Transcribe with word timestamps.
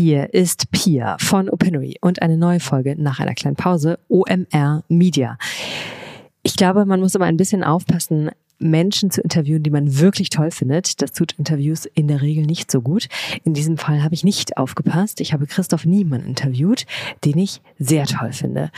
Hier 0.00 0.32
ist 0.32 0.70
Pia 0.70 1.16
von 1.18 1.50
Opinory 1.50 1.96
und 2.00 2.22
eine 2.22 2.38
neue 2.38 2.60
Folge 2.60 2.94
nach 2.96 3.18
einer 3.18 3.34
kleinen 3.34 3.56
Pause 3.56 3.98
OMR 4.06 4.84
Media. 4.86 5.36
Ich 6.44 6.54
glaube, 6.54 6.86
man 6.86 7.00
muss 7.00 7.16
immer 7.16 7.24
ein 7.24 7.36
bisschen 7.36 7.64
aufpassen, 7.64 8.30
Menschen 8.58 9.10
zu 9.10 9.20
interviewen, 9.20 9.62
die 9.62 9.70
man 9.70 9.98
wirklich 9.98 10.30
toll 10.30 10.50
findet. 10.50 11.00
Das 11.00 11.12
tut 11.12 11.32
Interviews 11.32 11.86
in 11.86 12.08
der 12.08 12.22
Regel 12.22 12.44
nicht 12.44 12.70
so 12.70 12.80
gut. 12.80 13.08
In 13.44 13.54
diesem 13.54 13.78
Fall 13.78 14.02
habe 14.02 14.14
ich 14.14 14.24
nicht 14.24 14.56
aufgepasst. 14.56 15.20
Ich 15.20 15.32
habe 15.32 15.46
Christoph 15.46 15.84
Niemann 15.84 16.24
interviewt, 16.24 16.84
den 17.24 17.38
ich 17.38 17.60
sehr 17.78 18.06
toll 18.06 18.32
finde. 18.32 18.70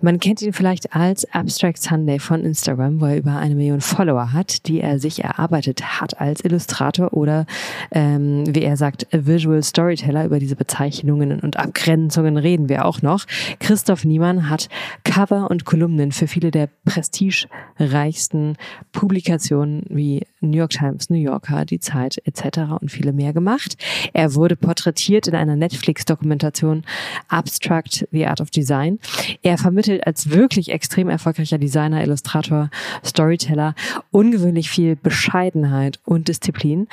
Man 0.00 0.20
kennt 0.20 0.40
ihn 0.42 0.52
vielleicht 0.52 0.94
als 0.94 1.30
Abstract 1.32 1.82
Sunday 1.82 2.18
von 2.18 2.44
Instagram, 2.44 3.00
wo 3.00 3.06
er 3.06 3.16
über 3.16 3.36
eine 3.36 3.54
Million 3.54 3.80
Follower 3.80 4.32
hat, 4.32 4.66
die 4.68 4.80
er 4.80 4.98
sich 4.98 5.24
erarbeitet 5.24 6.00
hat 6.00 6.20
als 6.20 6.44
Illustrator 6.44 7.12
oder, 7.12 7.46
ähm, 7.90 8.44
wie 8.54 8.62
er 8.62 8.76
sagt, 8.76 9.06
Visual 9.10 9.62
Storyteller. 9.62 10.24
Über 10.24 10.38
diese 10.38 10.56
Bezeichnungen 10.56 11.40
und 11.40 11.56
Abgrenzungen 11.56 12.36
reden 12.36 12.68
wir 12.68 12.84
auch 12.84 13.02
noch. 13.02 13.26
Christoph 13.58 14.04
Niemann 14.04 14.48
hat 14.48 14.68
Cover 15.02 15.50
und 15.50 15.64
Kolumnen 15.64 16.12
für 16.12 16.28
viele 16.28 16.50
der 16.50 16.68
prestigereichsten 16.84 18.56
Publikationen 18.92 19.23
Publikationen 19.24 19.84
wie 19.88 20.26
New 20.42 20.58
York 20.58 20.72
Times, 20.72 21.08
New 21.08 21.16
Yorker, 21.16 21.64
Die 21.64 21.80
Zeit 21.80 22.20
etc. 22.26 22.58
und 22.78 22.90
viele 22.90 23.14
mehr 23.14 23.32
gemacht. 23.32 23.78
Er 24.12 24.34
wurde 24.34 24.54
porträtiert 24.54 25.26
in 25.26 25.34
einer 25.34 25.56
Netflix-Dokumentation 25.56 26.84
Abstract, 27.28 28.06
The 28.12 28.26
Art 28.26 28.42
of 28.42 28.50
Design. 28.50 28.98
Er 29.42 29.56
vermittelt 29.56 30.06
als 30.06 30.28
wirklich 30.28 30.70
extrem 30.70 31.08
erfolgreicher 31.08 31.56
Designer, 31.56 32.04
Illustrator, 32.04 32.68
Storyteller 33.02 33.74
ungewöhnlich 34.10 34.68
viel 34.68 34.94
Bescheidenheit 34.94 36.00
und 36.04 36.28
Disziplin. 36.28 36.86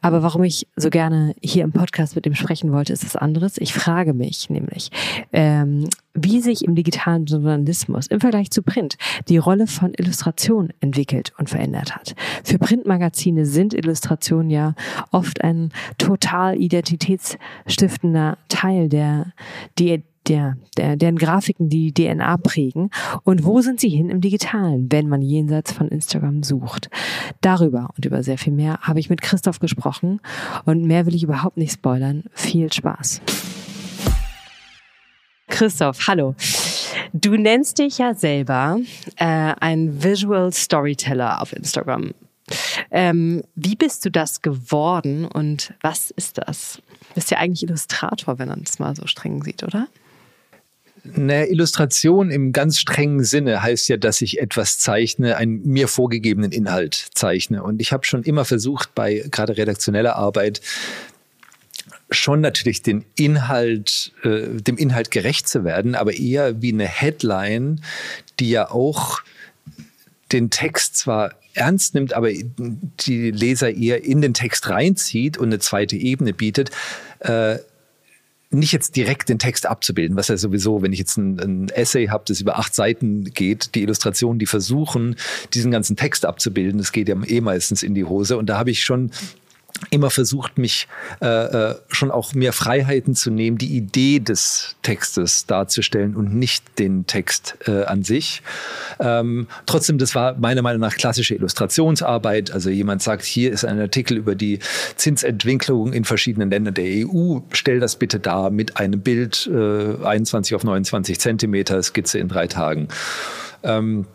Aber 0.00 0.22
warum 0.22 0.44
ich 0.44 0.66
so 0.76 0.88
gerne 0.88 1.34
hier 1.42 1.64
im 1.64 1.72
Podcast 1.72 2.16
mit 2.16 2.24
ihm 2.24 2.34
sprechen 2.34 2.72
wollte, 2.72 2.94
ist 2.94 3.04
was 3.04 3.16
anderes. 3.16 3.58
Ich 3.58 3.74
frage 3.74 4.14
mich 4.14 4.48
nämlich, 4.48 4.90
ähm, 5.34 5.86
wie 6.22 6.40
sich 6.40 6.64
im 6.64 6.74
digitalen 6.74 7.26
Journalismus 7.26 8.06
im 8.06 8.20
Vergleich 8.20 8.50
zu 8.50 8.62
Print 8.62 8.96
die 9.28 9.38
Rolle 9.38 9.66
von 9.66 9.92
Illustration 9.94 10.72
entwickelt 10.80 11.32
und 11.38 11.50
verändert 11.50 11.94
hat. 11.94 12.14
Für 12.44 12.58
Printmagazine 12.58 13.46
sind 13.46 13.74
Illustrationen 13.74 14.50
ja 14.50 14.74
oft 15.10 15.42
ein 15.42 15.70
total 15.98 16.60
identitätsstiftender 16.60 18.38
Teil 18.48 18.88
der, 18.88 19.32
die, 19.78 20.02
der, 20.26 20.56
der, 20.76 20.96
deren 20.96 21.16
Grafiken 21.16 21.68
die 21.68 21.92
DNA 21.92 22.36
prägen. 22.38 22.90
Und 23.24 23.44
wo 23.44 23.60
sind 23.60 23.80
sie 23.80 23.88
hin 23.88 24.10
im 24.10 24.20
Digitalen, 24.20 24.90
wenn 24.90 25.08
man 25.08 25.22
jenseits 25.22 25.72
von 25.72 25.88
Instagram 25.88 26.42
sucht? 26.42 26.90
Darüber 27.40 27.90
und 27.96 28.04
über 28.04 28.22
sehr 28.22 28.38
viel 28.38 28.52
mehr 28.52 28.78
habe 28.82 29.00
ich 29.00 29.10
mit 29.10 29.22
Christoph 29.22 29.58
gesprochen 29.58 30.20
und 30.64 30.84
mehr 30.84 31.06
will 31.06 31.14
ich 31.14 31.22
überhaupt 31.22 31.56
nicht 31.56 31.72
spoilern. 31.72 32.24
Viel 32.32 32.72
Spaß. 32.72 33.22
Christoph, 35.48 36.06
hallo. 36.06 36.34
Du 37.12 37.36
nennst 37.36 37.78
dich 37.78 37.98
ja 37.98 38.14
selber 38.14 38.78
äh, 39.16 39.24
ein 39.24 40.02
Visual 40.02 40.52
Storyteller 40.52 41.40
auf 41.42 41.52
Instagram. 41.52 42.12
Ähm, 42.90 43.42
wie 43.54 43.76
bist 43.76 44.04
du 44.04 44.10
das 44.10 44.40
geworden 44.42 45.26
und 45.26 45.74
was 45.80 46.10
ist 46.10 46.38
das? 46.38 46.80
Du 47.08 47.14
bist 47.14 47.30
ja 47.30 47.38
eigentlich 47.38 47.62
Illustrator, 47.62 48.38
wenn 48.38 48.48
man 48.48 48.62
es 48.64 48.78
mal 48.78 48.94
so 48.94 49.06
streng 49.06 49.42
sieht, 49.42 49.62
oder? 49.62 49.88
Eine 51.16 51.46
Illustration 51.46 52.30
im 52.30 52.52
ganz 52.52 52.78
strengen 52.78 53.24
Sinne 53.24 53.62
heißt 53.62 53.88
ja, 53.88 53.96
dass 53.96 54.20
ich 54.20 54.40
etwas 54.40 54.78
zeichne, 54.78 55.36
einen 55.36 55.66
mir 55.66 55.88
vorgegebenen 55.88 56.52
Inhalt 56.52 57.08
zeichne. 57.14 57.62
Und 57.62 57.80
ich 57.80 57.92
habe 57.92 58.04
schon 58.04 58.24
immer 58.24 58.44
versucht, 58.44 58.94
bei 58.94 59.24
gerade 59.30 59.56
redaktioneller 59.56 60.16
Arbeit 60.16 60.60
schon 62.10 62.40
natürlich 62.40 62.82
den 62.82 63.04
Inhalt, 63.16 64.12
äh, 64.22 64.60
dem 64.60 64.76
Inhalt 64.76 65.10
gerecht 65.10 65.48
zu 65.48 65.64
werden, 65.64 65.94
aber 65.94 66.14
eher 66.14 66.62
wie 66.62 66.72
eine 66.72 66.86
Headline, 66.86 67.82
die 68.40 68.50
ja 68.50 68.70
auch 68.70 69.20
den 70.32 70.50
Text 70.50 70.96
zwar 70.96 71.34
ernst 71.54 71.94
nimmt, 71.94 72.12
aber 72.12 72.30
die 72.30 73.30
Leser 73.30 73.74
eher 73.74 74.04
in 74.04 74.20
den 74.20 74.34
Text 74.34 74.68
reinzieht 74.68 75.36
und 75.38 75.48
eine 75.48 75.58
zweite 75.58 75.96
Ebene 75.96 76.32
bietet. 76.32 76.70
Äh, 77.20 77.58
nicht 78.50 78.72
jetzt 78.72 78.96
direkt 78.96 79.28
den 79.28 79.38
Text 79.38 79.66
abzubilden, 79.66 80.16
was 80.16 80.28
ja 80.28 80.36
sowieso, 80.38 80.80
wenn 80.80 80.92
ich 80.92 80.98
jetzt 80.98 81.18
ein, 81.18 81.38
ein 81.38 81.68
Essay 81.68 82.06
habe, 82.06 82.24
das 82.26 82.40
über 82.40 82.58
acht 82.58 82.74
Seiten 82.74 83.24
geht, 83.24 83.74
die 83.74 83.82
Illustrationen, 83.82 84.38
die 84.38 84.46
versuchen, 84.46 85.16
diesen 85.52 85.70
ganzen 85.70 85.96
Text 85.96 86.24
abzubilden, 86.24 86.78
das 86.78 86.92
geht 86.92 87.08
ja 87.08 87.16
eh 87.26 87.40
meistens 87.42 87.82
in 87.82 87.94
die 87.94 88.04
Hose. 88.04 88.38
Und 88.38 88.46
da 88.46 88.56
habe 88.56 88.70
ich 88.70 88.84
schon 88.84 89.10
immer 89.90 90.10
versucht, 90.10 90.58
mich 90.58 90.88
äh, 91.20 91.26
äh, 91.26 91.74
schon 91.88 92.10
auch 92.10 92.34
mehr 92.34 92.52
Freiheiten 92.52 93.14
zu 93.14 93.30
nehmen, 93.30 93.58
die 93.58 93.76
Idee 93.76 94.18
des 94.18 94.76
Textes 94.82 95.46
darzustellen 95.46 96.16
und 96.16 96.34
nicht 96.34 96.78
den 96.78 97.06
Text 97.06 97.56
äh, 97.66 97.84
an 97.84 98.02
sich. 98.02 98.42
Ähm, 98.98 99.46
trotzdem, 99.66 99.98
das 99.98 100.14
war 100.14 100.36
meiner 100.36 100.62
Meinung 100.62 100.80
nach 100.80 100.96
klassische 100.96 101.34
Illustrationsarbeit. 101.34 102.50
Also 102.50 102.70
jemand 102.70 103.02
sagt, 103.02 103.24
hier 103.24 103.52
ist 103.52 103.64
ein 103.64 103.78
Artikel 103.80 104.16
über 104.16 104.34
die 104.34 104.58
Zinsentwicklung 104.96 105.92
in 105.92 106.04
verschiedenen 106.04 106.50
Ländern 106.50 106.74
der 106.74 107.06
EU. 107.06 107.38
Stell 107.52 107.80
das 107.80 107.96
bitte 107.96 108.18
da 108.18 108.50
mit 108.50 108.78
einem 108.78 109.00
Bild, 109.00 109.48
äh, 109.52 110.04
21 110.04 110.54
auf 110.54 110.64
29 110.64 111.20
Zentimeter, 111.20 111.82
Skizze 111.82 112.18
in 112.18 112.28
drei 112.28 112.46
Tagen. 112.46 112.88
Ähm, 113.62 114.06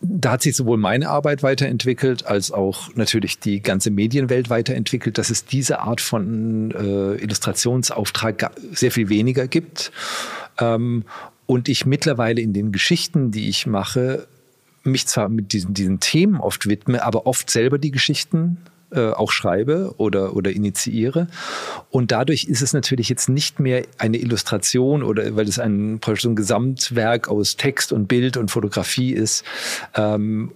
da 0.00 0.32
hat 0.32 0.42
sich 0.42 0.54
sowohl 0.54 0.76
meine 0.76 1.08
Arbeit 1.08 1.42
weiterentwickelt, 1.42 2.26
als 2.26 2.52
auch 2.52 2.94
natürlich 2.94 3.40
die 3.40 3.60
ganze 3.60 3.90
Medienwelt 3.90 4.48
weiterentwickelt, 4.48 5.18
dass 5.18 5.30
es 5.30 5.44
diese 5.44 5.80
Art 5.80 6.00
von 6.00 6.70
äh, 6.70 7.14
Illustrationsauftrag 7.22 8.50
sehr 8.72 8.92
viel 8.92 9.08
weniger 9.08 9.48
gibt. 9.48 9.90
Ähm, 10.58 11.04
und 11.46 11.68
ich 11.68 11.86
mittlerweile 11.86 12.40
in 12.40 12.52
den 12.52 12.72
Geschichten, 12.72 13.30
die 13.30 13.48
ich 13.48 13.66
mache, 13.66 14.28
mich 14.84 15.06
zwar 15.06 15.28
mit 15.28 15.52
diesen, 15.52 15.74
diesen 15.74 15.98
Themen 15.98 16.40
oft 16.40 16.68
widme, 16.68 17.02
aber 17.02 17.26
oft 17.26 17.50
selber 17.50 17.78
die 17.78 17.90
Geschichten 17.90 18.58
äh, 18.90 19.10
auch 19.10 19.30
schreibe 19.30 19.94
oder, 19.98 20.34
oder 20.34 20.50
initiiere. 20.50 21.28
Und 21.90 22.12
dadurch 22.12 22.44
ist 22.44 22.62
es 22.62 22.72
natürlich 22.72 23.08
jetzt 23.08 23.28
nicht 23.28 23.60
mehr 23.60 23.84
eine 23.98 24.18
Illustration 24.18 25.02
oder 25.02 25.36
weil 25.36 25.48
es 25.48 25.58
ein, 25.58 26.00
so 26.16 26.28
ein 26.28 26.36
Gesamtwerk 26.36 27.28
aus 27.28 27.56
Text 27.56 27.92
und 27.92 28.06
Bild 28.06 28.36
und 28.36 28.50
Fotografie 28.50 29.12
ist. 29.12 29.44
Ähm, 29.94 30.52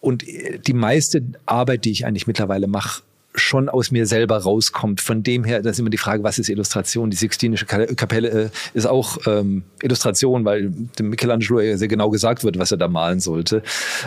und 0.00 0.24
die 0.26 0.72
meiste 0.72 1.22
Arbeit, 1.46 1.84
die 1.84 1.90
ich 1.90 2.06
eigentlich 2.06 2.26
mittlerweile 2.26 2.66
mache, 2.66 3.02
schon 3.34 3.68
aus 3.68 3.90
mir 3.90 4.06
selber 4.06 4.38
rauskommt. 4.38 5.00
Von 5.00 5.22
dem 5.22 5.44
her, 5.44 5.62
das 5.62 5.72
ist 5.72 5.78
immer 5.78 5.90
die 5.90 5.98
Frage, 5.98 6.22
was 6.22 6.38
ist 6.38 6.48
Illustration? 6.48 7.10
Die 7.10 7.16
Sixtinische 7.16 7.64
Kapelle 7.66 8.28
äh, 8.28 8.48
ist 8.74 8.86
auch 8.86 9.18
ähm, 9.26 9.62
Illustration, 9.82 10.44
weil 10.44 10.70
dem 10.98 11.10
Michelangelo 11.10 11.60
ja 11.60 11.76
sehr 11.76 11.88
genau 11.88 12.10
gesagt 12.10 12.42
wird, 12.42 12.58
was 12.58 12.72
er 12.72 12.78
da 12.78 12.88
malen 12.88 13.20
sollte. 13.20 13.62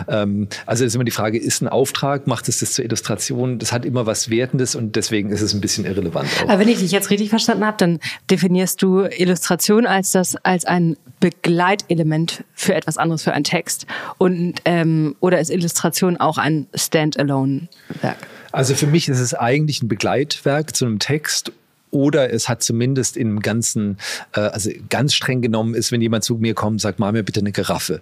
Ähm, 0.08 0.48
also 0.66 0.84
ist 0.84 0.94
immer 0.94 1.04
die 1.04 1.10
Frage, 1.10 1.38
ist 1.38 1.62
ein 1.62 1.68
Auftrag, 1.68 2.26
macht 2.26 2.48
es 2.48 2.60
das 2.60 2.72
zur 2.72 2.84
Illustration? 2.84 3.58
Das 3.58 3.72
hat 3.72 3.84
immer 3.84 4.04
was 4.06 4.28
Wertendes 4.28 4.74
und 4.74 4.94
deswegen 4.94 5.30
ist 5.30 5.40
es 5.40 5.54
ein 5.54 5.60
bisschen 5.60 5.86
irrelevant. 5.86 6.28
Auch. 6.40 6.48
Aber 6.50 6.58
wenn 6.58 6.68
ich 6.68 6.78
dich 6.78 6.92
jetzt 6.92 7.10
richtig 7.10 7.30
verstanden 7.30 7.64
habe, 7.64 7.76
dann 7.78 8.00
definierst 8.30 8.82
du 8.82 9.04
Illustration 9.04 9.86
als 9.86 10.12
das 10.12 10.36
als 10.44 10.64
ein 10.64 10.96
Begleitelement 11.20 12.44
für 12.52 12.74
etwas 12.74 12.98
anderes, 12.98 13.22
für 13.22 13.32
einen 13.32 13.44
Text 13.44 13.86
und 14.18 14.60
ähm, 14.66 15.16
oder 15.20 15.40
ist 15.40 15.48
Illustration 15.48 16.18
auch 16.18 16.36
ein 16.36 16.66
Standalone-Werk? 16.74 18.18
Also 18.54 18.76
für 18.76 18.86
mich 18.86 19.08
ist 19.08 19.18
es 19.18 19.34
eigentlich 19.34 19.82
ein 19.82 19.88
Begleitwerk 19.88 20.76
zu 20.76 20.86
einem 20.86 21.00
Text 21.00 21.50
oder 21.90 22.32
es 22.32 22.48
hat 22.48 22.62
zumindest 22.62 23.16
im 23.16 23.40
Ganzen, 23.40 23.98
äh, 24.32 24.40
also 24.40 24.70
ganz 24.88 25.12
streng 25.12 25.42
genommen 25.42 25.74
ist, 25.74 25.90
wenn 25.90 26.00
jemand 26.00 26.22
zu 26.22 26.36
mir 26.36 26.54
kommt 26.54 26.74
und 26.74 26.78
sagt, 26.78 27.00
mal 27.00 27.10
mir 27.10 27.24
bitte 27.24 27.40
eine 27.40 27.50
Giraffe. 27.50 28.00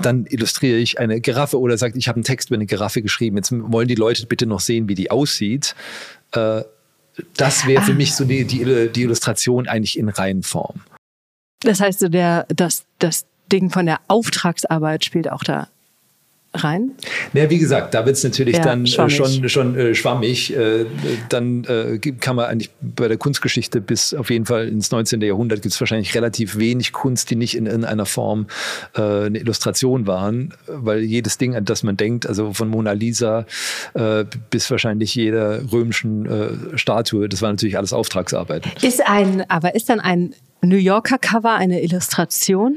Dann 0.00 0.24
illustriere 0.24 0.78
ich 0.78 0.98
eine 0.98 1.20
Giraffe 1.20 1.60
oder 1.60 1.76
sagt, 1.76 1.96
ich 1.96 2.08
habe 2.08 2.16
einen 2.16 2.24
Text 2.24 2.48
über 2.48 2.56
eine 2.56 2.64
Giraffe 2.64 3.02
geschrieben. 3.02 3.36
Jetzt 3.36 3.52
wollen 3.52 3.88
die 3.88 3.94
Leute 3.94 4.24
bitte 4.24 4.46
noch 4.46 4.60
sehen, 4.60 4.88
wie 4.88 4.94
die 4.94 5.10
aussieht. 5.10 5.74
Äh, 6.32 6.62
das 7.36 7.66
wäre 7.66 7.82
für 7.82 7.92
mich 7.92 8.14
so 8.14 8.24
die, 8.24 8.46
die, 8.46 8.88
die 8.88 9.02
Illustration 9.02 9.68
eigentlich 9.68 9.98
in 9.98 10.08
Reihenform. 10.08 10.80
Das 11.60 11.78
heißt, 11.78 12.00
so 12.00 12.08
der, 12.08 12.46
das, 12.48 12.86
das 12.98 13.26
Ding 13.52 13.68
von 13.68 13.84
der 13.84 14.00
Auftragsarbeit 14.08 15.04
spielt 15.04 15.30
auch 15.30 15.44
da 15.44 15.68
rein? 16.54 16.92
Ja, 17.32 17.48
wie 17.48 17.58
gesagt, 17.58 17.94
da 17.94 18.04
wird 18.04 18.16
es 18.16 18.24
natürlich 18.24 18.56
ja, 18.56 18.62
dann 18.62 18.84
äh, 18.84 18.86
schwammig. 18.86 19.16
schon, 19.16 19.48
schon 19.48 19.76
äh, 19.76 19.94
schwammig. 19.94 20.54
Äh, 20.54 20.86
dann 21.28 21.64
äh, 21.64 21.98
kann 21.98 22.36
man 22.36 22.46
eigentlich 22.46 22.70
bei 22.80 23.08
der 23.08 23.16
Kunstgeschichte 23.16 23.80
bis 23.80 24.14
auf 24.14 24.30
jeden 24.30 24.46
Fall 24.46 24.68
ins 24.68 24.90
19. 24.90 25.20
Jahrhundert 25.22 25.62
gibt 25.62 25.74
es 25.74 25.80
wahrscheinlich 25.80 26.14
relativ 26.14 26.58
wenig 26.58 26.92
Kunst, 26.92 27.30
die 27.30 27.36
nicht 27.36 27.56
in 27.56 27.66
irgendeiner 27.66 28.06
Form 28.06 28.46
äh, 28.94 29.00
eine 29.00 29.38
Illustration 29.38 30.06
waren, 30.06 30.54
weil 30.66 31.00
jedes 31.00 31.38
Ding, 31.38 31.56
an 31.56 31.64
das 31.64 31.82
man 31.82 31.96
denkt, 31.96 32.26
also 32.26 32.52
von 32.52 32.68
Mona 32.68 32.92
Lisa 32.92 33.46
äh, 33.94 34.24
bis 34.50 34.70
wahrscheinlich 34.70 35.14
jeder 35.14 35.72
römischen 35.72 36.12
Statue, 36.74 37.28
das 37.28 37.42
war 37.42 37.50
natürlich 37.50 37.76
alles 37.76 37.92
Auftragsarbeit. 37.92 38.82
Ist 38.82 39.02
ein, 39.06 39.44
aber 39.48 39.74
ist 39.74 39.88
dann 39.88 40.00
ein 40.00 40.34
New 40.64 40.76
Yorker 40.76 41.18
Cover 41.18 41.54
eine 41.54 41.82
Illustration? 41.82 42.76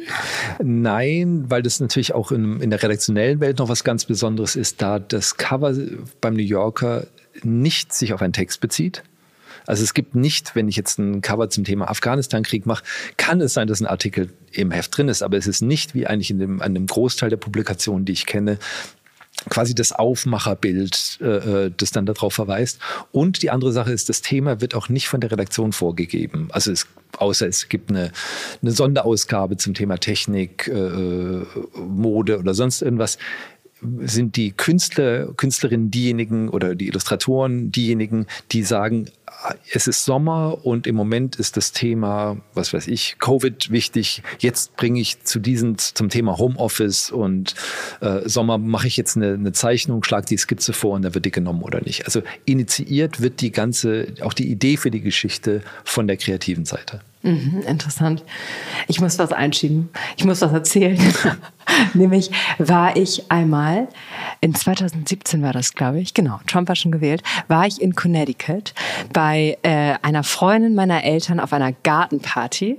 Nein, 0.62 1.46
weil 1.50 1.62
das 1.62 1.80
natürlich 1.80 2.16
auch 2.16 2.32
in, 2.32 2.60
in, 2.60 2.72
der 2.72 2.82
redaktionellen 2.82 3.40
Welt 3.40 3.60
noch 3.60 3.70
was 3.70 3.84
ganz 3.84 4.06
Besonderes 4.06 4.56
ist, 4.56 4.82
da 4.82 4.98
das 4.98 5.38
Cover 5.38 5.76
beim 6.20 6.34
New 6.34 6.42
Yorker 6.42 7.06
nicht 7.44 7.94
sich 7.94 8.14
auf 8.14 8.24
einen 8.24 8.34
Text 8.34 8.60
bezieht. 8.60 9.04
Also 9.68 9.84
es 9.84 9.94
gibt 9.94 10.16
nicht, 10.16 10.56
wenn 10.56 10.68
ich 10.68 10.76
jetzt 10.76 10.98
ein 10.98 11.22
Cover 11.22 11.50
zum 11.50 11.64
Thema 11.64 11.90
Afghanistan-Krieg 11.90 12.66
mache, 12.66 12.84
kann 13.18 13.40
es 13.42 13.54
sein, 13.54 13.68
dass 13.68 13.82
ein 13.82 13.88
Artikel 13.88 14.30
im 14.52 14.72
Heft 14.72 14.98
drin 14.98 15.08
ist, 15.08 15.22
aber 15.22 15.38
es 15.38 15.48
ist 15.48 15.62
nicht 15.62 15.94
wie 15.94 16.08
eigentlich 16.08 16.32
in 16.32 16.40
dem, 16.40 16.62
an 16.62 16.74
dem 16.74 16.88
Großteil 16.88 17.30
der 17.30 17.38
Publikationen, 17.38 18.06
die 18.06 18.14
ich 18.14 18.26
kenne, 18.26 18.58
quasi 19.50 19.76
das 19.76 19.92
Aufmacherbild, 19.92 21.20
äh, 21.22 21.26
äh, 21.26 21.72
das 21.76 21.92
dann 21.92 22.06
darauf 22.06 22.34
verweist. 22.34 22.80
Und 23.12 23.42
die 23.42 23.52
andere 23.52 23.72
Sache 23.72 23.92
ist, 23.92 24.10
das 24.10 24.22
Thema 24.22 24.62
wird 24.62 24.76
auch 24.76 24.90
nicht 24.90 25.08
von 25.08 25.22
der 25.22 25.32
Redaktion 25.32 25.74
vorgegeben. 25.74 26.48
Also 26.52 26.72
es, 26.72 26.88
außer 27.18 27.48
es 27.48 27.70
gibt 27.70 27.90
eine, 27.90 28.12
eine 28.62 28.72
Sonderausgabe 28.72 29.58
zum 29.58 29.74
Thema 29.74 29.98
Technik, 29.98 30.68
äh, 30.68 31.42
Mode 31.80 32.40
oder 32.40 32.54
sonst 32.54 32.82
irgendwas 32.82 33.18
sind 34.02 34.36
die 34.36 34.52
Künstler, 34.52 35.28
Künstlerinnen 35.34 35.92
diejenigen 35.92 36.50
oder 36.50 36.76
die 36.76 36.88
Illustratoren 36.88 37.72
diejenigen, 37.72 38.26
die 38.52 38.64
sagen, 38.64 39.10
es 39.72 39.88
ist 39.88 40.06
Sommer 40.06 40.66
und 40.66 40.88
im 40.88 40.96
Moment 40.96 41.36
ist 41.36 41.58
das 41.58 41.72
Thema, 41.72 42.38
was 42.54 42.74
weiß 42.74 42.88
ich, 42.88 43.18
Covid 43.20 43.72
wichtig. 43.72 44.24
Jetzt 44.40 44.76
bringe 44.76 45.00
ich 45.00 45.24
zu 45.24 45.40
diesen, 45.40 45.78
zum 45.78 46.10
Thema 46.10 46.38
Homeoffice 46.38 47.12
und 47.12 47.56
äh, 48.02 48.28
Sommer 48.28 48.58
mache 48.58 48.88
ich 48.88 48.98
jetzt 48.98 49.18
eine, 49.18 49.34
eine 49.34 49.52
Zeichnung, 49.52 50.04
schlage 50.04 50.28
die 50.28 50.38
Skizze 50.38 50.74
vor 50.74 50.94
und 50.94 51.04
dann 51.04 51.14
wird 51.14 51.26
die 51.26 51.32
genommen 51.32 51.62
oder 51.62 51.82
nicht. 51.82 52.06
Also 52.06 52.22
initiiert 52.46 53.22
wird 53.22 53.42
die 53.42 53.52
ganze, 53.52 54.08
auch 54.22 54.34
die 54.34 54.50
Idee 54.50 54.78
für 54.78 54.92
die 54.92 55.02
Geschichte 55.02 55.62
von 55.84 56.08
der 56.08 56.18
kreativen 56.18 56.66
Seite. 56.66 57.02
Mhm, 57.26 57.64
interessant. 57.68 58.24
Ich 58.88 59.02
muss 59.02 59.18
was 59.18 59.32
einschieben. 59.32 59.90
Ich 60.16 60.26
muss 60.26 60.42
was 60.42 60.54
erzählen. 60.54 60.98
Nämlich 61.94 62.32
war 62.58 62.96
ich 62.96 63.30
einmal, 63.30 63.88
in 64.42 64.54
2017 64.54 65.42
war 65.42 65.54
das, 65.54 65.74
glaube 65.74 66.00
ich, 66.00 66.14
genau, 66.14 66.40
Trump 66.48 66.68
war 66.68 66.76
schon 66.76 66.92
gewählt, 66.92 67.24
war 67.48 67.66
ich 67.66 67.82
in 67.82 67.96
Connecticut 67.96 68.74
bei 69.14 69.58
äh, 69.64 69.96
einer 70.02 70.24
Freundin 70.24 70.76
meiner 70.76 71.04
Eltern 71.04 71.40
auf 71.40 71.54
einer 71.54 71.72
Gartenparty. 71.72 72.78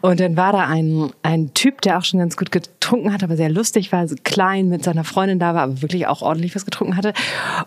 Und 0.00 0.20
dann 0.20 0.36
war 0.36 0.52
da 0.52 0.66
ein, 0.66 1.12
ein 1.22 1.52
Typ, 1.54 1.80
der 1.82 1.98
auch 1.98 2.04
schon 2.04 2.20
ganz 2.20 2.36
gut 2.36 2.50
getrunken 2.50 3.12
hat, 3.12 3.22
aber 3.22 3.36
sehr 3.36 3.50
lustig 3.50 3.92
war, 3.92 4.06
so 4.08 4.14
klein 4.24 4.68
mit 4.68 4.84
seiner 4.84 5.04
Freundin 5.04 5.38
da 5.38 5.54
war, 5.54 5.62
aber 5.62 5.82
wirklich 5.82 6.06
auch 6.06 6.22
ordentlich 6.22 6.54
was 6.54 6.64
getrunken 6.64 6.96
hatte. 6.96 7.12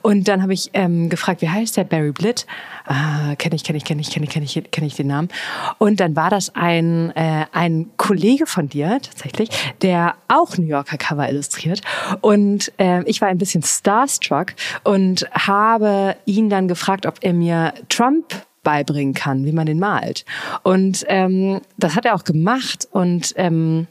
Und 0.01 0.27
dann 0.27 0.41
habe 0.41 0.53
ich 0.53 0.69
ähm, 0.73 1.09
gefragt, 1.09 1.41
wie 1.41 1.49
heißt 1.49 1.77
der? 1.77 1.83
Barry 1.83 2.11
Blitt. 2.11 2.45
Ah, 2.85 3.35
kenne 3.37 3.55
ich, 3.55 3.63
kenne 3.63 3.77
ich, 3.77 3.83
kenne 3.83 4.01
ich, 4.01 4.09
kenne 4.09 4.25
ich, 4.25 4.31
kenne 4.31 4.45
ich, 4.45 4.71
kenne 4.71 4.87
ich 4.87 4.95
den 4.95 5.07
Namen. 5.07 5.29
Und 5.77 5.99
dann 5.99 6.15
war 6.15 6.29
das 6.29 6.55
ein, 6.55 7.11
äh, 7.15 7.45
ein 7.51 7.89
Kollege 7.97 8.45
von 8.45 8.69
dir 8.69 8.99
tatsächlich, 9.01 9.49
der 9.81 10.15
auch 10.27 10.57
New 10.67 10.73
Yorker 10.73 10.97
Cover 10.97 11.29
illustriert. 11.29 11.81
Und 12.21 12.71
äh, 12.77 13.03
ich 13.03 13.21
war 13.21 13.29
ein 13.29 13.37
bisschen 13.37 13.63
starstruck 13.63 14.53
und 14.83 15.27
habe 15.31 16.15
ihn 16.25 16.49
dann 16.49 16.67
gefragt, 16.67 17.05
ob 17.05 17.17
er 17.21 17.33
mir 17.33 17.73
Trump 17.89 18.45
beibringen 18.63 19.13
kann, 19.13 19.45
wie 19.45 19.53
man 19.53 19.65
den 19.65 19.79
malt. 19.79 20.25
Und 20.63 21.05
ähm, 21.07 21.61
das 21.77 21.95
hat 21.95 22.05
er 22.05 22.15
auch 22.15 22.25
gemacht 22.25 22.87
und 22.91 23.33
ähm, 23.37 23.87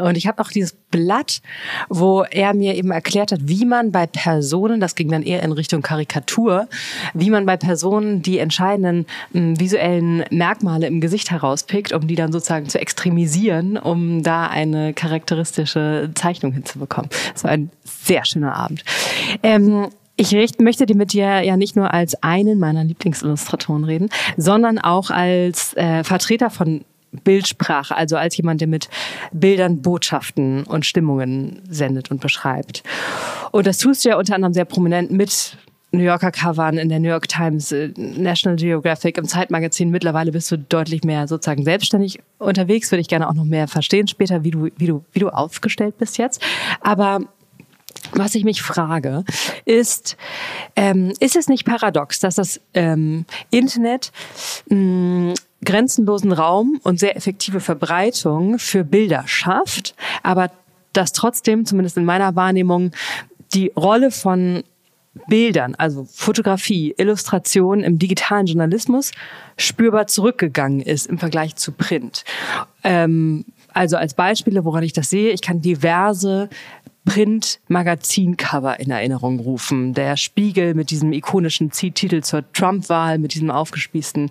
und 0.00 0.16
ich 0.16 0.26
habe 0.26 0.42
auch 0.42 0.50
dieses 0.50 0.76
Blatt, 0.90 1.40
wo 1.88 2.22
er 2.22 2.54
mir 2.54 2.74
eben 2.74 2.90
erklärt 2.90 3.32
hat, 3.32 3.40
wie 3.42 3.64
man 3.64 3.92
bei 3.92 4.06
Personen, 4.06 4.80
das 4.80 4.94
ging 4.94 5.10
dann 5.10 5.22
eher 5.22 5.42
in 5.42 5.52
Richtung 5.52 5.82
Karikatur, 5.82 6.68
wie 7.14 7.30
man 7.30 7.46
bei 7.46 7.56
Personen 7.56 8.22
die 8.22 8.38
entscheidenden 8.38 9.06
m, 9.34 9.58
visuellen 9.58 10.24
Merkmale 10.30 10.86
im 10.86 11.00
Gesicht 11.00 11.30
herauspickt, 11.30 11.92
um 11.92 12.06
die 12.06 12.14
dann 12.14 12.32
sozusagen 12.32 12.68
zu 12.68 12.80
extremisieren, 12.80 13.76
um 13.76 14.22
da 14.22 14.46
eine 14.46 14.94
charakteristische 14.94 16.10
Zeichnung 16.14 16.52
hinzubekommen. 16.52 17.10
Das 17.32 17.44
war 17.44 17.50
ein 17.50 17.70
sehr 17.84 18.24
schöner 18.24 18.54
Abend. 18.54 18.84
Ähm, 19.42 19.88
ich 20.16 20.32
möchte 20.58 20.86
dir 20.86 20.96
mit 20.96 21.12
dir 21.12 21.42
ja 21.42 21.56
nicht 21.56 21.76
nur 21.76 21.92
als 21.92 22.22
einen 22.22 22.58
meiner 22.58 22.84
Lieblingsillustratoren 22.84 23.84
reden, 23.84 24.08
sondern 24.38 24.78
auch 24.78 25.10
als 25.10 25.76
äh, 25.76 26.04
Vertreter 26.04 26.48
von 26.48 26.84
Bildsprache, 27.24 27.96
also 27.96 28.16
als 28.16 28.36
jemand, 28.36 28.60
der 28.60 28.68
mit 28.68 28.88
Bildern 29.32 29.82
Botschaften 29.82 30.64
und 30.64 30.84
Stimmungen 30.84 31.62
sendet 31.68 32.10
und 32.10 32.20
beschreibt. 32.20 32.82
Und 33.52 33.66
das 33.66 33.78
tust 33.78 34.04
du 34.04 34.10
ja 34.10 34.18
unter 34.18 34.34
anderem 34.34 34.52
sehr 34.52 34.64
prominent 34.64 35.10
mit 35.10 35.56
New 35.92 36.02
Yorker 36.02 36.30
Covern 36.30 36.78
in 36.78 36.88
der 36.88 37.00
New 37.00 37.08
York 37.08 37.28
Times, 37.28 37.72
äh, 37.72 37.92
National 37.96 38.56
Geographic, 38.56 39.18
im 39.18 39.26
Zeitmagazin. 39.26 39.90
Mittlerweile 39.90 40.32
bist 40.32 40.50
du 40.50 40.58
deutlich 40.58 41.04
mehr 41.04 41.26
sozusagen 41.28 41.64
selbstständig 41.64 42.20
unterwegs. 42.38 42.90
Würde 42.90 43.00
ich 43.00 43.08
gerne 43.08 43.28
auch 43.28 43.34
noch 43.34 43.44
mehr 43.44 43.68
verstehen 43.68 44.08
später, 44.08 44.44
wie 44.44 44.50
du, 44.50 44.68
wie 44.76 44.86
du, 44.86 45.04
wie 45.12 45.20
du 45.20 45.28
aufgestellt 45.28 45.96
bist 45.98 46.18
jetzt. 46.18 46.42
Aber 46.80 47.20
was 48.12 48.34
ich 48.34 48.44
mich 48.44 48.62
frage, 48.62 49.24
ist, 49.64 50.16
ähm, 50.76 51.12
ist 51.20 51.36
es 51.36 51.48
nicht 51.48 51.64
paradox, 51.64 52.20
dass 52.20 52.36
das 52.36 52.60
ähm, 52.74 53.24
Internet 53.50 54.12
mh, 54.68 55.34
grenzenlosen 55.66 56.32
Raum 56.32 56.80
und 56.82 56.98
sehr 56.98 57.16
effektive 57.16 57.60
Verbreitung 57.60 58.58
für 58.58 58.84
Bilder 58.84 59.24
schafft, 59.26 59.94
aber 60.22 60.50
dass 60.94 61.12
trotzdem, 61.12 61.66
zumindest 61.66 61.98
in 61.98 62.06
meiner 62.06 62.34
Wahrnehmung, 62.36 62.92
die 63.52 63.70
Rolle 63.76 64.10
von 64.10 64.64
Bildern, 65.28 65.74
also 65.76 66.06
Fotografie, 66.10 66.94
Illustration 66.96 67.82
im 67.82 67.98
digitalen 67.98 68.46
Journalismus 68.46 69.12
spürbar 69.56 70.06
zurückgegangen 70.06 70.80
ist 70.80 71.06
im 71.06 71.18
Vergleich 71.18 71.56
zu 71.56 71.72
Print. 71.72 72.24
Ähm, 72.84 73.44
also 73.72 73.96
als 73.96 74.14
Beispiele, 74.14 74.64
woran 74.64 74.82
ich 74.82 74.92
das 74.92 75.10
sehe, 75.10 75.32
ich 75.32 75.42
kann 75.42 75.60
diverse 75.60 76.48
Print-Magazin-Cover 77.06 78.78
in 78.80 78.90
Erinnerung 78.90 79.40
rufen. 79.40 79.94
Der 79.94 80.16
Spiegel 80.16 80.74
mit 80.74 80.90
diesem 80.90 81.12
ikonischen 81.12 81.70
Titel 81.70 82.20
zur 82.20 82.44
Trump-Wahl, 82.52 83.18
mit 83.18 83.32
diesem 83.34 83.50
aufgespießten 83.50 84.30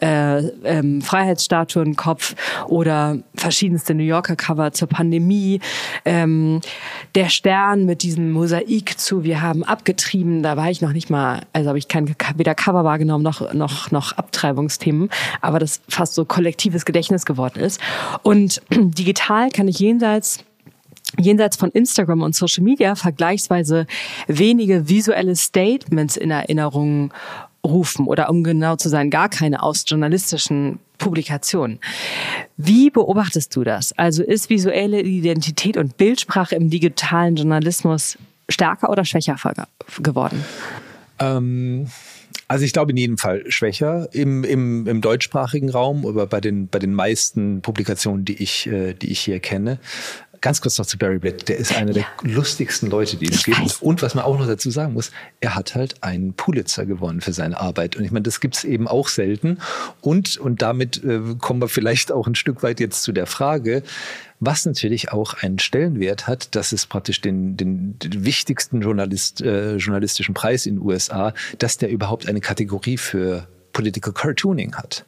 äh, 0.00 0.38
ähm, 0.64 1.02
Freiheitsstatuenkopf 1.02 2.34
oder 2.66 3.18
verschiedenste 3.36 3.94
New 3.94 4.02
Yorker 4.02 4.36
Cover 4.36 4.72
zur 4.72 4.88
Pandemie. 4.88 5.60
Ähm, 6.04 6.60
der 7.14 7.28
Stern 7.28 7.84
mit 7.84 8.02
diesem 8.02 8.32
Mosaik 8.32 8.98
zu 8.98 9.22
Wir 9.22 9.42
haben 9.42 9.62
abgetrieben, 9.62 10.42
da 10.42 10.56
war 10.56 10.70
ich 10.70 10.80
noch 10.80 10.92
nicht 10.92 11.10
mal, 11.10 11.42
also 11.52 11.68
habe 11.68 11.78
ich 11.78 11.88
kein 11.88 12.12
weder 12.36 12.54
Cover 12.54 12.84
wahrgenommen 12.84 13.22
noch, 13.22 13.52
noch, 13.52 13.90
noch 13.90 14.12
Abtreibungsthemen, 14.12 15.10
aber 15.42 15.58
das 15.58 15.82
fast 15.88 16.14
so 16.14 16.24
kollektives 16.24 16.84
Gedächtnis 16.86 17.26
geworden 17.26 17.60
ist. 17.60 17.80
Und 18.22 18.62
digital 18.70 19.50
kann 19.50 19.68
ich 19.68 19.78
jenseits 19.78 20.42
jenseits 21.18 21.56
von 21.56 21.70
Instagram 21.70 22.22
und 22.22 22.34
Social 22.34 22.64
Media 22.64 22.94
vergleichsweise 22.94 23.86
wenige 24.26 24.88
visuelle 24.88 25.36
Statements 25.36 26.16
in 26.16 26.30
Erinnerung 26.30 27.12
rufen 27.64 28.06
oder 28.06 28.30
um 28.30 28.44
genau 28.44 28.76
zu 28.76 28.88
sein, 28.88 29.10
gar 29.10 29.28
keine 29.28 29.62
aus 29.62 29.84
journalistischen 29.86 30.78
Publikationen. 30.98 31.80
Wie 32.56 32.90
beobachtest 32.90 33.54
du 33.56 33.64
das? 33.64 33.92
Also 33.92 34.22
ist 34.22 34.50
visuelle 34.50 35.00
Identität 35.00 35.76
und 35.76 35.96
Bildsprache 35.96 36.54
im 36.54 36.70
digitalen 36.70 37.36
Journalismus 37.36 38.18
stärker 38.48 38.90
oder 38.90 39.04
schwächer 39.04 39.36
geworden? 40.02 40.44
Ähm 41.18 41.88
also 42.46 42.64
ich 42.64 42.72
glaube 42.72 42.92
in 42.92 42.96
jedem 42.96 43.18
Fall 43.18 43.50
schwächer 43.50 44.08
im, 44.12 44.44
im, 44.44 44.86
im 44.86 45.00
deutschsprachigen 45.00 45.70
Raum 45.70 46.04
oder 46.04 46.26
bei 46.26 46.40
den, 46.40 46.68
bei 46.68 46.78
den 46.78 46.92
meisten 46.92 47.62
Publikationen, 47.62 48.24
die 48.24 48.42
ich, 48.42 48.66
äh, 48.66 48.92
die 48.92 49.10
ich 49.10 49.20
hier 49.20 49.40
kenne. 49.40 49.78
Ganz 50.44 50.60
kurz 50.60 50.76
noch 50.76 50.84
zu 50.84 50.98
Barry 50.98 51.18
Blatt. 51.18 51.48
Der 51.48 51.56
ist 51.56 51.74
einer 51.74 51.92
ja. 51.92 52.04
der 52.22 52.30
lustigsten 52.30 52.90
Leute, 52.90 53.16
die 53.16 53.30
es 53.30 53.44
gibt. 53.44 53.80
Und 53.80 54.02
was 54.02 54.14
man 54.14 54.26
auch 54.26 54.38
noch 54.38 54.46
dazu 54.46 54.70
sagen 54.70 54.92
muss, 54.92 55.10
er 55.40 55.54
hat 55.54 55.74
halt 55.74 56.02
einen 56.02 56.34
Pulitzer 56.34 56.84
gewonnen 56.84 57.22
für 57.22 57.32
seine 57.32 57.58
Arbeit. 57.58 57.96
Und 57.96 58.04
ich 58.04 58.10
meine, 58.10 58.24
das 58.24 58.40
gibt 58.40 58.56
es 58.56 58.64
eben 58.64 58.86
auch 58.86 59.08
selten. 59.08 59.58
Und, 60.02 60.36
und 60.36 60.60
damit 60.60 61.02
äh, 61.02 61.20
kommen 61.38 61.62
wir 61.62 61.68
vielleicht 61.68 62.12
auch 62.12 62.26
ein 62.26 62.34
Stück 62.34 62.62
weit 62.62 62.78
jetzt 62.78 63.04
zu 63.04 63.12
der 63.12 63.24
Frage, 63.24 63.82
was 64.38 64.66
natürlich 64.66 65.12
auch 65.12 65.32
einen 65.32 65.58
Stellenwert 65.58 66.26
hat, 66.26 66.54
dass 66.54 66.72
es 66.72 66.84
praktisch 66.84 67.22
den, 67.22 67.56
den, 67.56 67.98
den 67.98 68.26
wichtigsten 68.26 68.82
Journalist, 68.82 69.40
äh, 69.40 69.76
journalistischen 69.76 70.34
Preis 70.34 70.66
in 70.66 70.74
den 70.74 70.82
USA, 70.82 71.32
dass 71.58 71.78
der 71.78 71.88
überhaupt 71.88 72.28
eine 72.28 72.42
Kategorie 72.42 72.98
für 72.98 73.48
Political 73.72 74.12
Cartooning 74.12 74.74
hat. 74.74 75.06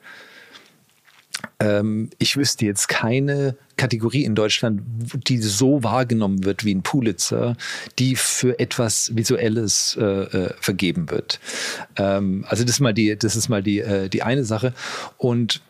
Ähm, 1.60 2.10
ich 2.18 2.36
wüsste 2.36 2.66
jetzt 2.66 2.88
keine 2.88 3.56
Kategorie 3.76 4.24
in 4.24 4.34
Deutschland, 4.34 4.82
die 5.26 5.38
so 5.38 5.82
wahrgenommen 5.82 6.44
wird 6.44 6.64
wie 6.64 6.74
ein 6.74 6.82
Pulitzer, 6.82 7.56
die 7.98 8.16
für 8.16 8.58
etwas 8.58 9.14
Visuelles 9.14 9.96
äh, 10.00 10.04
äh, 10.04 10.54
vergeben 10.60 11.10
wird. 11.10 11.40
Ähm, 11.96 12.44
also 12.48 12.64
das 12.64 12.72
ist 12.72 12.80
mal 12.80 12.94
die, 12.94 13.16
das 13.16 13.36
ist 13.36 13.48
mal 13.48 13.62
die, 13.62 13.80
äh, 13.80 14.08
die 14.08 14.22
eine 14.22 14.44
Sache. 14.44 14.72
Und 15.18 15.62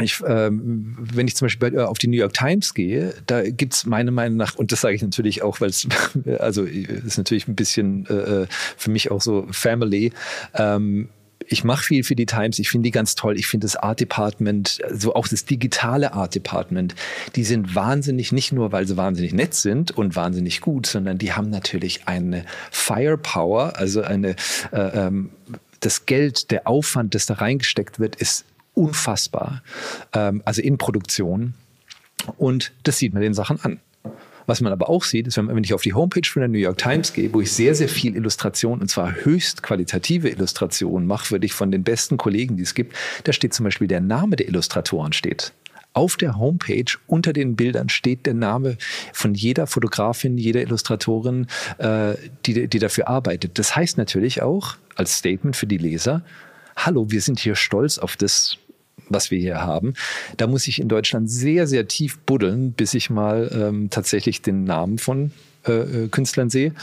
ich, 0.00 0.22
ähm, 0.26 0.96
wenn 0.98 1.26
ich 1.26 1.36
zum 1.36 1.46
Beispiel 1.46 1.70
bei, 1.70 1.76
äh, 1.76 1.84
auf 1.84 1.98
die 1.98 2.06
New 2.06 2.16
York 2.16 2.32
Times 2.32 2.72
gehe, 2.72 3.14
da 3.26 3.42
gibt 3.42 3.74
es 3.74 3.84
meiner 3.84 4.10
Meinung 4.10 4.38
nach, 4.38 4.54
und 4.54 4.72
das 4.72 4.80
sage 4.80 4.94
ich 4.94 5.02
natürlich 5.02 5.42
auch, 5.42 5.60
weil 5.60 5.68
es, 5.68 5.86
also 6.38 6.64
ist 6.64 7.18
natürlich 7.18 7.46
ein 7.46 7.54
bisschen 7.54 8.06
äh, 8.06 8.42
äh, 8.42 8.46
für 8.76 8.90
mich 8.90 9.10
auch 9.10 9.20
so 9.20 9.46
Family, 9.50 10.12
ähm, 10.54 11.08
ich 11.48 11.64
mache 11.64 11.84
viel 11.84 12.04
für 12.04 12.16
die 12.16 12.26
Times, 12.26 12.58
ich 12.58 12.70
finde 12.70 12.86
die 12.86 12.90
ganz 12.90 13.14
toll. 13.14 13.38
Ich 13.38 13.46
finde 13.46 13.66
das 13.66 13.76
Art 13.76 14.00
Department, 14.00 14.80
so 14.90 15.14
auch 15.14 15.28
das 15.28 15.44
digitale 15.44 16.12
Art 16.12 16.34
Department, 16.34 16.94
die 17.36 17.44
sind 17.44 17.74
wahnsinnig, 17.74 18.32
nicht 18.32 18.52
nur, 18.52 18.72
weil 18.72 18.86
sie 18.86 18.96
wahnsinnig 18.96 19.32
nett 19.32 19.54
sind 19.54 19.90
und 19.90 20.16
wahnsinnig 20.16 20.60
gut, 20.60 20.86
sondern 20.86 21.18
die 21.18 21.32
haben 21.32 21.50
natürlich 21.50 22.06
eine 22.06 22.44
Firepower, 22.70 23.76
also 23.76 24.02
eine 24.02 24.36
äh, 24.72 25.06
ähm, 25.06 25.30
das 25.80 26.06
Geld, 26.06 26.50
der 26.50 26.66
Aufwand, 26.66 27.14
das 27.14 27.26
da 27.26 27.34
reingesteckt 27.34 27.98
wird, 27.98 28.16
ist 28.16 28.44
unfassbar. 28.74 29.62
Ähm, 30.12 30.42
also 30.44 30.62
in 30.62 30.78
Produktion. 30.78 31.54
Und 32.38 32.72
das 32.84 32.98
sieht 32.98 33.12
man 33.12 33.22
den 33.22 33.34
Sachen 33.34 33.60
an. 33.62 33.80
Was 34.46 34.60
man 34.60 34.72
aber 34.72 34.88
auch 34.88 35.04
sieht, 35.04 35.26
ist, 35.26 35.36
wenn 35.36 35.64
ich 35.64 35.74
auf 35.74 35.82
die 35.82 35.94
Homepage 35.94 36.28
von 36.28 36.40
der 36.40 36.48
New 36.48 36.58
York 36.58 36.78
Times 36.78 37.12
gehe, 37.12 37.32
wo 37.32 37.40
ich 37.40 37.52
sehr, 37.52 37.74
sehr 37.74 37.88
viel 37.88 38.16
Illustration, 38.16 38.80
und 38.80 38.88
zwar 38.88 39.14
höchst 39.24 39.62
qualitative 39.62 40.28
Illustration 40.28 41.06
mache, 41.06 41.30
würde 41.30 41.46
ich 41.46 41.52
von 41.52 41.70
den 41.70 41.84
besten 41.84 42.16
Kollegen, 42.16 42.56
die 42.56 42.62
es 42.62 42.74
gibt, 42.74 42.96
da 43.24 43.32
steht 43.32 43.54
zum 43.54 43.64
Beispiel 43.64 43.88
der 43.88 44.00
Name 44.00 44.36
der 44.36 44.48
Illustratoren 44.48 45.12
steht. 45.12 45.52
Auf 45.94 46.16
der 46.16 46.38
Homepage 46.38 46.96
unter 47.06 47.34
den 47.34 47.54
Bildern 47.54 47.90
steht 47.90 48.24
der 48.24 48.32
Name 48.32 48.78
von 49.12 49.34
jeder 49.34 49.66
Fotografin, 49.66 50.38
jeder 50.38 50.62
Illustratorin, 50.62 51.46
äh, 51.78 52.14
die, 52.46 52.66
die 52.66 52.78
dafür 52.78 53.08
arbeitet. 53.08 53.58
Das 53.58 53.76
heißt 53.76 53.98
natürlich 53.98 54.42
auch 54.42 54.76
als 54.96 55.18
Statement 55.18 55.54
für 55.54 55.66
die 55.66 55.76
Leser, 55.76 56.22
hallo, 56.76 57.10
wir 57.10 57.20
sind 57.20 57.38
hier 57.38 57.54
stolz 57.54 57.98
auf 57.98 58.16
das, 58.16 58.56
was 59.12 59.30
wir 59.30 59.38
hier 59.38 59.62
haben. 59.62 59.94
Da 60.36 60.46
muss 60.46 60.66
ich 60.66 60.80
in 60.80 60.88
Deutschland 60.88 61.30
sehr, 61.30 61.66
sehr 61.66 61.88
tief 61.88 62.18
buddeln, 62.20 62.72
bis 62.72 62.94
ich 62.94 63.10
mal 63.10 63.50
ähm, 63.54 63.90
tatsächlich 63.90 64.42
den 64.42 64.64
Namen 64.64 64.98
von 64.98 65.32
äh, 65.66 65.72
äh 65.72 66.08
Künstlern 66.08 66.50
sehe. 66.50 66.74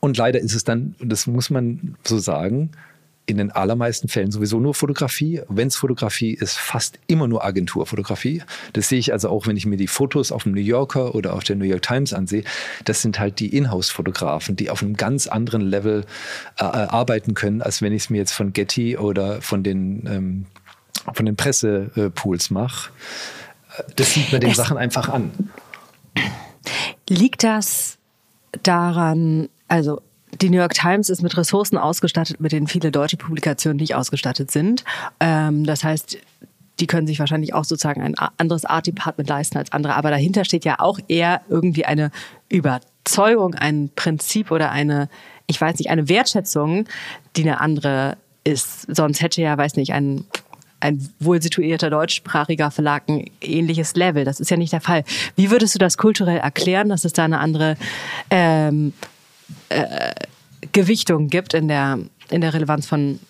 Und 0.00 0.16
leider 0.16 0.40
ist 0.40 0.54
es 0.54 0.64
dann, 0.64 0.94
das 1.00 1.26
muss 1.26 1.50
man 1.50 1.96
so 2.04 2.18
sagen, 2.18 2.70
in 3.26 3.38
den 3.38 3.50
allermeisten 3.50 4.08
Fällen 4.08 4.30
sowieso 4.30 4.60
nur 4.60 4.72
Fotografie. 4.72 5.42
Wenn 5.48 5.68
es 5.68 5.76
Fotografie 5.76 6.32
ist, 6.32 6.56
fast 6.56 6.98
immer 7.08 7.26
nur 7.26 7.44
Agenturfotografie. 7.44 8.42
Das 8.72 8.88
sehe 8.88 9.00
ich 9.00 9.12
also 9.12 9.28
auch, 9.28 9.46
wenn 9.48 9.56
ich 9.56 9.66
mir 9.66 9.76
die 9.76 9.88
Fotos 9.88 10.30
auf 10.30 10.44
dem 10.44 10.52
New 10.52 10.60
Yorker 10.60 11.14
oder 11.14 11.34
auf 11.34 11.42
der 11.42 11.56
New 11.56 11.64
York 11.64 11.82
Times 11.82 12.12
ansehe. 12.12 12.44
Das 12.84 13.02
sind 13.02 13.18
halt 13.18 13.40
die 13.40 13.54
Inhouse-Fotografen, 13.54 14.54
die 14.54 14.70
auf 14.70 14.82
einem 14.82 14.96
ganz 14.96 15.26
anderen 15.26 15.62
Level 15.62 16.04
äh, 16.58 16.62
äh 16.62 16.66
arbeiten 16.66 17.34
können, 17.34 17.62
als 17.62 17.82
wenn 17.82 17.92
ich 17.92 18.04
es 18.04 18.10
mir 18.10 18.18
jetzt 18.18 18.32
von 18.32 18.52
Getty 18.52 18.96
oder 18.96 19.42
von 19.42 19.64
den 19.64 20.06
ähm, 20.06 20.46
von 21.12 21.26
den 21.26 21.36
Pressepools 21.36 22.50
mache, 22.50 22.90
das 23.96 24.14
sieht 24.14 24.32
man 24.32 24.40
den 24.40 24.50
es 24.50 24.56
Sachen 24.56 24.76
einfach 24.76 25.08
an. 25.08 25.32
Liegt 27.08 27.44
das 27.44 27.98
daran, 28.62 29.48
also 29.68 30.00
die 30.40 30.50
New 30.50 30.58
York 30.58 30.74
Times 30.74 31.08
ist 31.08 31.22
mit 31.22 31.36
Ressourcen 31.36 31.78
ausgestattet, 31.78 32.40
mit 32.40 32.52
denen 32.52 32.66
viele 32.66 32.90
deutsche 32.90 33.16
Publikationen 33.16 33.78
nicht 33.78 33.94
ausgestattet 33.94 34.50
sind. 34.50 34.84
Ähm, 35.20 35.64
das 35.64 35.84
heißt, 35.84 36.18
die 36.80 36.86
können 36.86 37.06
sich 37.06 37.18
wahrscheinlich 37.18 37.54
auch 37.54 37.64
sozusagen 37.64 38.02
ein 38.02 38.14
anderes 38.36 38.64
Art 38.64 38.86
Department 38.86 39.28
leisten 39.28 39.56
als 39.56 39.72
andere. 39.72 39.94
Aber 39.94 40.10
dahinter 40.10 40.44
steht 40.44 40.64
ja 40.64 40.76
auch 40.78 40.98
eher 41.08 41.40
irgendwie 41.48 41.86
eine 41.86 42.10
Überzeugung, 42.48 43.54
ein 43.54 43.90
Prinzip 43.94 44.50
oder 44.50 44.70
eine, 44.70 45.08
ich 45.46 45.60
weiß 45.60 45.78
nicht, 45.78 45.88
eine 45.88 46.08
Wertschätzung, 46.08 46.86
die 47.36 47.42
eine 47.42 47.60
andere 47.60 48.18
ist. 48.44 48.94
Sonst 48.94 49.22
hätte 49.22 49.40
ja, 49.40 49.56
weiß 49.56 49.76
nicht, 49.76 49.94
ein 49.94 50.24
ein 50.80 51.08
wohl 51.20 51.40
situierter 51.40 51.90
deutschsprachiger 51.90 52.70
Verlag 52.70 53.08
ein 53.08 53.30
ähnliches 53.40 53.94
Level. 53.96 54.24
Das 54.24 54.40
ist 54.40 54.50
ja 54.50 54.56
nicht 54.56 54.72
der 54.72 54.80
Fall. 54.80 55.04
Wie 55.34 55.50
würdest 55.50 55.74
du 55.74 55.78
das 55.78 55.96
kulturell 55.96 56.38
erklären, 56.38 56.88
dass 56.88 57.04
es 57.04 57.12
da 57.12 57.24
eine 57.24 57.40
andere 57.40 57.76
ähm, 58.30 58.92
äh, 59.68 60.12
Gewichtung 60.72 61.28
gibt 61.28 61.54
in 61.54 61.68
der, 61.68 61.98
in 62.30 62.40
der 62.40 62.52
Relevanz 62.52 62.86
von 62.86 63.20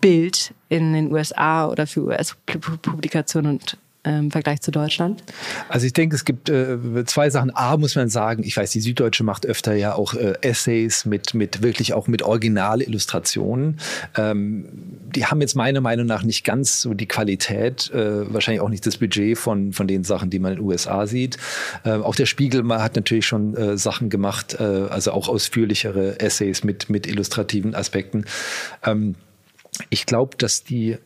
Bild 0.00 0.52
in 0.68 0.92
den 0.94 1.12
USA 1.12 1.66
oder 1.66 1.86
für 1.86 2.04
US-Publikationen 2.04 3.52
und 3.52 3.76
im 4.04 4.30
Vergleich 4.32 4.60
zu 4.60 4.72
Deutschland? 4.72 5.22
Also 5.68 5.86
ich 5.86 5.92
denke, 5.92 6.16
es 6.16 6.24
gibt 6.24 6.48
äh, 6.48 6.76
zwei 7.06 7.30
Sachen. 7.30 7.54
A, 7.54 7.76
muss 7.76 7.94
man 7.94 8.08
sagen, 8.08 8.42
ich 8.44 8.56
weiß, 8.56 8.72
die 8.72 8.80
Süddeutsche 8.80 9.22
macht 9.22 9.46
öfter 9.46 9.74
ja 9.74 9.94
auch 9.94 10.14
äh, 10.14 10.34
Essays 10.40 11.04
mit, 11.04 11.34
mit 11.34 11.62
wirklich 11.62 11.94
auch 11.94 12.08
mit 12.08 12.22
Originalillustrationen. 12.22 13.78
Ähm, 14.16 14.68
die 15.14 15.26
haben 15.26 15.40
jetzt 15.40 15.54
meiner 15.54 15.80
Meinung 15.80 16.06
nach 16.06 16.24
nicht 16.24 16.44
ganz 16.44 16.80
so 16.80 16.94
die 16.94 17.06
Qualität, 17.06 17.90
äh, 17.92 18.32
wahrscheinlich 18.32 18.60
auch 18.60 18.68
nicht 18.68 18.86
das 18.86 18.96
Budget 18.96 19.38
von, 19.38 19.72
von 19.72 19.86
den 19.86 20.02
Sachen, 20.02 20.30
die 20.30 20.40
man 20.40 20.52
in 20.52 20.58
den 20.58 20.66
USA 20.66 21.06
sieht. 21.06 21.36
Ähm, 21.84 22.02
auch 22.02 22.16
der 22.16 22.26
Spiegel 22.26 22.66
hat 22.68 22.96
natürlich 22.96 23.26
schon 23.26 23.56
äh, 23.56 23.78
Sachen 23.78 24.10
gemacht, 24.10 24.56
äh, 24.58 24.64
also 24.64 25.12
auch 25.12 25.28
ausführlichere 25.28 26.18
Essays 26.18 26.64
mit, 26.64 26.90
mit 26.90 27.06
illustrativen 27.06 27.74
Aspekten. 27.74 28.24
Ähm, 28.84 29.14
ich 29.90 30.06
glaube, 30.06 30.36
dass 30.36 30.64
die 30.64 30.98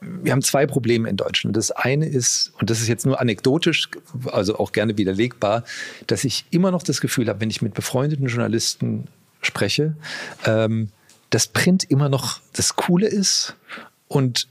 wir 0.00 0.32
haben 0.32 0.42
zwei 0.42 0.66
Probleme 0.66 1.08
in 1.08 1.16
Deutschland. 1.16 1.56
Das 1.56 1.70
eine 1.70 2.06
ist, 2.06 2.52
und 2.60 2.68
das 2.70 2.80
ist 2.80 2.88
jetzt 2.88 3.06
nur 3.06 3.20
anekdotisch, 3.20 3.88
also 4.30 4.58
auch 4.58 4.72
gerne 4.72 4.98
widerlegbar, 4.98 5.64
dass 6.06 6.24
ich 6.24 6.44
immer 6.50 6.70
noch 6.70 6.82
das 6.82 7.00
Gefühl 7.00 7.28
habe, 7.28 7.40
wenn 7.40 7.50
ich 7.50 7.62
mit 7.62 7.74
befreundeten 7.74 8.26
Journalisten 8.26 9.08
spreche, 9.40 9.94
ähm, 10.44 10.90
dass 11.30 11.46
Print 11.46 11.84
immer 11.84 12.08
noch 12.08 12.40
das 12.52 12.76
Coole 12.76 13.06
ist 13.06 13.56
und 14.08 14.48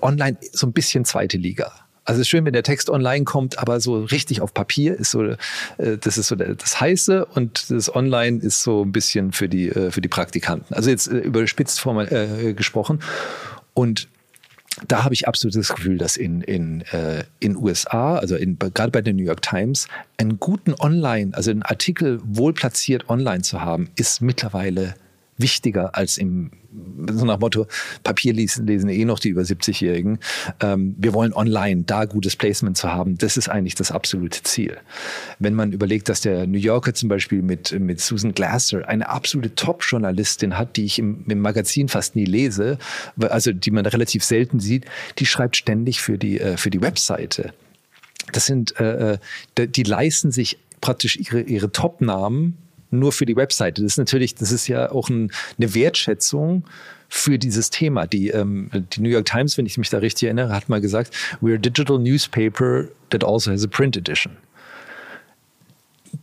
online 0.00 0.38
so 0.52 0.66
ein 0.66 0.72
bisschen 0.72 1.04
zweite 1.04 1.36
Liga. 1.36 1.72
Also 2.04 2.20
es 2.20 2.26
ist 2.26 2.30
schön, 2.30 2.44
wenn 2.44 2.52
der 2.52 2.64
Text 2.64 2.90
online 2.90 3.24
kommt, 3.24 3.58
aber 3.58 3.80
so 3.80 4.02
richtig 4.02 4.40
auf 4.40 4.54
Papier 4.54 4.98
ist 4.98 5.12
so, 5.12 5.22
äh, 5.22 5.36
das 6.00 6.18
ist 6.18 6.28
so 6.28 6.34
das 6.34 6.80
Heiße 6.80 7.26
und 7.26 7.70
das 7.70 7.94
Online 7.94 8.40
ist 8.40 8.62
so 8.62 8.82
ein 8.82 8.90
bisschen 8.92 9.30
für 9.32 9.48
die, 9.48 9.68
äh, 9.68 9.92
für 9.92 10.00
die 10.00 10.08
Praktikanten. 10.08 10.74
Also 10.74 10.90
jetzt 10.90 11.06
äh, 11.06 11.18
überspitzt 11.18 11.84
äh, 11.86 12.54
gesprochen. 12.54 13.00
Und 13.74 14.08
da 14.88 15.04
habe 15.04 15.14
ich 15.14 15.28
absolut 15.28 15.54
das 15.54 15.74
Gefühl, 15.74 15.98
dass 15.98 16.16
in 16.16 16.40
in 16.40 16.80
äh, 16.92 17.24
in 17.40 17.56
USA, 17.56 18.16
also 18.16 18.36
in, 18.36 18.58
gerade 18.58 18.90
bei 18.90 19.02
der 19.02 19.12
New 19.12 19.24
York 19.24 19.42
Times, 19.42 19.88
einen 20.16 20.40
guten 20.40 20.74
Online, 20.78 21.34
also 21.34 21.50
einen 21.50 21.62
Artikel 21.62 22.20
wohl 22.24 22.52
platziert 22.52 23.08
online 23.08 23.42
zu 23.42 23.60
haben, 23.60 23.90
ist 23.96 24.22
mittlerweile 24.22 24.94
wichtiger 25.36 25.94
als 25.94 26.18
im, 26.18 26.50
so 27.12 27.24
nach 27.24 27.38
Motto, 27.38 27.66
Papier 28.02 28.32
lesen, 28.32 28.66
lesen 28.66 28.88
eh 28.88 29.04
noch 29.04 29.18
die 29.18 29.28
über 29.28 29.42
70-Jährigen. 29.42 30.18
Ähm, 30.60 30.94
wir 30.98 31.12
wollen 31.12 31.32
online 31.32 31.84
da 31.84 32.04
gutes 32.04 32.36
Placement 32.36 32.76
zu 32.76 32.92
haben. 32.92 33.18
Das 33.18 33.36
ist 33.36 33.48
eigentlich 33.48 33.74
das 33.74 33.90
absolute 33.90 34.42
Ziel. 34.42 34.78
Wenn 35.38 35.54
man 35.54 35.72
überlegt, 35.72 36.08
dass 36.08 36.22
der 36.22 36.46
New 36.46 36.58
Yorker 36.58 36.94
zum 36.94 37.08
Beispiel 37.08 37.42
mit, 37.42 37.78
mit 37.78 38.00
Susan 38.00 38.32
Glasser 38.32 38.88
eine 38.88 39.08
absolute 39.08 39.54
Top-Journalistin 39.54 40.56
hat, 40.56 40.76
die 40.76 40.84
ich 40.84 40.98
im, 40.98 41.24
im 41.28 41.40
Magazin 41.40 41.88
fast 41.88 42.16
nie 42.16 42.24
lese, 42.24 42.78
also 43.20 43.52
die 43.52 43.70
man 43.70 43.86
relativ 43.86 44.24
selten 44.24 44.60
sieht, 44.60 44.86
die 45.18 45.26
schreibt 45.26 45.56
ständig 45.56 46.00
für 46.00 46.18
die, 46.18 46.40
äh, 46.40 46.56
für 46.56 46.70
die 46.70 46.80
Webseite. 46.80 47.52
Das 48.32 48.46
sind, 48.46 48.78
äh, 48.80 49.14
äh 49.14 49.18
die 49.58 49.82
leisten 49.82 50.32
sich 50.32 50.58
praktisch 50.80 51.16
ihre, 51.16 51.42
ihre 51.42 51.70
Top-Namen 51.70 52.56
nur 52.92 53.12
für 53.12 53.26
die 53.26 53.36
Webseite. 53.36 53.82
Das 53.82 53.92
ist 53.92 53.98
natürlich, 53.98 54.34
das 54.34 54.52
ist 54.52 54.68
ja 54.68 54.90
auch 54.90 55.08
ein, 55.08 55.32
eine 55.58 55.74
Wertschätzung 55.74 56.64
für 57.08 57.38
dieses 57.38 57.70
Thema. 57.70 58.06
Die, 58.06 58.28
ähm, 58.28 58.70
die 58.72 59.02
New 59.02 59.10
York 59.10 59.26
Times, 59.26 59.58
wenn 59.58 59.66
ich 59.66 59.76
mich 59.76 59.90
da 59.90 59.98
richtig 59.98 60.24
erinnere, 60.24 60.54
hat 60.54 60.68
mal 60.68 60.80
gesagt, 60.80 61.14
we're 61.42 61.56
a 61.56 61.58
digital 61.58 61.98
newspaper 61.98 62.88
that 63.10 63.22
also 63.22 63.50
has 63.50 63.64
a 63.64 63.68
print 63.68 63.96
edition. 63.96 64.36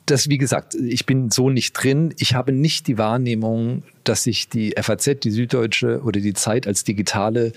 Das, 0.05 0.29
wie 0.29 0.37
gesagt, 0.37 0.75
ich 0.75 1.05
bin 1.05 1.29
so 1.31 1.49
nicht 1.49 1.73
drin. 1.73 2.13
Ich 2.17 2.33
habe 2.35 2.51
nicht 2.51 2.87
die 2.87 2.97
Wahrnehmung, 2.97 3.83
dass 4.03 4.23
sich 4.23 4.49
die 4.49 4.73
FAZ, 4.79 5.19
die 5.23 5.31
Süddeutsche 5.31 6.01
oder 6.03 6.19
die 6.19 6.33
Zeit 6.33 6.67
als 6.67 6.83
digitale 6.83 7.53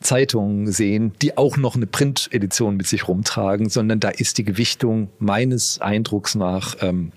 Zeitung 0.00 0.70
sehen, 0.70 1.12
die 1.22 1.36
auch 1.36 1.56
noch 1.56 1.76
eine 1.76 1.86
Print-Edition 1.86 2.76
mit 2.76 2.86
sich 2.86 3.08
rumtragen, 3.08 3.68
sondern 3.68 4.00
da 4.00 4.08
ist 4.08 4.38
die 4.38 4.44
Gewichtung 4.44 5.08
meines 5.18 5.80
Eindrucks 5.80 6.34
nach 6.34 6.76
ähm, 6.80 7.12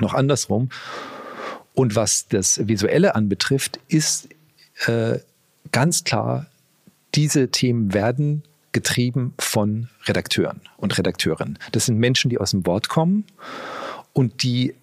noch 0.00 0.14
andersrum. 0.14 0.70
Und 1.74 1.94
was 1.94 2.28
das 2.28 2.66
Visuelle 2.66 3.14
anbetrifft, 3.14 3.78
ist 3.88 4.28
äh, 4.86 5.18
ganz 5.72 6.04
klar, 6.04 6.46
diese 7.14 7.50
Themen 7.50 7.94
werden 7.94 8.42
getrieben 8.72 9.34
von 9.38 9.88
Redakteuren 10.06 10.60
und 10.76 10.96
Redakteurinnen. 10.98 11.58
Das 11.72 11.86
sind 11.86 11.98
Menschen, 11.98 12.28
die 12.30 12.38
aus 12.38 12.50
dem 12.50 12.66
Wort 12.66 12.88
kommen 12.88 13.24
und 14.12 14.42
die 14.42 14.74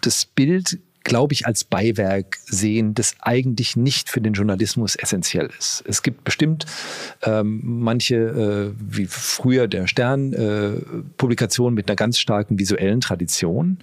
das 0.00 0.26
Bild 0.26 0.78
glaube 1.04 1.34
ich, 1.34 1.46
als 1.46 1.64
Beiwerk 1.64 2.38
sehen, 2.46 2.94
das 2.94 3.14
eigentlich 3.20 3.76
nicht 3.76 4.08
für 4.08 4.20
den 4.20 4.32
Journalismus 4.32 4.96
essentiell 4.96 5.50
ist. 5.58 5.84
Es 5.86 6.02
gibt 6.02 6.24
bestimmt 6.24 6.66
ähm, 7.22 7.60
manche, 7.62 8.16
äh, 8.16 8.72
wie 8.78 9.06
früher 9.06 9.68
der 9.68 9.86
Stern, 9.86 10.32
äh, 10.32 10.72
Publikationen 11.16 11.74
mit 11.74 11.88
einer 11.88 11.96
ganz 11.96 12.18
starken 12.18 12.58
visuellen 12.58 13.00
Tradition, 13.00 13.78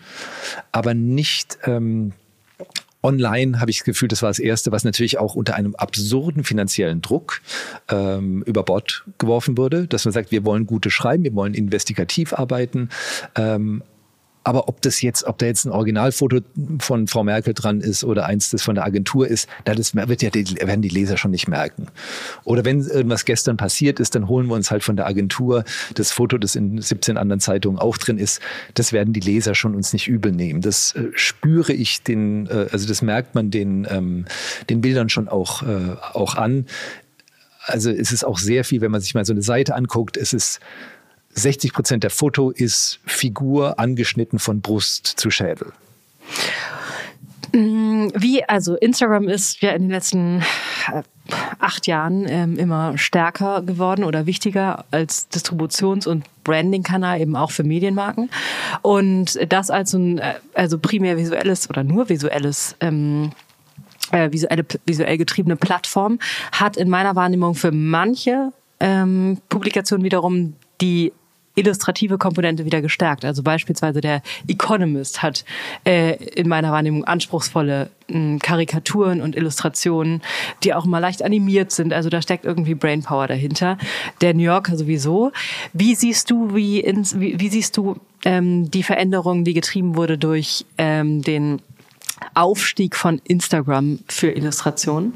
aber 0.72 0.94
nicht 0.94 1.60
ähm, 1.66 2.14
Online 3.04 3.60
habe 3.60 3.72
ich 3.72 3.80
das 3.80 3.86
Gefühl, 3.86 4.08
das 4.08 4.22
war 4.22 4.30
das 4.30 4.40
Erste, 4.40 4.72
was 4.72 4.84
natürlich 4.84 5.18
auch 5.18 5.36
unter 5.36 5.56
einem 5.56 5.76
absurden 5.76 6.44
finanziellen 6.44 7.02
Druck 7.02 7.42
ähm, 7.90 8.44
über 8.44 8.64
Bord 8.64 9.04
geworfen 9.18 9.58
wurde, 9.58 9.88
dass 9.88 10.06
man 10.06 10.12
sagt, 10.12 10.32
wir 10.32 10.46
wollen 10.46 10.68
gute 10.68 10.92
schreiben, 10.92 11.24
wir 11.24 11.34
wollen 11.34 11.54
investigativ 11.54 12.34
arbeiten, 12.34 12.90
ähm, 13.36 13.82
Aber 14.44 14.68
ob 14.68 14.82
das 14.82 15.02
jetzt, 15.02 15.26
ob 15.26 15.38
da 15.38 15.46
jetzt 15.46 15.66
ein 15.66 15.72
Originalfoto 15.72 16.40
von 16.80 17.08
Frau 17.08 17.24
Merkel 17.24 17.54
dran 17.54 17.80
ist 17.80 18.04
oder 18.04 18.26
eins, 18.26 18.50
das 18.50 18.64
von 18.64 18.74
der 18.74 18.86
Agentur 18.86 19.28
ist, 19.28 19.48
das 19.66 19.94
wird 19.94 20.22
ja 20.24 20.32
werden 20.34 20.82
die 20.82 20.90
Leser 20.90 21.18
schon 21.18 21.32
nicht 21.32 21.48
merken. 21.48 21.88
Oder 22.44 22.66
wenn 22.66 22.82
irgendwas 22.82 23.26
gestern 23.26 23.58
passiert 23.58 24.00
ist, 24.00 24.16
dann 24.16 24.28
holen 24.28 24.48
wir 24.48 24.56
uns 24.56 24.72
halt 24.72 24.84
von 24.84 24.96
der 24.96 25.06
Agentur 25.06 25.64
das 25.94 26.12
Foto, 26.12 26.40
das 26.40 26.56
in 26.56 26.82
17 26.82 27.18
anderen 27.18 27.40
Zeitungen 27.40 27.78
auch 27.78 27.98
drin 27.98 28.18
ist. 28.18 28.42
Das 28.74 28.94
werden 28.94 29.14
die 29.14 29.20
Leser 29.20 29.54
schon 29.54 29.76
uns 29.76 29.94
nicht 29.94 30.08
übel 30.08 30.32
nehmen. 30.32 30.62
Das 30.62 30.96
äh, 30.96 31.10
spüre 31.14 31.74
ich 31.74 32.02
den, 32.02 32.48
äh, 32.48 32.68
also 32.72 32.88
das 32.88 33.04
merkt 33.04 33.36
man 33.36 33.52
den, 33.52 33.86
ähm, 33.90 34.26
den 34.70 34.82
Bildern 34.82 35.10
schon 35.10 35.28
auch, 35.28 35.62
äh, 35.62 35.96
auch 36.14 36.36
an. 36.36 36.66
Also 37.66 37.92
es 37.92 38.12
ist 38.12 38.24
auch 38.24 38.40
sehr 38.40 38.64
viel, 38.64 38.82
wenn 38.82 38.92
man 38.92 39.02
sich 39.02 39.14
mal 39.14 39.24
so 39.24 39.34
eine 39.34 39.44
Seite 39.44 39.76
anguckt, 39.76 40.18
es 40.18 40.34
ist 40.34 40.60
60 41.34 41.74
Prozent 41.74 42.04
der 42.04 42.10
Foto 42.10 42.52
ist 42.52 43.00
Figur 43.06 43.80
angeschnitten 43.80 44.40
von 44.40 44.62
Brust 44.62 45.08
zu 45.08 45.30
Schädel. 45.30 45.74
Mm, 47.54 48.10
wie, 48.16 48.44
also 48.46 48.76
Instagram 48.76 49.28
ist 49.28 49.62
ja 49.62 49.72
in 49.72 49.84
den 49.84 49.92
letzten 49.92 50.42
äh, 50.92 51.04
acht 51.60 51.88
Jahren 51.88 52.26
ähm, 52.28 52.58
immer 52.58 52.98
stärker 52.98 53.62
geworden 53.62 54.04
oder 54.04 54.26
wichtiger 54.26 54.86
als 54.92 55.30
Distributions- 55.32 56.08
und 56.08 56.26
Branding-Kanal 56.44 57.20
eben 57.20 57.36
auch 57.36 57.52
für 57.52 57.64
Medienmarken. 57.64 58.30
Und 58.82 59.38
das 59.52 59.70
als 59.70 59.94
ein, 59.94 60.20
äh, 60.20 60.36
also 60.54 60.80
primär 60.80 61.18
visuelles 61.18 61.70
oder 61.70 61.84
nur 61.84 62.10
visuelles 62.10 62.76
ähm, 62.80 63.32
äh, 64.12 64.32
visuelle, 64.32 64.66
visuell 64.86 65.18
getriebene 65.18 65.56
Plattform 65.56 66.20
hat 66.52 66.78
in 66.78 66.90
meiner 66.90 67.16
Wahrnehmung 67.16 67.56
für 67.56 67.72
manche 67.72 68.52
ähm, 68.80 69.38
Publikationen 69.50 70.04
wiederum 70.04 70.54
die 70.80 71.14
illustrative 71.62 72.18
Komponente 72.18 72.66
wieder 72.66 72.82
gestärkt. 72.82 73.24
Also 73.26 73.44
beispielsweise 73.44 74.02
der 74.02 74.22
Economist 74.48 75.22
hat 75.22 75.46
äh, 75.86 76.16
in 76.36 76.48
meiner 76.48 76.72
Wahrnehmung 76.72 77.06
anspruchsvolle 77.06 77.90
hm, 78.10 78.40
Karikaturen 78.40 79.22
und 79.22 79.36
Illustrationen, 79.36 80.22
die 80.64 80.74
auch 80.74 80.86
mal 80.86 81.00
leicht 81.00 81.24
animiert 81.24 81.72
sind. 81.72 81.94
Also 81.94 82.10
da 82.10 82.22
steckt 82.22 82.46
irgendwie 82.46 82.76
Brainpower 82.76 83.28
dahinter. 83.28 83.78
Der 84.22 84.34
New 84.34 84.44
Yorker 84.44 84.76
sowieso. 84.76 85.32
Wie 85.74 85.96
siehst 85.96 86.30
du, 86.30 86.54
wie, 86.54 86.80
ins, 86.80 87.20
wie, 87.20 87.40
wie 87.40 87.50
siehst 87.50 87.78
du 87.78 87.98
ähm, 88.26 88.70
die 88.70 88.84
Veränderung, 88.84 89.44
die 89.44 89.54
getrieben 89.54 89.96
wurde 89.96 90.18
durch 90.18 90.66
ähm, 90.78 91.22
den 91.22 91.62
Aufstieg 92.34 92.96
von 92.96 93.22
Instagram 93.24 94.00
für 94.08 94.32
Illustrationen? 94.32 95.14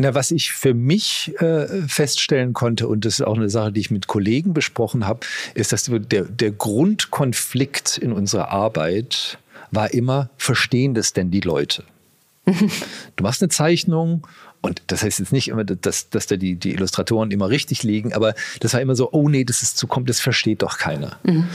Na, 0.00 0.14
was 0.14 0.30
ich 0.30 0.52
für 0.52 0.74
mich 0.74 1.34
äh, 1.40 1.66
feststellen 1.88 2.52
konnte, 2.52 2.86
und 2.86 3.04
das 3.04 3.14
ist 3.14 3.26
auch 3.26 3.36
eine 3.36 3.50
Sache, 3.50 3.72
die 3.72 3.80
ich 3.80 3.90
mit 3.90 4.06
Kollegen 4.06 4.54
besprochen 4.54 5.06
habe, 5.08 5.20
ist, 5.54 5.72
dass 5.72 5.90
der, 5.90 6.22
der 6.22 6.50
Grundkonflikt 6.52 7.98
in 7.98 8.12
unserer 8.12 8.50
Arbeit 8.50 9.38
war 9.72 9.92
immer, 9.92 10.30
verstehen 10.38 10.94
das 10.94 11.14
denn 11.14 11.32
die 11.32 11.40
Leute? 11.40 11.82
du 12.44 13.22
machst 13.22 13.42
eine 13.42 13.48
Zeichnung 13.48 14.26
und 14.60 14.82
das 14.86 15.02
heißt 15.02 15.18
jetzt 15.18 15.32
nicht 15.32 15.48
immer, 15.48 15.64
dass, 15.64 16.10
dass 16.10 16.28
da 16.28 16.36
die, 16.36 16.54
die 16.54 16.72
Illustratoren 16.72 17.32
immer 17.32 17.48
richtig 17.48 17.82
liegen, 17.82 18.12
aber 18.12 18.34
das 18.60 18.74
war 18.74 18.80
immer 18.80 18.94
so, 18.94 19.10
oh 19.12 19.28
nee, 19.28 19.44
das 19.44 19.62
ist 19.62 19.76
zu 19.78 19.88
kommt, 19.88 20.08
das 20.08 20.20
versteht 20.20 20.62
doch 20.62 20.78
keiner. 20.78 21.18
Mhm. 21.24 21.48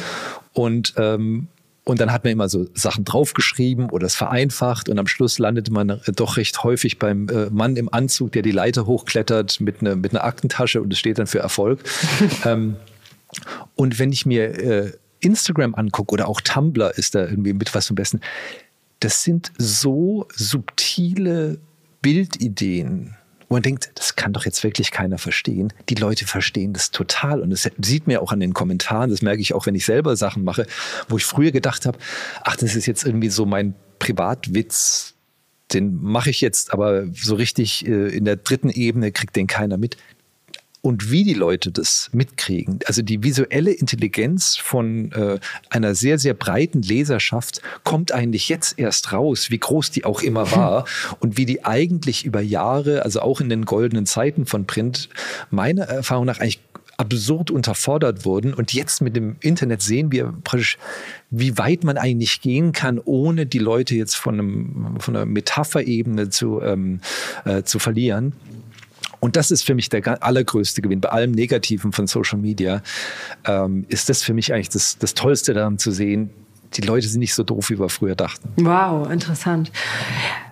Und 0.51 0.93
ähm, 0.97 1.47
und 1.85 1.99
dann 1.99 2.11
hat 2.11 2.23
man 2.23 2.31
immer 2.31 2.47
so 2.47 2.65
Sachen 2.73 3.03
draufgeschrieben 3.03 3.89
oder 3.89 4.07
es 4.07 4.15
vereinfacht 4.15 4.87
und 4.87 4.97
am 4.99 5.07
Schluss 5.07 5.37
landete 5.37 5.71
man 5.71 5.99
doch 6.15 6.37
recht 6.37 6.63
häufig 6.63 6.97
beim 6.97 7.27
äh, 7.27 7.49
Mann 7.49 7.75
im 7.75 7.93
Anzug, 7.93 8.31
der 8.31 8.41
die 8.41 8.51
Leiter 8.51 8.85
hochklettert 8.85 9.59
mit, 9.59 9.81
ne, 9.81 9.95
mit 9.95 10.11
einer 10.11 10.23
Aktentasche 10.23 10.81
und 10.81 10.93
es 10.93 10.99
steht 10.99 11.19
dann 11.19 11.27
für 11.27 11.39
Erfolg. 11.39 11.83
ähm, 12.45 12.77
und 13.75 13.99
wenn 13.99 14.11
ich 14.11 14.25
mir 14.25 14.57
äh, 14.59 14.91
Instagram 15.19 15.75
angucke 15.75 16.13
oder 16.13 16.27
auch 16.27 16.39
Tumblr 16.41 16.97
ist 16.97 17.15
da 17.15 17.25
irgendwie 17.25 17.53
mit 17.53 17.73
was 17.75 17.87
zum 17.87 17.95
Besten, 17.95 18.21
das 18.99 19.23
sind 19.23 19.51
so 19.57 20.27
subtile 20.33 21.59
Bildideen 22.01 23.15
wo 23.53 23.57
man 23.57 23.61
denkt, 23.61 23.91
das 23.93 24.15
kann 24.15 24.33
doch 24.33 24.45
jetzt 24.45 24.63
wirklich 24.63 24.89
keiner 24.89 25.19
verstehen. 25.19 25.71
Die 25.87 25.93
Leute 25.93 26.25
verstehen 26.25 26.73
das 26.73 26.89
total. 26.89 27.39
Und 27.39 27.51
das 27.51 27.69
sieht 27.79 28.07
mir 28.07 28.19
auch 28.23 28.31
an 28.31 28.39
den 28.39 28.55
Kommentaren, 28.55 29.11
das 29.11 29.21
merke 29.21 29.41
ich 29.41 29.53
auch, 29.53 29.67
wenn 29.67 29.75
ich 29.75 29.85
selber 29.85 30.15
Sachen 30.15 30.43
mache, 30.43 30.65
wo 31.07 31.17
ich 31.17 31.25
früher 31.25 31.51
gedacht 31.51 31.85
habe, 31.85 31.99
ach, 32.41 32.55
das 32.55 32.75
ist 32.75 32.87
jetzt 32.87 33.05
irgendwie 33.05 33.29
so 33.29 33.45
mein 33.45 33.75
Privatwitz, 33.99 35.13
den 35.71 36.01
mache 36.01 36.31
ich 36.31 36.41
jetzt, 36.41 36.73
aber 36.73 37.05
so 37.13 37.35
richtig 37.35 37.85
äh, 37.85 38.07
in 38.07 38.25
der 38.25 38.37
dritten 38.37 38.71
Ebene 38.71 39.11
kriegt 39.11 39.35
den 39.35 39.45
keiner 39.45 39.77
mit 39.77 39.97
und 40.85 41.09
wie 41.11 41.23
die 41.23 41.33
Leute 41.33 41.71
das 41.71 42.09
mitkriegen. 42.11 42.79
Also 42.85 43.01
die 43.01 43.23
visuelle 43.23 43.71
Intelligenz 43.71 44.57
von 44.57 45.13
äh, 45.13 45.39
einer 45.69 45.95
sehr, 45.95 46.19
sehr 46.19 46.33
breiten 46.33 46.81
Leserschaft 46.81 47.61
kommt 47.85 48.11
eigentlich 48.11 48.49
jetzt 48.49 48.77
erst 48.77 49.13
raus, 49.13 49.49
wie 49.49 49.59
groß 49.59 49.91
die 49.91 50.03
auch 50.03 50.21
immer 50.21 50.51
war 50.55 50.85
und 51.21 51.37
wie 51.37 51.45
die 51.45 51.63
eigentlich 51.63 52.25
über 52.25 52.41
Jahre, 52.41 53.03
also 53.03 53.21
auch 53.21 53.39
in 53.39 53.47
den 53.47 53.63
goldenen 53.63 54.05
Zeiten 54.05 54.45
von 54.45 54.67
Print, 54.67 55.07
meiner 55.49 55.83
Erfahrung 55.83 56.25
nach 56.25 56.41
eigentlich 56.41 56.59
absurd 56.97 57.49
unterfordert 57.49 58.25
wurden. 58.25 58.53
Und 58.53 58.73
jetzt 58.73 59.01
mit 59.01 59.15
dem 59.15 59.37
Internet 59.39 59.81
sehen 59.81 60.11
wir 60.11 60.33
praktisch, 60.43 60.77
wie 61.29 61.57
weit 61.57 61.85
man 61.85 61.97
eigentlich 61.97 62.41
gehen 62.41 62.73
kann, 62.73 62.99
ohne 62.99 63.45
die 63.45 63.59
Leute 63.59 63.95
jetzt 63.95 64.15
von, 64.15 64.33
einem, 64.33 64.97
von 64.99 65.15
einer 65.15 65.25
Metapherebene 65.25 66.29
zu, 66.29 66.61
ähm, 66.61 66.99
äh, 67.45 67.63
zu 67.63 67.79
verlieren. 67.79 68.33
Und 69.23 69.37
das 69.37 69.51
ist 69.51 69.63
für 69.63 69.73
mich 69.73 69.87
der 69.87 70.21
allergrößte 70.21 70.81
Gewinn. 70.81 70.99
Bei 70.99 71.07
allem 71.07 71.31
Negativen 71.31 71.93
von 71.93 72.07
Social 72.07 72.37
Media 72.37 72.81
ähm, 73.45 73.85
ist 73.87 74.09
das 74.09 74.21
für 74.21 74.33
mich 74.33 74.53
eigentlich 74.53 74.67
das, 74.67 74.97
das 74.97 75.13
Tollste 75.13 75.53
daran 75.53 75.77
zu 75.77 75.91
sehen. 75.91 76.29
Die 76.73 76.81
Leute 76.81 77.07
sind 77.07 77.21
nicht 77.21 77.33
so 77.33 77.43
doof, 77.43 77.69
wie 77.69 77.79
wir 77.79 77.87
früher 77.87 78.15
dachten. 78.15 78.49
Wow, 78.57 79.09
interessant. 79.09 79.71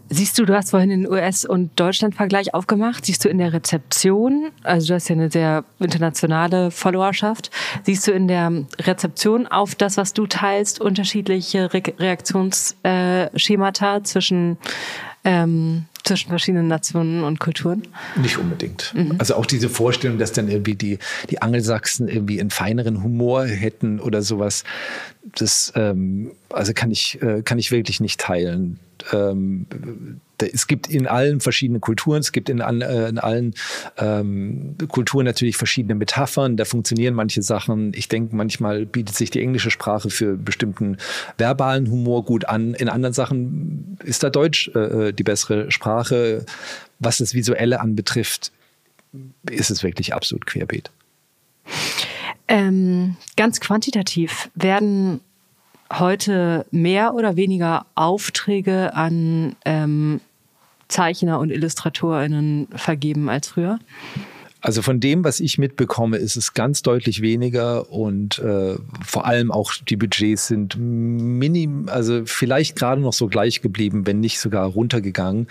Siehst 0.08 0.40
du, 0.40 0.46
du 0.46 0.56
hast 0.56 0.70
vorhin 0.70 0.90
den 0.90 1.06
US- 1.06 1.44
und 1.44 1.78
Deutschland-Vergleich 1.78 2.54
aufgemacht. 2.54 3.06
Siehst 3.06 3.26
du 3.26 3.30
in 3.30 3.40
der 3.40 3.52
Rezeption, 3.52 4.52
also 4.64 4.88
du 4.88 4.94
hast 4.94 5.10
ja 5.10 5.16
eine 5.16 5.30
sehr 5.30 5.66
internationale 5.80 6.72
Followerschaft, 6.72 7.52
siehst 7.84 8.08
du 8.08 8.14
in 8.14 8.30
der 8.30 8.64
Rezeption 8.80 9.48
auf 9.48 9.76
das, 9.76 9.98
was 9.98 10.14
du 10.14 10.28
teilst, 10.28 10.80
unterschiedliche 10.80 11.74
Re 11.74 11.84
Reaktionsschemata 12.00 14.06
zwischen 14.06 14.58
ähm, 15.24 15.86
zwischen 16.04 16.30
verschiedenen 16.30 16.68
Nationen 16.68 17.24
und 17.24 17.40
Kulturen? 17.40 17.84
Nicht 18.16 18.38
unbedingt. 18.38 18.94
Mhm. 18.96 19.16
Also 19.20 19.36
auch 19.36 19.46
diese 19.46 19.70
Vorstellung, 19.70 20.18
dass 20.18 20.32
dann 20.32 20.50
irgendwie 20.50 20.76
die, 20.76 21.00
die 21.30 21.42
Angelsachsen 21.42 22.08
irgendwie 22.08 22.40
einen 22.40 22.50
feineren 22.50 23.04
Humor 23.04 23.46
hätten 23.46 24.00
oder 24.00 24.22
sowas, 24.22 24.64
das 25.36 25.72
ähm, 25.76 26.32
also 26.50 26.74
kann 26.74 26.92
ich, 26.92 27.22
äh, 27.22 27.44
kann 27.44 27.60
ich 27.60 27.72
wirklich 27.72 28.00
nicht 28.00 28.20
teilen. 28.20 28.80
Ähm, 29.14 29.68
es 30.42 30.68
gibt 30.68 30.88
in 30.88 31.08
allen 31.08 31.40
verschiedenen 31.40 31.82
Kulturen, 31.82 32.20
es 32.20 32.32
gibt 32.32 32.50
in, 32.50 32.60
äh, 32.60 33.10
in 33.10 33.18
allen 33.18 33.54
ähm, 33.98 34.76
Kulturen 34.88 35.26
natürlich 35.26 35.58
verschiedene 35.58 35.96
Metaphern, 35.96 36.58
da 36.58 36.66
funktionieren 36.66 37.14
manche 37.14 37.42
Sachen. 37.42 37.94
Ich 37.96 38.08
denke, 38.08 38.36
manchmal 38.36 38.86
bietet 38.86 39.16
sich 39.16 39.30
die 39.30 39.42
englische 39.42 39.72
Sprache 39.72 40.10
für 40.10 40.38
bestimmten 40.38 40.98
verbalen 41.38 41.90
Humor 41.90 42.26
gut 42.26 42.46
an. 42.46 42.74
In 42.74 42.90
anderen 42.90 43.14
Sachen 43.14 43.98
ist 44.04 44.24
da 44.24 44.30
Deutsch 44.30 44.72
äh, 44.76 44.80
äh, 45.10 45.14
die 45.14 45.24
bessere 45.24 45.72
Sprache. 45.72 46.46
Was 47.00 47.18
das 47.18 47.34
Visuelle 47.34 47.80
anbetrifft, 47.80 48.52
ist 49.50 49.72
es 49.72 49.84
wirklich 49.84 50.14
absolut 50.14 50.46
querbeet. 50.46 50.92
Ähm, 52.48 53.16
ganz 53.38 53.60
quantitativ 53.60 54.50
werden 54.56 55.22
heute 56.00 56.66
mehr 56.72 57.14
oder 57.14 57.36
weniger 57.36 57.86
Aufträge 57.96 58.94
an 58.94 59.56
ähm, 59.66 60.22
Zeichner 60.92 61.40
und 61.40 61.52
IllustratorInnen 61.52 62.68
vergeben 62.76 63.30
als 63.30 63.48
früher? 63.48 63.80
Also 64.62 64.84
von 64.84 65.00
dem, 65.00 65.24
was 65.24 65.40
ich 65.40 65.58
mitbekomme, 65.58 66.18
ist 66.18 66.36
es 66.36 66.54
ganz 66.54 66.84
deutlich 66.84 67.22
weniger 67.22 67.92
und 67.92 68.38
äh, 68.40 68.76
vor 69.04 69.26
allem 69.26 69.52
auch 69.52 69.74
die 69.90 69.96
Budgets 69.98 70.48
sind 70.48 70.78
minim, 70.78 71.90
also 71.90 72.22
vielleicht 72.26 72.76
gerade 72.76 73.02
noch 73.02 73.14
so 73.14 73.28
gleich 73.28 73.62
geblieben, 73.62 74.06
wenn 74.06 74.20
nicht 74.20 74.40
sogar 74.40 74.68
runtergegangen. 74.68 75.48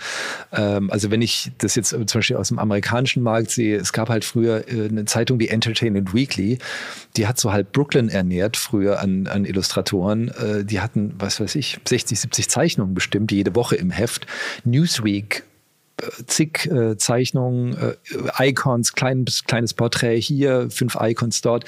Ähm, 0.53 0.89
also 0.89 1.11
wenn 1.11 1.21
ich 1.21 1.51
das 1.57 1.75
jetzt 1.75 1.89
zum 1.89 2.05
Beispiel 2.05 2.37
aus 2.37 2.47
dem 2.47 2.59
amerikanischen 2.59 3.21
Markt 3.21 3.51
sehe, 3.51 3.77
es 3.77 3.91
gab 3.91 4.07
halt 4.09 4.23
früher 4.23 4.67
äh, 4.69 4.87
eine 4.87 5.03
Zeitung 5.05 5.39
wie 5.39 5.49
Entertainment 5.49 6.13
Weekly, 6.13 6.59
die 7.17 7.27
hat 7.27 7.37
so 7.37 7.51
halt 7.51 7.73
Brooklyn 7.73 8.07
ernährt 8.07 8.55
früher 8.55 9.01
an, 9.01 9.27
an 9.27 9.43
Illustratoren. 9.43 10.29
Äh, 10.29 10.63
die 10.63 10.79
hatten, 10.79 11.13
was 11.19 11.41
weiß 11.41 11.55
ich, 11.55 11.79
60, 11.85 12.19
70 12.19 12.49
Zeichnungen 12.49 12.93
bestimmt, 12.93 13.31
jede 13.31 13.55
Woche 13.55 13.75
im 13.75 13.91
Heft. 13.91 14.25
Newsweek 14.63 15.43
zig 16.27 16.65
äh, 16.71 16.97
Zeichnungen, 16.97 17.77
äh, 17.77 18.49
Icons, 18.49 18.93
klein, 18.93 19.25
kleines 19.47 19.73
Porträt 19.73 20.19
hier, 20.19 20.69
fünf 20.69 20.97
Icons 20.99 21.41
dort. 21.41 21.65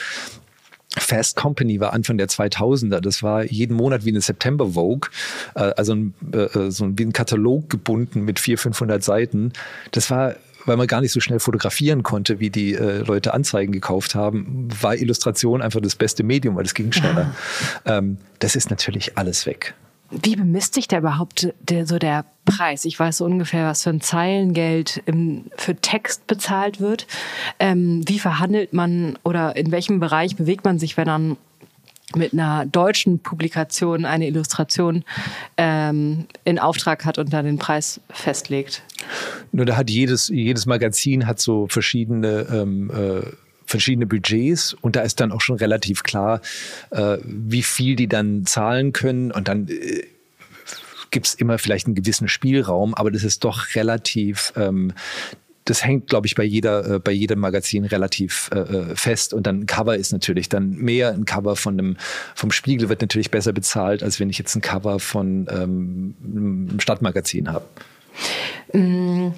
Fast 0.98 1.36
Company 1.36 1.80
war 1.80 1.94
Anfang 1.94 2.18
der 2.18 2.28
2000er. 2.28 3.00
Das 3.00 3.24
war 3.24 3.44
jeden 3.44 3.76
Monat 3.76 4.06
wie 4.06 4.10
eine 4.10 4.22
September 4.22 4.74
Vogue, 4.74 5.10
äh, 5.56 5.72
also 5.76 5.96
ein, 5.96 6.14
äh, 6.32 6.70
so 6.70 6.88
wie 6.98 7.04
ein 7.04 7.14
Katalog 7.14 7.70
gebunden 7.70 8.22
mit 8.22 8.40
400, 8.40 8.64
500 8.64 9.04
Seiten. 9.04 9.54
Das 9.92 10.12
war 10.12 10.36
weil 10.66 10.78
man 10.78 10.88
gar 10.88 11.02
nicht 11.02 11.12
so 11.12 11.20
schnell 11.20 11.40
fotografieren 11.40 12.04
konnte, 12.04 12.40
wie 12.40 12.50
die 12.50 12.74
äh, 12.74 13.00
Leute 13.00 13.34
Anzeigen 13.34 13.74
gekauft 13.74 14.16
haben, 14.16 14.70
war 14.82 14.96
Illustration 14.96 15.62
einfach 15.62 15.82
das 15.82 15.96
beste 15.96 16.24
Medium, 16.24 16.56
weil 16.56 16.66
es 16.66 16.74
ging 16.74 16.92
schneller. 16.92 17.36
Ähm, 17.86 18.18
das 18.40 18.56
ist 18.56 18.70
natürlich 18.70 19.18
alles 19.18 19.46
weg. 19.46 19.74
Wie 20.22 20.36
bemisst 20.36 20.76
sich 20.76 20.88
da 20.88 21.00
überhaupt 21.00 21.54
der, 21.62 21.86
so 21.86 21.98
der 21.98 22.26
Preis? 22.46 22.86
Ich 22.86 23.00
weiß 23.00 23.18
so 23.18 23.26
ungefähr, 23.26 23.66
was 23.66 23.84
für 23.84 23.90
ein 23.90 24.02
Zeilengeld 24.02 25.02
im, 25.06 25.46
für 25.58 25.76
Text 25.76 26.28
bezahlt 26.28 26.80
wird. 26.80 27.08
Ähm, 27.60 28.04
wie 28.08 28.20
verhandelt 28.20 28.74
man 28.74 29.18
oder 29.24 29.56
in 29.56 29.72
welchem 29.72 30.00
Bereich 30.00 30.36
bewegt 30.36 30.66
man 30.66 30.80
sich, 30.80 30.98
wenn 30.98 31.08
man 31.08 31.38
mit 32.16 32.34
einer 32.34 32.66
deutschen 32.66 33.20
Publikation 33.20 34.06
eine 34.06 34.28
Illustration 34.28 35.04
ähm, 35.58 36.28
in 36.44 36.60
Auftrag 36.60 37.06
hat 37.06 37.18
und 37.18 37.34
dann 37.34 37.46
den 37.46 37.58
Preis 37.58 38.00
festlegt? 38.10 38.84
Nur 39.52 39.66
da 39.66 39.78
hat 39.78 39.90
jedes, 39.90 40.28
jedes 40.30 40.66
Magazin 40.66 41.26
hat 41.26 41.40
so 41.40 41.68
verschiedene 41.68 42.48
ähm, 42.52 42.92
äh, 42.92 43.32
verschiedene 43.66 44.06
Budgets 44.06 44.74
und 44.74 44.96
da 44.96 45.02
ist 45.02 45.20
dann 45.20 45.32
auch 45.32 45.42
schon 45.42 45.58
relativ 45.58 46.04
klar, 46.04 46.42
äh, 46.92 47.18
wie 47.24 47.64
viel 47.64 47.96
die 47.96 48.08
dann 48.08 48.46
zahlen 48.46 48.94
können 48.94 49.32
und 49.32 49.48
dann 49.48 49.68
äh, 49.68 50.04
gibt 51.12 51.28
es 51.28 51.34
immer 51.36 51.60
vielleicht 51.60 51.86
einen 51.86 51.96
gewissen 51.96 52.28
Spielraum, 52.28 52.94
aber 52.96 53.12
das 53.12 53.24
ist 53.24 53.44
doch 53.44 53.76
relativ 53.76 54.54
ähm, 54.56 54.94
das 55.66 55.86
hängt, 55.86 56.08
glaube 56.08 56.28
ich, 56.28 56.36
bei 56.36 56.44
jeder, 56.44 56.96
äh, 56.96 57.00
bei 57.00 57.12
jedem 57.12 57.40
Magazin 57.40 57.86
relativ 57.86 58.50
äh, 58.54 58.60
äh, 58.60 58.96
fest. 58.96 59.34
Und 59.34 59.48
dann 59.48 59.62
ein 59.62 59.66
Cover 59.66 59.96
ist 59.96 60.12
natürlich 60.12 60.50
dann 60.50 60.72
mehr. 60.72 61.14
Ein 61.14 61.26
Cover 61.26 61.56
von 61.56 61.80
einem, 61.80 61.98
vom 62.36 62.52
Spiegel 62.52 62.90
wird 62.90 63.02
natürlich 63.02 63.32
besser 63.32 63.54
bezahlt, 63.54 64.04
als 64.04 64.20
wenn 64.20 64.30
ich 64.30 64.38
jetzt 64.38 64.56
ein 64.56 64.62
Cover 64.62 65.00
von 65.00 65.48
ähm, 65.50 66.16
einem 66.24 66.80
Stadtmagazin 66.80 67.52
habe. 67.52 67.66
Mm. 68.74 69.32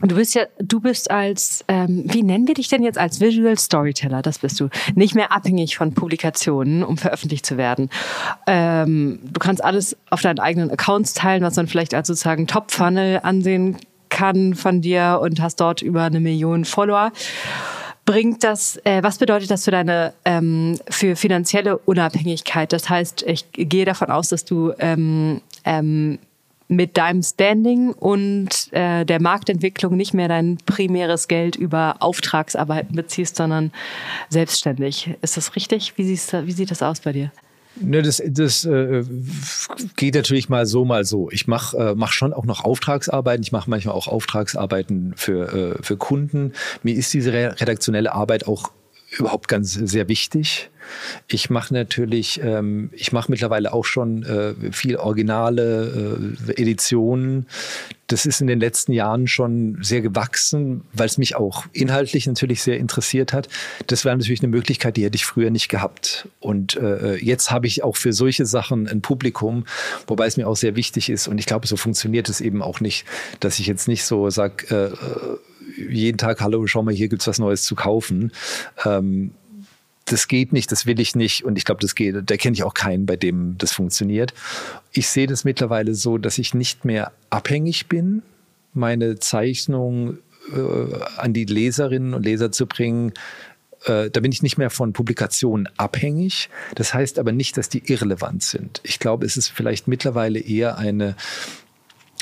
Du 0.00 0.16
bist 0.16 0.34
ja, 0.34 0.44
du 0.58 0.80
bist 0.80 1.10
als, 1.10 1.64
ähm, 1.68 2.04
wie 2.06 2.22
nennen 2.22 2.46
wir 2.46 2.54
dich 2.54 2.68
denn 2.68 2.82
jetzt 2.82 2.98
als 2.98 3.20
Visual 3.20 3.58
Storyteller? 3.58 4.22
Das 4.22 4.38
bist 4.38 4.58
du. 4.60 4.68
Nicht 4.94 5.14
mehr 5.14 5.32
abhängig 5.32 5.76
von 5.76 5.94
Publikationen, 5.94 6.82
um 6.82 6.96
veröffentlicht 6.96 7.46
zu 7.46 7.56
werden. 7.56 7.90
Ähm, 8.46 9.20
du 9.22 9.38
kannst 9.38 9.62
alles 9.62 9.96
auf 10.10 10.20
deinen 10.20 10.40
eigenen 10.40 10.70
Accounts 10.70 11.14
teilen, 11.14 11.42
was 11.42 11.56
man 11.56 11.66
vielleicht 11.66 11.94
als 11.94 12.08
sozusagen 12.08 12.46
Top-Funnel 12.46 13.20
ansehen 13.22 13.76
kann 14.08 14.54
von 14.54 14.80
dir 14.80 15.20
und 15.22 15.40
hast 15.40 15.56
dort 15.60 15.82
über 15.82 16.04
eine 16.04 16.20
Million 16.20 16.64
Follower. 16.64 17.12
Bringt 18.04 18.44
das, 18.44 18.78
äh, 18.84 19.02
was 19.02 19.18
bedeutet 19.18 19.50
das 19.50 19.64
für 19.64 19.70
deine, 19.70 20.12
ähm, 20.24 20.78
für 20.90 21.16
finanzielle 21.16 21.78
Unabhängigkeit? 21.78 22.72
Das 22.72 22.90
heißt, 22.90 23.22
ich 23.26 23.50
gehe 23.52 23.86
davon 23.86 24.10
aus, 24.10 24.28
dass 24.28 24.44
du 24.44 24.72
ähm, 24.78 25.40
ähm, 25.64 26.18
mit 26.68 26.96
deinem 26.96 27.22
Standing 27.22 27.92
und 27.92 28.72
äh, 28.72 29.04
der 29.04 29.20
Marktentwicklung 29.20 29.96
nicht 29.96 30.14
mehr 30.14 30.28
dein 30.28 30.58
primäres 30.64 31.28
Geld 31.28 31.56
über 31.56 31.96
Auftragsarbeiten 32.00 32.96
beziehst, 32.96 33.36
sondern 33.36 33.72
selbstständig. 34.30 35.10
Ist 35.20 35.36
das 35.36 35.56
richtig? 35.56 35.94
Wie, 35.96 36.04
siehst, 36.04 36.32
wie 36.32 36.52
sieht 36.52 36.70
das 36.70 36.82
aus 36.82 37.00
bei 37.00 37.12
dir? 37.12 37.30
Ne, 37.80 38.02
das 38.02 38.22
das 38.24 38.64
äh, 38.64 39.02
geht 39.96 40.14
natürlich 40.14 40.48
mal 40.48 40.64
so, 40.64 40.84
mal 40.84 41.04
so. 41.04 41.28
Ich 41.32 41.48
mache 41.48 41.76
äh, 41.76 41.94
mach 41.96 42.12
schon 42.12 42.32
auch 42.32 42.44
noch 42.44 42.64
Auftragsarbeiten. 42.64 43.42
Ich 43.42 43.50
mache 43.50 43.68
manchmal 43.68 43.96
auch 43.96 44.06
Auftragsarbeiten 44.06 45.14
für, 45.16 45.74
äh, 45.78 45.82
für 45.82 45.96
Kunden. 45.96 46.52
Mir 46.84 46.94
ist 46.94 47.12
diese 47.12 47.32
redaktionelle 47.32 48.12
Arbeit 48.12 48.46
auch 48.46 48.70
überhaupt 49.18 49.48
ganz 49.48 49.72
sehr 49.72 50.08
wichtig. 50.08 50.70
Ich 51.28 51.50
mache 51.50 51.72
natürlich, 51.72 52.40
ähm, 52.42 52.90
ich 52.92 53.12
mache 53.12 53.30
mittlerweile 53.30 53.72
auch 53.72 53.84
schon 53.84 54.22
äh, 54.22 54.54
viel 54.72 54.96
originale 54.96 56.36
äh, 56.48 56.60
Editionen. 56.60 57.46
Das 58.06 58.26
ist 58.26 58.42
in 58.42 58.46
den 58.46 58.60
letzten 58.60 58.92
Jahren 58.92 59.26
schon 59.26 59.78
sehr 59.80 60.02
gewachsen, 60.02 60.82
weil 60.92 61.06
es 61.06 61.16
mich 61.16 61.36
auch 61.36 61.64
inhaltlich 61.72 62.26
natürlich 62.26 62.62
sehr 62.62 62.76
interessiert 62.76 63.32
hat. 63.32 63.48
Das 63.86 64.04
wäre 64.04 64.14
natürlich 64.14 64.42
eine 64.42 64.50
Möglichkeit, 64.50 64.98
die 64.98 65.04
hätte 65.04 65.16
ich 65.16 65.24
früher 65.24 65.50
nicht 65.50 65.70
gehabt. 65.70 66.28
Und 66.38 66.76
äh, 66.76 67.16
jetzt 67.16 67.50
habe 67.50 67.66
ich 67.66 67.82
auch 67.82 67.96
für 67.96 68.12
solche 68.12 68.44
Sachen 68.44 68.86
ein 68.86 69.00
Publikum, 69.00 69.64
wobei 70.06 70.26
es 70.26 70.36
mir 70.36 70.46
auch 70.46 70.56
sehr 70.56 70.76
wichtig 70.76 71.08
ist. 71.08 71.28
Und 71.28 71.38
ich 71.38 71.46
glaube, 71.46 71.66
so 71.66 71.76
funktioniert 71.76 72.28
es 72.28 72.42
eben 72.42 72.60
auch 72.60 72.80
nicht, 72.80 73.06
dass 73.40 73.58
ich 73.58 73.66
jetzt 73.66 73.88
nicht 73.88 74.04
so 74.04 74.28
sage, 74.28 74.66
äh, 74.70 74.92
äh, 74.92 75.38
jeden 75.76 76.18
Tag, 76.18 76.40
hallo, 76.40 76.66
schau 76.66 76.82
mal, 76.82 76.94
hier 76.94 77.08
gibt 77.08 77.22
es 77.22 77.28
was 77.28 77.38
Neues 77.38 77.64
zu 77.64 77.74
kaufen. 77.74 78.32
Ähm, 78.84 79.32
das 80.06 80.28
geht 80.28 80.52
nicht, 80.52 80.70
das 80.70 80.86
will 80.86 81.00
ich 81.00 81.14
nicht. 81.14 81.44
Und 81.44 81.56
ich 81.56 81.64
glaube, 81.64 81.80
das 81.80 81.94
geht, 81.94 82.14
da 82.26 82.36
kenne 82.36 82.54
ich 82.54 82.62
auch 82.62 82.74
keinen, 82.74 83.06
bei 83.06 83.16
dem 83.16 83.56
das 83.58 83.72
funktioniert. 83.72 84.34
Ich 84.92 85.08
sehe 85.08 85.26
das 85.26 85.44
mittlerweile 85.44 85.94
so, 85.94 86.18
dass 86.18 86.38
ich 86.38 86.54
nicht 86.54 86.84
mehr 86.84 87.12
abhängig 87.30 87.86
bin, 87.88 88.22
meine 88.74 89.18
Zeichnung 89.18 90.18
äh, 90.52 90.96
an 91.16 91.32
die 91.32 91.44
Leserinnen 91.44 92.12
und 92.12 92.24
Leser 92.24 92.52
zu 92.52 92.66
bringen. 92.66 93.12
Äh, 93.86 94.10
da 94.10 94.20
bin 94.20 94.32
ich 94.32 94.42
nicht 94.42 94.58
mehr 94.58 94.70
von 94.70 94.92
Publikationen 94.92 95.68
abhängig. 95.78 96.50
Das 96.74 96.92
heißt 96.92 97.18
aber 97.18 97.32
nicht, 97.32 97.56
dass 97.56 97.68
die 97.68 97.90
irrelevant 97.90 98.42
sind. 98.42 98.80
Ich 98.82 98.98
glaube, 98.98 99.24
es 99.24 99.36
ist 99.36 99.48
vielleicht 99.48 99.88
mittlerweile 99.88 100.38
eher 100.38 100.76
eine, 100.76 101.16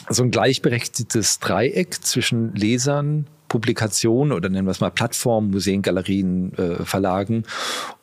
so 0.08 0.22
ein 0.22 0.30
gleichberechtigtes 0.30 1.40
Dreieck 1.40 2.04
zwischen 2.04 2.54
Lesern, 2.54 3.26
Publikationen 3.52 4.32
oder 4.32 4.48
nennen 4.48 4.66
wir 4.66 4.70
es 4.70 4.80
mal 4.80 4.88
Plattformen, 4.88 5.50
Museen, 5.50 5.82
Galerien, 5.82 6.54
äh, 6.54 6.86
Verlagen 6.86 7.44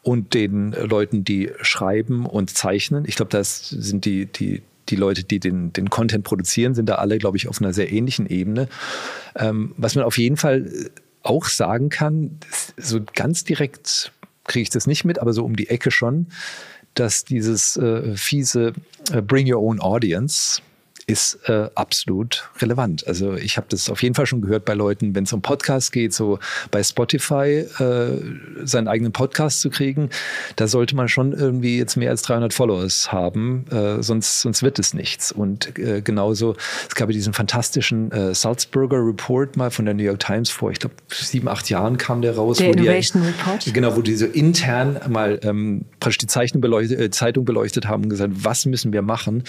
und 0.04 0.36
den 0.36 0.74
Leuten, 0.74 1.24
die 1.24 1.50
schreiben 1.62 2.28
und 2.28 2.52
zeichnen. 2.52 3.04
Ich 3.08 3.16
glaube, 3.16 3.32
das 3.32 3.68
sind 3.68 4.06
die, 4.06 4.28
die, 4.28 4.62
die 4.90 4.96
Leute, 4.96 5.24
die 5.24 5.40
den, 5.40 5.74
den 5.74 5.90
Content 5.90 6.24
produzieren, 6.24 6.76
sind 6.76 6.88
da 6.88 6.96
alle, 6.96 7.18
glaube 7.18 7.36
ich, 7.36 7.48
auf 7.48 7.60
einer 7.60 7.74
sehr 7.74 7.92
ähnlichen 7.92 8.28
Ebene. 8.28 8.68
Ähm, 9.36 9.74
was 9.76 9.96
man 9.96 10.06
auf 10.06 10.20
jeden 10.20 10.38
Fall 10.38 10.72
auch 11.24 11.46
sagen 11.46 11.90
kann, 11.90 12.38
so 12.78 13.00
ganz 13.16 13.44
direkt 13.44 14.12
kriege 14.44 14.62
ich 14.62 14.70
das 14.70 14.86
nicht 14.86 15.04
mit, 15.04 15.18
aber 15.18 15.34
so 15.34 15.44
um 15.44 15.56
die 15.56 15.72
Ecke 15.72 15.90
schon, 15.90 16.28
dass 16.94 17.26
dieses 17.26 17.76
äh, 17.76 18.16
fiese 18.16 18.74
äh, 19.12 19.24
Bring 19.24 19.52
Your 19.52 19.64
Own 19.64 19.80
Audience, 19.80 20.62
ist 21.10 21.40
äh, 21.50 21.70
absolut 21.74 22.50
relevant. 22.62 23.08
Also 23.08 23.34
ich 23.34 23.58
habe 23.58 23.66
das 23.70 23.90
auf 23.90 24.04
jeden 24.04 24.14
Fall 24.14 24.28
schon 24.28 24.42
gehört 24.42 24.64
bei 24.64 24.76
Leuten, 24.76 25.16
wenn 25.16 25.24
es 25.24 25.34
um 25.34 25.42
Podcasts 25.42 25.92
geht, 25.92 26.14
so 26.14 26.38
bei 26.70 26.84
Spotify 26.84 27.66
äh, 27.80 28.22
seinen 28.64 28.88
eigenen 28.88 29.12
Podcast 29.12 29.62
zu 29.62 29.72
kriegen, 29.72 30.10
da 30.56 30.68
sollte 30.68 30.96
man 30.96 31.08
schon 31.08 31.34
irgendwie 31.34 31.80
jetzt 31.80 31.96
mehr 31.98 32.12
als 32.12 32.22
300 32.22 32.54
Followers 32.54 33.12
haben, 33.12 33.66
äh, 33.72 34.04
sonst, 34.04 34.42
sonst 34.42 34.62
wird 34.62 34.78
es 34.78 34.94
nichts. 34.94 35.32
Und 35.32 35.78
äh, 35.80 36.02
genauso, 36.02 36.56
es 36.88 36.94
gab 36.94 37.10
ja 37.10 37.14
diesen 37.14 37.34
fantastischen 37.34 38.12
äh, 38.12 38.36
Salzburger 38.36 39.04
Report 39.04 39.58
mal 39.58 39.72
von 39.72 39.86
der 39.86 39.96
New 39.96 40.04
York 40.04 40.20
Times 40.20 40.52
vor, 40.52 40.70
ich 40.72 40.80
glaube, 40.80 40.96
sieben, 41.10 41.48
acht 41.48 41.70
Jahren 41.72 41.98
kam 41.98 42.22
der 42.22 42.36
raus. 42.36 42.58
Der 42.58 42.70
Innovation 42.70 43.24
die, 43.24 43.30
Report? 43.30 43.74
Genau, 43.74 43.96
wo 43.96 44.02
die 44.02 44.16
so 44.16 44.28
intern 44.28 45.00
mal 45.10 45.40
ähm, 45.42 45.86
praktisch 46.00 46.20
die 46.20 46.28
Zeichen 46.28 46.62
beleuchtet, 46.62 47.00
äh, 47.00 47.10
Zeitung 47.10 47.46
beleuchtet 47.46 47.88
haben 47.88 48.04
und 48.04 48.10
gesagt, 48.10 48.34
was 48.36 48.68
müssen 48.68 48.94
wir 48.94 49.02
machen, 49.02 49.44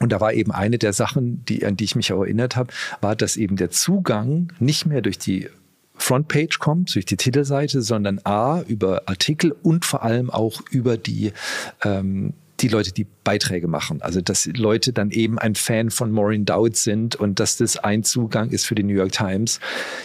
und 0.00 0.12
da 0.12 0.20
war 0.20 0.32
eben 0.32 0.52
eine 0.52 0.78
der 0.78 0.92
Sachen, 0.92 1.44
die, 1.44 1.64
an 1.64 1.76
die 1.76 1.84
ich 1.84 1.96
mich 1.96 2.12
auch 2.12 2.22
erinnert 2.22 2.56
habe, 2.56 2.72
war, 3.00 3.16
dass 3.16 3.36
eben 3.36 3.56
der 3.56 3.70
Zugang 3.70 4.52
nicht 4.58 4.86
mehr 4.86 5.02
durch 5.02 5.18
die 5.18 5.48
Frontpage 5.96 6.58
kommt, 6.58 6.94
durch 6.94 7.06
die 7.06 7.16
Titelseite, 7.16 7.82
sondern 7.82 8.20
A, 8.24 8.60
über 8.62 9.02
Artikel 9.06 9.54
und 9.62 9.84
vor 9.84 10.02
allem 10.02 10.30
auch 10.30 10.60
über 10.70 10.96
die 10.96 11.32
ähm, 11.84 12.34
die 12.60 12.68
Leute, 12.68 12.92
die 12.92 13.06
Beiträge 13.24 13.68
machen. 13.68 14.02
Also 14.02 14.20
dass 14.20 14.46
Leute 14.46 14.92
dann 14.92 15.10
eben 15.10 15.38
ein 15.38 15.54
Fan 15.54 15.90
von 15.90 16.10
Maureen 16.10 16.44
Dowd 16.44 16.76
sind 16.76 17.16
und 17.16 17.40
dass 17.40 17.56
das 17.56 17.76
ein 17.76 18.02
Zugang 18.02 18.50
ist 18.50 18.66
für 18.66 18.74
die 18.74 18.82
New 18.82 18.94
York 18.94 19.12
Times, 19.12 19.60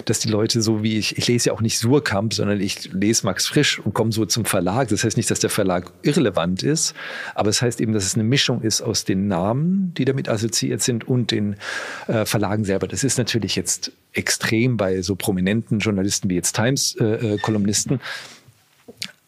dass 0.06 0.20
die 0.20 0.30
Leute 0.30 0.62
so 0.62 0.84
wie 0.84 0.98
ich, 0.98 1.18
ich 1.18 1.28
lese 1.28 1.50
ja 1.50 1.54
auch 1.54 1.62
nicht 1.62 1.80
Surkamp, 1.80 2.34
sondern 2.34 2.60
ich 2.62 2.92
lese 2.94 3.26
Max 3.26 3.48
Frisch 3.48 3.80
und 3.80 3.94
komme 3.94 4.12
so 4.12 4.26
zum 4.26 4.46
Verlag. 4.46 4.90
Das 4.90 5.04
heißt 5.04 5.18
nicht, 5.18 5.32
dass 5.32 5.40
der 5.40 5.50
Verlag 5.50 5.92
irrelevant 6.04 6.64
ist, 6.64 6.94
aber 7.36 7.50
es 7.50 7.58
das 7.58 7.62
heißt 7.62 7.82
eben, 7.82 7.94
dass 7.94 8.06
es 8.06 8.16
eine 8.16 8.24
Mischung 8.24 8.62
ist 8.62 8.82
aus 8.82 9.06
den 9.06 9.28
Namen, 9.28 9.94
die 9.96 10.06
damit 10.06 10.28
assoziiert 10.28 10.82
sind 10.82 11.08
und 11.08 11.32
den 11.32 11.56
äh, 12.08 12.26
Verlagen 12.26 12.66
selber. 12.66 12.88
Das 12.88 13.04
ist 13.04 13.18
natürlich 13.18 13.56
jetzt 13.56 13.92
extrem 14.12 14.76
bei 14.76 15.02
so 15.02 15.16
prominenten 15.16 15.80
Journalisten 15.80 16.30
wie 16.30 16.36
jetzt 16.36 16.56
Times-Kolumnisten. 16.56 17.94
Äh, 17.94 17.96
äh 17.96 18.00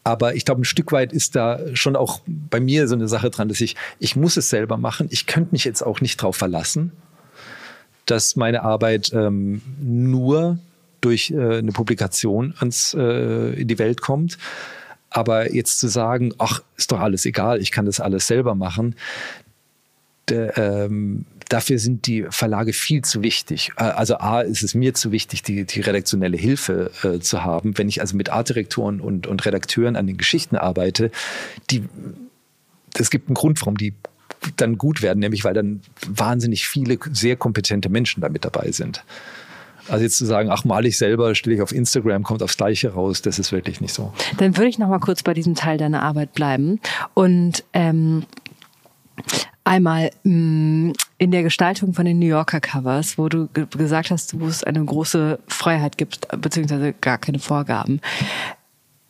aber 0.05 0.35
ich 0.35 0.45
glaube, 0.45 0.61
ein 0.61 0.65
Stück 0.65 0.91
weit 0.91 1.11
ist 1.11 1.35
da 1.35 1.59
schon 1.73 1.95
auch 1.95 2.21
bei 2.27 2.59
mir 2.59 2.87
so 2.87 2.93
eine 2.93 3.07
Sache 3.07 3.31
dran, 3.31 3.49
dass 3.49 3.59
ich, 3.59 3.75
ich 3.97 4.15
muss 4.15 4.37
es 4.37 4.51
selber 4.51 4.77
machen. 4.77 5.07
Ich 5.09 5.25
könnte 5.25 5.51
mich 5.51 5.65
jetzt 5.65 5.81
auch 5.81 5.99
nicht 5.99 6.21
darauf 6.21 6.35
verlassen, 6.37 6.91
dass 8.05 8.35
meine 8.35 8.61
Arbeit 8.61 9.11
ähm, 9.13 9.63
nur 9.81 10.59
durch 11.01 11.31
äh, 11.31 11.57
eine 11.57 11.71
Publikation 11.71 12.53
ans, 12.59 12.93
äh, 12.93 13.59
in 13.59 13.67
die 13.67 13.79
Welt 13.79 13.99
kommt. 13.99 14.37
Aber 15.09 15.51
jetzt 15.51 15.79
zu 15.79 15.87
sagen, 15.87 16.33
ach, 16.37 16.61
ist 16.77 16.91
doch 16.91 16.99
alles 16.99 17.25
egal, 17.25 17.59
ich 17.59 17.71
kann 17.71 17.87
das 17.87 17.99
alles 17.99 18.27
selber 18.27 18.53
machen, 18.53 18.95
der, 20.29 20.55
ähm, 20.55 21.25
dafür 21.49 21.79
sind 21.79 22.07
die 22.07 22.25
Verlage 22.29 22.73
viel 22.73 23.03
zu 23.03 23.21
wichtig. 23.23 23.71
Äh, 23.77 23.83
also 23.83 24.17
A 24.17 24.41
ist 24.41 24.63
es 24.63 24.73
mir 24.73 24.93
zu 24.93 25.11
wichtig, 25.11 25.43
die, 25.43 25.65
die 25.65 25.81
redaktionelle 25.81 26.37
Hilfe 26.37 26.91
äh, 27.03 27.19
zu 27.19 27.43
haben. 27.43 27.77
Wenn 27.77 27.89
ich 27.89 28.01
also 28.01 28.15
mit 28.15 28.29
Artdirektoren 28.29 28.99
und, 28.99 29.27
und 29.27 29.45
Redakteuren 29.45 29.95
an 29.95 30.07
den 30.07 30.17
Geschichten 30.17 30.55
arbeite, 30.55 31.11
die, 31.69 31.83
es 32.97 33.09
gibt 33.09 33.27
einen 33.27 33.35
Grund, 33.35 33.61
warum 33.61 33.77
die 33.77 33.93
dann 34.57 34.77
gut 34.77 35.01
werden, 35.01 35.19
nämlich 35.19 35.43
weil 35.43 35.53
dann 35.53 35.81
wahnsinnig 36.07 36.67
viele 36.67 36.99
sehr 37.11 37.35
kompetente 37.35 37.89
Menschen 37.89 38.21
da 38.21 38.29
mit 38.29 38.45
dabei 38.45 38.71
sind. 38.71 39.03
Also 39.87 40.03
jetzt 40.03 40.17
zu 40.17 40.25
sagen, 40.25 40.49
ach, 40.49 40.65
mal 40.65 40.85
ich 40.85 40.97
selber, 40.97 41.35
stelle 41.35 41.55
ich 41.55 41.61
auf 41.61 41.71
Instagram, 41.71 42.23
kommt 42.23 42.41
aufs 42.41 42.57
Gleiche 42.57 42.93
raus, 42.93 43.21
das 43.21 43.37
ist 43.37 43.51
wirklich 43.51 43.81
nicht 43.81 43.93
so. 43.93 44.13
Dann 44.37 44.57
würde 44.57 44.69
ich 44.69 44.79
noch 44.79 44.87
mal 44.87 44.99
kurz 44.99 45.21
bei 45.21 45.33
diesem 45.33 45.53
Teil 45.53 45.77
deiner 45.77 46.01
Arbeit 46.01 46.33
bleiben 46.33 46.79
und 47.13 47.63
ähm, 47.73 48.25
Einmal 49.67 50.11
mm, 50.23 50.91
in 51.17 51.31
der 51.31 51.41
Gestaltung 51.41 51.93
von 51.93 52.05
den 52.05 52.19
New 52.19 52.27
Yorker 52.27 52.61
Covers, 52.61 53.17
wo 53.17 53.29
du 53.29 53.49
gesagt 53.71 54.11
hast, 54.11 54.39
wo 54.39 54.45
es 54.45 54.63
eine 54.63 54.85
große 54.85 55.39
Freiheit 55.47 55.97
gibt, 55.97 56.27
beziehungsweise 56.39 56.93
gar 56.93 57.17
keine 57.17 57.39
Vorgaben. 57.39 57.99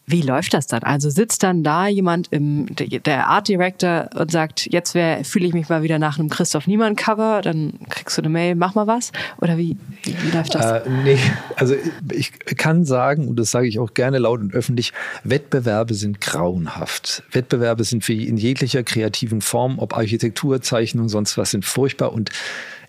Wie 0.08 0.22
läuft 0.22 0.54
das 0.54 0.68
dann? 0.68 0.84
Also 0.84 1.10
sitzt 1.10 1.41
dann 1.41 1.63
da 1.63 1.88
jemand 1.88 2.28
im 2.32 2.68
der 2.76 3.28
Art 3.28 3.48
Director 3.48 4.08
und 4.15 4.30
sagt, 4.30 4.68
jetzt 4.72 4.91
fühle 4.91 5.48
ich 5.48 5.54
mich 5.54 5.68
mal 5.68 5.82
wieder 5.82 5.98
nach 5.98 6.20
einem 6.20 6.30
Christoph 6.30 6.68
Niemann 6.68 6.96
Cover, 6.96 7.41
dann 7.41 7.74
kriegst 7.89 8.15
du 8.18 8.22
eine 8.22 8.30
Mail, 8.30 8.54
mach 8.54 8.76
mal 8.76 8.86
was? 8.86 9.12
Oder 9.41 9.58
wie, 9.58 9.78
wie, 10.04 10.15
wie 10.22 10.32
läuft 10.32 10.54
das? 10.54 10.84
Äh, 10.84 10.89
nee, 11.04 11.18
also 11.56 11.76
ich 12.12 12.34
kann 12.58 12.86
sagen, 12.86 13.28
und 13.28 13.38
das 13.38 13.50
sage 13.50 13.68
ich 13.68 13.80
auch 13.80 13.96
gerne 13.96 14.20
laut 14.20 14.41
und 14.41 14.54
öffentlich, 14.54 14.94
Wettbewerbe 15.24 15.96
sind 15.96 16.22
grauenhaft. 16.22 17.24
Wettbewerbe 17.32 17.84
sind 17.84 18.04
für 18.04 18.13
in 18.13 18.38
jeglicher 18.38 18.84
kreativen 18.84 19.41
Form, 19.41 19.80
ob 19.80 19.98
Architektur, 19.98 20.62
Zeichnung, 20.62 21.10
sonst 21.10 21.36
was, 21.38 21.50
sind 21.50 21.65
furchtbar. 21.65 22.13
Und 22.13 22.30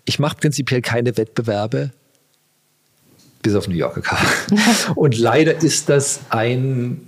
ich 0.05 0.19
mache 0.19 0.37
prinzipiell 0.37 0.83
keine 0.83 1.17
Wettbewerbe, 1.17 1.91
bis 3.41 3.55
auf 3.55 3.67
New 3.67 3.75
Yorker 3.75 4.01
Cover. 4.01 4.95
und 4.95 5.17
leider 5.17 5.63
ist 5.63 5.89
das 5.89 6.19
ein 6.29 7.06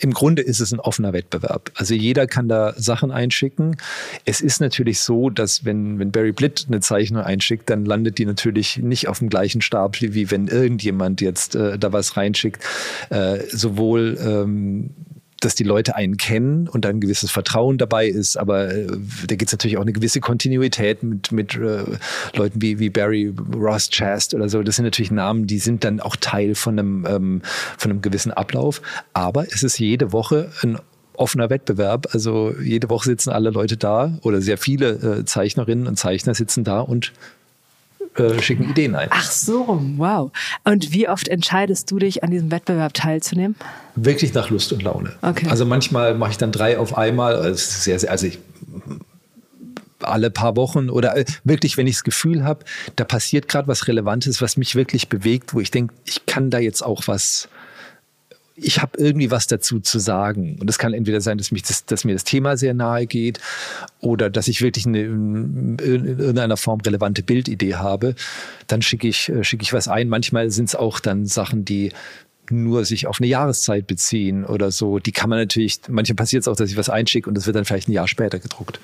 im 0.00 0.12
Grunde 0.12 0.42
ist 0.42 0.60
es 0.60 0.72
ein 0.72 0.80
offener 0.80 1.12
Wettbewerb. 1.12 1.70
Also 1.74 1.94
jeder 1.94 2.26
kann 2.26 2.48
da 2.48 2.74
Sachen 2.76 3.10
einschicken. 3.10 3.76
Es 4.24 4.40
ist 4.40 4.60
natürlich 4.60 5.00
so, 5.00 5.30
dass 5.30 5.64
wenn, 5.64 5.98
wenn 5.98 6.12
Barry 6.12 6.32
Blitt 6.32 6.66
eine 6.68 6.80
Zeichnung 6.80 7.22
einschickt, 7.22 7.68
dann 7.70 7.84
landet 7.84 8.18
die 8.18 8.26
natürlich 8.26 8.78
nicht 8.78 9.08
auf 9.08 9.18
dem 9.18 9.28
gleichen 9.28 9.60
Stapel, 9.60 10.14
wie 10.14 10.30
wenn 10.30 10.48
irgendjemand 10.48 11.20
jetzt 11.20 11.54
äh, 11.54 11.78
da 11.78 11.92
was 11.92 12.16
reinschickt. 12.16 12.62
Äh, 13.10 13.40
sowohl 13.50 14.18
ähm, 14.20 14.90
dass 15.44 15.54
die 15.54 15.64
Leute 15.64 15.96
einen 15.96 16.16
kennen 16.16 16.68
und 16.68 16.86
ein 16.86 17.00
gewisses 17.00 17.30
Vertrauen 17.30 17.78
dabei 17.78 18.06
ist, 18.06 18.36
aber 18.36 18.72
äh, 18.72 18.86
da 19.26 19.34
gibt 19.34 19.48
es 19.48 19.52
natürlich 19.52 19.76
auch 19.76 19.82
eine 19.82 19.92
gewisse 19.92 20.20
Kontinuität 20.20 21.02
mit, 21.02 21.32
mit 21.32 21.54
äh, 21.56 21.84
Leuten 22.34 22.62
wie, 22.62 22.78
wie 22.78 22.90
Barry 22.90 23.34
Ross 23.54 23.90
Chast 23.90 24.34
oder 24.34 24.48
so. 24.48 24.62
Das 24.62 24.76
sind 24.76 24.84
natürlich 24.84 25.10
Namen, 25.10 25.46
die 25.46 25.58
sind 25.58 25.84
dann 25.84 26.00
auch 26.00 26.16
Teil 26.16 26.54
von 26.54 26.78
einem, 26.78 27.06
ähm, 27.08 27.42
von 27.76 27.90
einem 27.90 28.02
gewissen 28.02 28.32
Ablauf. 28.32 28.80
Aber 29.12 29.46
es 29.52 29.62
ist 29.62 29.78
jede 29.78 30.12
Woche 30.12 30.50
ein 30.62 30.78
offener 31.14 31.50
Wettbewerb. 31.50 32.08
Also 32.12 32.54
jede 32.62 32.88
Woche 32.88 33.06
sitzen 33.06 33.30
alle 33.30 33.50
Leute 33.50 33.76
da 33.76 34.18
oder 34.22 34.40
sehr 34.40 34.58
viele 34.58 34.90
äh, 34.90 35.24
Zeichnerinnen 35.24 35.86
und 35.86 35.98
Zeichner 35.98 36.34
sitzen 36.34 36.64
da 36.64 36.80
und 36.80 37.12
äh, 38.16 38.40
schicken 38.40 38.70
Ideen 38.70 38.94
ein. 38.94 39.08
Ach 39.10 39.30
so, 39.30 39.80
wow. 39.96 40.30
Und 40.64 40.92
wie 40.92 41.08
oft 41.08 41.28
entscheidest 41.28 41.90
du 41.90 41.98
dich, 41.98 42.22
an 42.22 42.30
diesem 42.30 42.50
Wettbewerb 42.50 42.94
teilzunehmen? 42.94 43.56
Wirklich 43.94 44.34
nach 44.34 44.50
Lust 44.50 44.72
und 44.72 44.82
Laune. 44.82 45.12
Okay. 45.22 45.46
Also 45.48 45.64
manchmal 45.64 46.14
mache 46.14 46.32
ich 46.32 46.38
dann 46.38 46.52
drei 46.52 46.78
auf 46.78 46.96
einmal. 46.96 47.36
Also, 47.36 47.56
sehr, 47.56 47.98
sehr, 47.98 48.10
also 48.10 48.26
ich 48.26 48.38
alle 50.04 50.30
paar 50.30 50.56
Wochen 50.56 50.90
oder 50.90 51.16
äh, 51.16 51.24
wirklich, 51.44 51.76
wenn 51.76 51.86
ich 51.86 51.96
das 51.96 52.04
Gefühl 52.04 52.44
habe, 52.44 52.64
da 52.96 53.04
passiert 53.04 53.48
gerade 53.48 53.68
was 53.68 53.88
Relevantes, 53.88 54.42
was 54.42 54.56
mich 54.56 54.74
wirklich 54.74 55.08
bewegt, 55.08 55.54
wo 55.54 55.60
ich 55.60 55.70
denke, 55.70 55.94
ich 56.04 56.26
kann 56.26 56.50
da 56.50 56.58
jetzt 56.58 56.82
auch 56.82 57.06
was 57.06 57.48
ich 58.54 58.80
habe 58.80 58.98
irgendwie 58.98 59.30
was 59.30 59.46
dazu 59.46 59.80
zu 59.80 59.98
sagen. 59.98 60.56
Und 60.60 60.68
es 60.68 60.78
kann 60.78 60.94
entweder 60.94 61.20
sein, 61.20 61.38
dass, 61.38 61.50
mich 61.50 61.62
das, 61.62 61.84
dass 61.86 62.04
mir 62.04 62.12
das 62.12 62.24
Thema 62.24 62.56
sehr 62.56 62.74
nahe 62.74 63.06
geht 63.06 63.40
oder 64.00 64.30
dass 64.30 64.48
ich 64.48 64.62
wirklich 64.62 64.86
eine, 64.86 65.02
in 65.02 65.78
irgendeiner 65.78 66.56
Form 66.56 66.80
relevante 66.80 67.22
Bildidee 67.22 67.74
habe. 67.74 68.14
Dann 68.66 68.82
schicke 68.82 69.08
ich, 69.08 69.28
äh, 69.28 69.44
schicke 69.44 69.62
ich 69.62 69.72
was 69.72 69.88
ein. 69.88 70.08
Manchmal 70.08 70.50
sind 70.50 70.68
es 70.68 70.74
auch 70.74 71.00
dann 71.00 71.26
Sachen, 71.26 71.64
die 71.64 71.92
nur 72.50 72.84
sich 72.84 73.06
auf 73.06 73.20
eine 73.20 73.28
Jahreszeit 73.28 73.86
beziehen 73.86 74.44
oder 74.44 74.70
so. 74.70 74.98
Die 74.98 75.12
kann 75.12 75.30
man 75.30 75.38
natürlich, 75.38 75.80
manchmal 75.88 76.16
passiert 76.16 76.42
es 76.42 76.48
auch, 76.48 76.56
dass 76.56 76.70
ich 76.70 76.76
was 76.76 76.90
einschicke 76.90 77.28
und 77.28 77.34
das 77.34 77.46
wird 77.46 77.56
dann 77.56 77.64
vielleicht 77.64 77.88
ein 77.88 77.92
Jahr 77.92 78.08
später 78.08 78.38
gedruckt. 78.38 78.80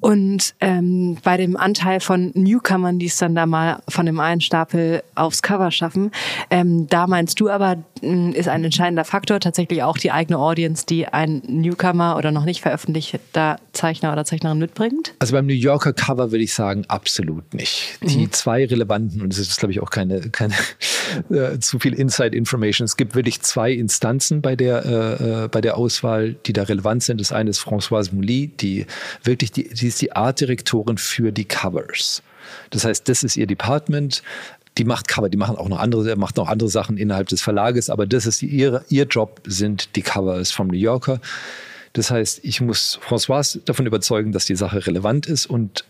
Und 0.00 0.54
ähm, 0.60 1.16
bei 1.22 1.36
dem 1.36 1.56
Anteil 1.56 2.00
von 2.00 2.32
Newcomern, 2.34 2.98
die 2.98 3.06
es 3.06 3.16
dann 3.16 3.34
da 3.34 3.46
mal 3.46 3.80
von 3.88 4.06
dem 4.06 4.20
einen 4.20 4.40
Stapel 4.40 5.02
aufs 5.14 5.42
Cover 5.42 5.70
schaffen, 5.70 6.10
ähm, 6.50 6.86
da 6.88 7.06
meinst 7.06 7.40
du 7.40 7.48
aber, 7.48 7.78
ist 8.02 8.48
ein 8.48 8.64
entscheidender 8.64 9.04
Faktor 9.04 9.40
tatsächlich 9.40 9.82
auch 9.82 9.98
die 9.98 10.10
eigene 10.10 10.38
Audience, 10.38 10.84
die 10.86 11.06
ein 11.06 11.42
Newcomer 11.46 12.16
oder 12.16 12.30
noch 12.30 12.44
nicht 12.44 12.60
veröffentlichter 12.60 13.58
Zeichner 13.72 14.12
oder 14.12 14.24
Zeichnerin 14.24 14.58
mitbringt? 14.58 15.14
Also 15.18 15.32
beim 15.32 15.46
New 15.46 15.54
Yorker 15.54 15.92
Cover 15.92 16.30
würde 16.30 16.44
ich 16.44 16.54
sagen, 16.54 16.84
absolut 16.88 17.54
nicht. 17.54 17.98
Die 18.02 18.26
mhm. 18.26 18.32
zwei 18.32 18.64
relevanten, 18.66 19.22
und 19.22 19.32
das 19.32 19.38
ist, 19.38 19.58
glaube 19.58 19.72
ich, 19.72 19.80
auch 19.80 19.90
keine, 19.90 20.30
keine 20.30 20.54
äh, 21.30 21.58
zu 21.58 21.78
viel 21.78 21.94
Inside 21.94 22.36
Information. 22.36 22.84
Es 22.84 22.96
gibt 22.96 23.14
wirklich 23.14 23.40
zwei 23.42 23.72
Instanzen 23.72 24.42
bei 24.42 24.56
der, 24.56 24.84
äh, 24.84 25.44
äh, 25.44 25.48
bei 25.48 25.60
der 25.60 25.76
Auswahl, 25.76 26.34
die 26.46 26.52
da 26.52 26.64
relevant 26.64 27.02
sind. 27.02 27.20
Das 27.20 27.32
eine 27.32 27.50
ist 27.50 27.60
Françoise 27.60 28.14
Mouly, 28.14 28.48
die 28.48 28.86
wirklich 29.22 29.52
die, 29.52 29.68
die 29.68 29.86
ist 29.86 30.00
die 30.02 30.12
Artdirektorin 30.12 30.98
für 30.98 31.32
die 31.32 31.44
Covers. 31.44 32.22
Das 32.70 32.84
heißt, 32.84 33.08
das 33.08 33.22
ist 33.22 33.36
ihr 33.36 33.46
Department. 33.46 34.22
Die 34.78 34.84
macht 34.84 35.08
Cover, 35.08 35.28
die 35.28 35.36
machen 35.36 35.56
auch 35.56 35.68
noch 35.68 35.78
andere, 35.78 36.16
macht 36.16 36.36
noch 36.36 36.48
andere 36.48 36.68
Sachen 36.68 36.98
innerhalb 36.98 37.28
des 37.28 37.42
Verlages, 37.42 37.88
aber 37.90 38.06
das 38.06 38.26
ist 38.26 38.42
ihre, 38.42 38.84
ihr 38.88 39.04
Job 39.04 39.40
sind 39.46 39.96
die 39.96 40.02
Covers 40.02 40.50
vom 40.52 40.68
New 40.68 40.76
Yorker. 40.76 41.20
Das 41.94 42.10
heißt, 42.10 42.40
ich 42.42 42.60
muss 42.60 42.98
Françoise 43.06 43.60
davon 43.64 43.86
überzeugen, 43.86 44.32
dass 44.32 44.44
die 44.44 44.56
Sache 44.56 44.86
relevant 44.86 45.26
ist 45.26 45.46
und 45.46 45.84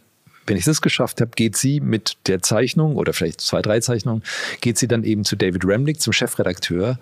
wenn 0.46 0.56
ich 0.56 0.64
das 0.64 0.80
geschafft 0.80 1.20
habe, 1.20 1.32
geht 1.34 1.56
sie 1.56 1.80
mit 1.80 2.16
der 2.26 2.40
Zeichnung 2.40 2.96
oder 2.96 3.12
vielleicht 3.12 3.40
zwei, 3.40 3.62
drei 3.62 3.80
Zeichnungen, 3.80 4.22
geht 4.60 4.78
sie 4.78 4.86
dann 4.86 5.04
eben 5.04 5.24
zu 5.24 5.36
David 5.36 5.64
Remnick, 5.64 6.00
zum 6.00 6.12
Chefredakteur. 6.12 6.98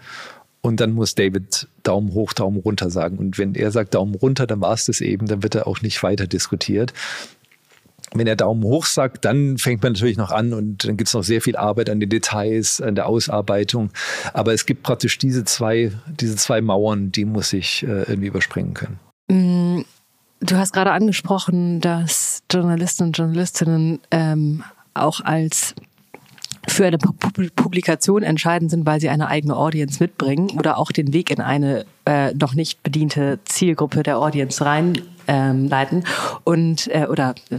Und 0.63 0.81
dann 0.81 0.93
muss 0.93 1.15
David 1.15 1.69
Daumen 1.83 2.15
hoch, 2.15 2.33
Daumen 2.33 2.59
runter 2.59 2.89
sagen. 2.89 3.19
Und 3.19 3.37
wenn 3.37 3.55
er 3.55 3.71
sagt 3.71 3.95
Daumen 3.95 4.15
runter, 4.15 4.47
dann 4.47 4.63
war 4.63 4.73
es 4.73 4.87
das 4.87 5.03
eben, 5.03 5.27
dann 5.27 5.43
wird 5.43 5.55
er 5.55 5.67
auch 5.67 5.83
nicht 5.83 6.03
weiter 6.03 6.27
diskutiert. 6.27 6.95
Wenn 8.15 8.27
er 8.27 8.37
Daumen 8.37 8.63
hoch 8.63 8.87
sagt, 8.87 9.25
dann 9.25 9.59
fängt 9.59 9.83
man 9.83 9.93
natürlich 9.93 10.17
noch 10.17 10.31
an 10.31 10.53
und 10.53 10.87
dann 10.87 10.97
gibt 10.97 11.09
es 11.09 11.15
noch 11.15 11.25
sehr 11.25 11.41
viel 11.41 11.57
Arbeit 11.57 11.91
an 11.91 12.01
den 12.01 12.09
Details, 12.09 12.81
an 12.81 12.95
der 12.95 13.07
Ausarbeitung. 13.07 13.91
Aber 14.33 14.53
es 14.53 14.67
gibt 14.67 14.83
praktisch 14.83 15.19
diese 15.19 15.45
zwei, 15.45 15.93
diese 16.21 16.37
zwei 16.37 16.61
Mauern, 16.61 17.11
die 17.11 17.25
muss 17.25 17.53
ich 17.53 17.83
äh, 17.83 18.03
irgendwie 18.03 18.29
überspringen 18.29 18.75
können. 18.75 18.99
Mm, 19.29 19.83
Du 20.47 20.57
hast 20.57 20.75
gerade 20.75 20.93
angesprochen, 20.93 21.81
dass 21.81 22.43
Journalisten 22.53 23.05
und 23.05 23.17
Journalistinnen 23.17 24.01
ähm, 24.11 24.63
auch 24.93 25.21
als 25.21 25.75
für 26.69 26.87
eine 26.87 26.99
Publikation 26.99 28.23
entscheidend 28.23 28.71
sind, 28.71 28.87
weil 28.87 29.01
sie 29.01 29.09
eine 29.09 29.29
eigene 29.29 29.57
Audience 29.57 30.03
mitbringen 30.03 30.51
oder 30.59 30.79
auch 30.79 30.91
den 30.93 31.13
Weg 31.13 31.31
in 31.31 31.41
eine 31.41 31.85
äh, 32.07 32.33
noch 32.35 32.55
nicht 32.55 32.83
bediente 32.83 33.39
Zielgruppe 33.45 34.03
der 34.03 34.19
Audience 34.19 34.65
reinleiten 34.65 35.99
ähm, 35.99 36.05
und 36.45 36.89
äh, 36.89 37.07
oder 37.07 37.35
äh, 37.51 37.57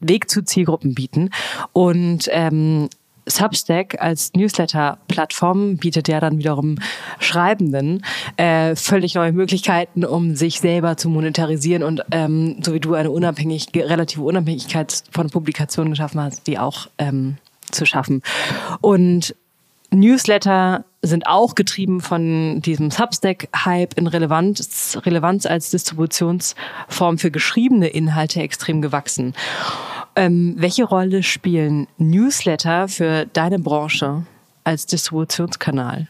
Weg 0.00 0.28
zu 0.28 0.42
Zielgruppen 0.42 0.94
bieten. 0.94 1.30
Und 1.72 2.28
ähm, 2.30 2.88
Substack 3.26 4.00
als 4.00 4.32
Newsletter-Plattform 4.34 5.76
bietet 5.76 6.08
ja 6.08 6.18
dann 6.18 6.38
wiederum 6.38 6.78
Schreibenden 7.20 8.04
äh, 8.36 8.74
völlig 8.74 9.14
neue 9.14 9.32
Möglichkeiten, 9.32 10.04
um 10.04 10.34
sich 10.34 10.60
selber 10.60 10.96
zu 10.96 11.08
monetarisieren 11.08 11.84
und 11.84 12.02
ähm, 12.10 12.56
so 12.62 12.74
wie 12.74 12.80
du 12.80 12.94
eine 12.94 13.10
unabhängig, 13.10 13.68
relative 13.74 14.22
Unabhängigkeit 14.22 15.04
von 15.12 15.30
Publikationen 15.30 15.92
geschaffen 15.92 16.20
hast, 16.20 16.46
die 16.48 16.58
auch 16.58 16.88
ähm, 16.98 17.36
zu 17.72 17.86
schaffen. 17.86 18.22
Und 18.80 19.34
Newsletter 19.90 20.84
sind 21.02 21.26
auch 21.26 21.54
getrieben 21.54 22.00
von 22.00 22.62
diesem 22.62 22.90
Substack-Hype 22.90 23.98
in 23.98 24.06
Relevanz, 24.06 24.98
Relevanz 25.04 25.46
als 25.46 25.70
Distributionsform 25.70 27.18
für 27.18 27.30
geschriebene 27.30 27.88
Inhalte 27.88 28.40
extrem 28.40 28.80
gewachsen. 28.80 29.34
Ähm, 30.14 30.54
welche 30.58 30.84
Rolle 30.84 31.22
spielen 31.22 31.88
Newsletter 31.98 32.88
für 32.88 33.26
deine 33.26 33.58
Branche 33.58 34.24
als 34.64 34.86
Distributionskanal? 34.86 36.08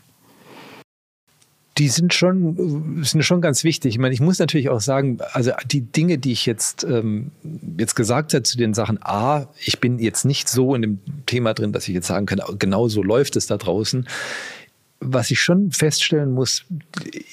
Die 1.79 1.89
sind 1.89 2.13
schon, 2.13 3.03
sind 3.03 3.25
schon 3.25 3.41
ganz 3.41 3.65
wichtig. 3.65 3.95
Ich 3.95 3.99
meine, 3.99 4.13
ich 4.13 4.21
muss 4.21 4.39
natürlich 4.39 4.69
auch 4.69 4.81
sagen, 4.81 5.19
also 5.33 5.53
die 5.65 5.81
Dinge, 5.81 6.19
die 6.19 6.33
ich 6.33 6.45
jetzt, 6.45 6.85
ähm, 6.85 7.31
jetzt 7.79 7.95
gesagt 7.95 8.35
habe 8.35 8.43
zu 8.43 8.59
den 8.59 8.75
Sachen, 8.75 8.99
A, 9.03 9.49
ich 9.59 9.81
bin 9.81 9.99
jetzt 9.99 10.25
nicht 10.25 10.49
so 10.49 10.75
in 10.75 10.83
dem 10.83 10.99
Thema 11.25 11.55
drin, 11.55 11.73
dass 11.73 11.89
ich 11.89 11.95
jetzt 11.95 12.09
sagen 12.09 12.27
kann, 12.27 12.43
genau 12.59 12.89
so 12.89 13.03
läuft 13.03 13.37
es 13.37 13.47
da 13.47 13.57
draußen. 13.57 14.07
Was 15.01 15.31
ich 15.31 15.41
schon 15.41 15.73
feststellen 15.73 16.33
muss, 16.33 16.65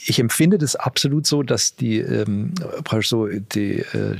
ich 0.05 0.19
empfinde 0.19 0.57
das 0.57 0.75
absolut 0.75 1.27
so, 1.27 1.43
dass 1.43 1.75
die, 1.75 1.99
ähm, 1.99 2.53
so 3.01 3.27
die, 3.27 3.79
äh, 3.79 4.15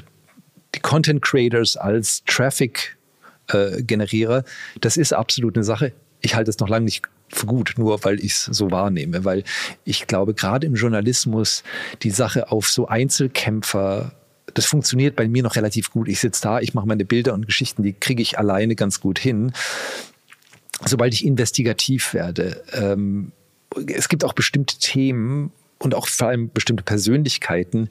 die 0.75 0.79
Content 0.81 1.21
Creators 1.21 1.77
als 1.77 2.23
Traffic 2.25 2.97
äh, 3.47 3.81
Generierer, 3.81 4.43
das 4.81 4.97
ist 4.97 5.13
absolut 5.13 5.55
eine 5.55 5.63
Sache. 5.63 5.93
Ich 6.21 6.35
halte 6.35 6.49
es 6.49 6.59
noch 6.59 6.67
lange 6.67 6.85
nicht 6.85 7.03
gut, 7.45 7.75
nur 7.77 8.03
weil 8.03 8.19
ich 8.19 8.33
es 8.33 8.45
so 8.45 8.71
wahrnehme, 8.71 9.25
weil 9.25 9.43
ich 9.85 10.07
glaube, 10.07 10.33
gerade 10.33 10.67
im 10.67 10.75
Journalismus 10.75 11.63
die 12.03 12.11
Sache 12.11 12.51
auf 12.51 12.69
so 12.69 12.87
Einzelkämpfer 12.87 14.13
das 14.53 14.65
funktioniert 14.65 15.15
bei 15.15 15.27
mir 15.27 15.43
noch 15.43 15.55
relativ 15.55 15.91
gut. 15.91 16.07
Ich 16.07 16.19
sitze 16.19 16.41
da, 16.41 16.59
ich 16.59 16.73
mache 16.73 16.87
meine 16.87 17.05
Bilder 17.05 17.33
und 17.33 17.45
Geschichten, 17.45 17.83
die 17.83 17.93
kriege 17.93 18.21
ich 18.21 18.39
alleine 18.39 18.75
ganz 18.75 18.99
gut 18.99 19.19
hin. 19.19 19.51
sobald 20.85 21.13
ich 21.13 21.25
investigativ 21.25 22.13
werde, 22.13 22.63
ähm, 22.71 23.31
es 23.87 24.07
gibt 24.09 24.23
auch 24.23 24.33
bestimmte 24.33 24.79
Themen 24.79 25.51
und 25.77 25.93
auch 25.93 26.07
vor 26.07 26.29
allem 26.29 26.49
bestimmte 26.51 26.83
Persönlichkeiten, 26.83 27.89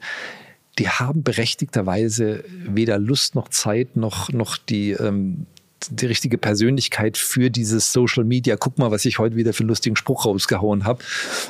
die 0.79 0.89
haben 0.89 1.23
berechtigterweise 1.23 2.43
weder 2.47 2.97
Lust 2.97 3.35
noch 3.35 3.49
Zeit 3.49 3.95
noch, 3.95 4.29
noch 4.29 4.57
die, 4.57 4.91
ähm, 4.91 5.45
die 5.89 6.05
richtige 6.05 6.37
Persönlichkeit 6.37 7.17
für 7.17 7.49
dieses 7.49 7.91
Social 7.91 8.23
Media. 8.23 8.55
Guck 8.57 8.77
mal, 8.77 8.91
was 8.91 9.05
ich 9.05 9.19
heute 9.19 9.35
wieder 9.35 9.53
für 9.53 9.61
einen 9.61 9.69
lustigen 9.69 9.95
Spruch 9.95 10.25
rausgehauen 10.25 10.85
habe. 10.85 11.03